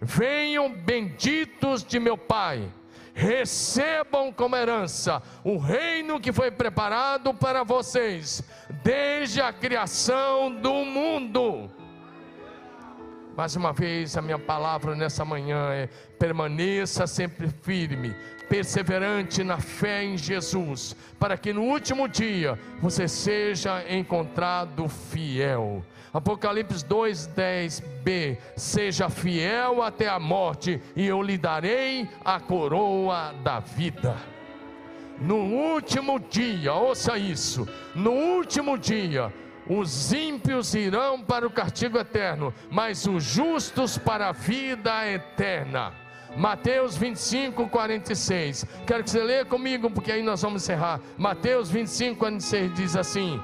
Venham 0.00 0.72
benditos 0.72 1.84
de 1.84 1.98
meu 1.98 2.16
Pai, 2.16 2.66
recebam 3.12 4.32
como 4.32 4.56
herança 4.56 5.22
o 5.44 5.58
reino 5.58 6.20
que 6.20 6.32
foi 6.32 6.50
preparado 6.50 7.34
para 7.34 7.62
vocês 7.62 8.42
desde 8.82 9.40
a 9.40 9.52
criação 9.52 10.52
do 10.52 10.84
mundo. 10.84 11.70
Mais 13.36 13.54
uma 13.54 13.72
vez, 13.72 14.16
a 14.16 14.22
minha 14.22 14.38
palavra 14.38 14.96
nessa 14.96 15.24
manhã 15.24 15.72
é: 15.72 15.88
permaneça 16.18 17.06
sempre 17.06 17.48
firme, 17.62 18.14
perseverante 18.48 19.44
na 19.44 19.58
fé 19.58 20.02
em 20.02 20.18
Jesus, 20.18 20.96
para 21.20 21.36
que 21.36 21.52
no 21.52 21.62
último 21.62 22.08
dia 22.08 22.58
você 22.82 23.06
seja 23.06 23.84
encontrado 23.88 24.88
fiel. 24.88 25.84
Apocalipse 26.12 26.84
2:10b 26.84 28.38
Seja 28.56 29.08
fiel 29.08 29.82
até 29.82 30.08
a 30.08 30.18
morte, 30.18 30.80
e 30.96 31.06
eu 31.06 31.22
lhe 31.22 31.38
darei 31.38 32.08
a 32.24 32.40
coroa 32.40 33.32
da 33.44 33.60
vida. 33.60 34.37
No 35.20 35.36
último 35.36 36.18
dia, 36.18 36.72
ouça 36.74 37.18
isso: 37.18 37.68
no 37.94 38.12
último 38.12 38.78
dia, 38.78 39.32
os 39.68 40.12
ímpios 40.12 40.74
irão 40.74 41.20
para 41.20 41.46
o 41.46 41.50
castigo 41.50 41.98
eterno, 41.98 42.54
mas 42.70 43.06
os 43.06 43.22
justos 43.22 43.98
para 43.98 44.28
a 44.28 44.32
vida 44.32 45.06
eterna. 45.10 45.92
Mateus 46.36 46.96
25, 46.96 47.68
46. 47.68 48.64
Quero 48.86 49.02
que 49.02 49.10
você 49.10 49.22
leia 49.22 49.44
comigo, 49.44 49.90
porque 49.90 50.12
aí 50.12 50.22
nós 50.22 50.40
vamos 50.42 50.62
encerrar. 50.62 51.00
Mateus 51.16 51.70
25, 51.70 52.18
46 52.18 52.74
diz 52.74 52.96
assim: 52.96 53.40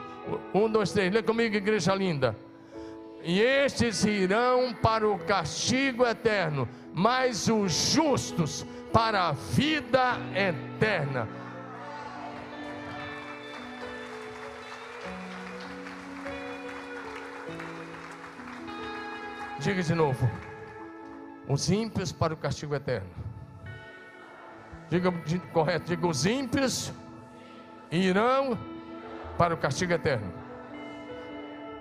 um, 0.54 0.68
dois, 0.68 0.92
três, 0.92 1.12
lê 1.12 1.22
comigo, 1.22 1.56
igreja 1.56 1.94
linda. 1.94 2.36
E 3.22 3.40
estes 3.40 4.04
irão 4.04 4.74
para 4.74 5.08
o 5.08 5.18
castigo 5.18 6.06
eterno, 6.06 6.68
mas 6.92 7.48
os 7.48 7.72
justos 7.92 8.66
para 8.92 9.28
a 9.28 9.32
vida 9.32 10.18
eterna. 10.34 11.26
Diga 19.64 19.82
de 19.82 19.94
novo. 19.94 20.30
Os 21.48 21.70
ímpios 21.70 22.12
para 22.12 22.34
o 22.34 22.36
castigo 22.36 22.74
eterno. 22.74 23.08
Diga 24.90 25.10
correto, 25.54 25.86
diga 25.86 26.06
os 26.06 26.26
ímpios 26.26 26.92
irão 27.90 28.58
para 29.38 29.54
o 29.54 29.56
castigo 29.56 29.94
eterno. 29.94 30.30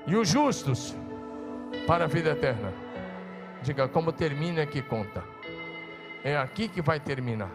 E 0.07 0.15
os 0.15 0.29
justos 0.29 0.95
para 1.85 2.05
a 2.05 2.07
vida 2.07 2.29
eterna. 2.29 2.71
Diga 3.63 3.89
como 3.89 4.13
termina 4.13 4.65
que 4.65 4.81
conta. 4.81 5.21
É 6.23 6.37
aqui 6.37 6.69
que 6.69 6.81
vai 6.81 7.01
terminar. 7.01 7.51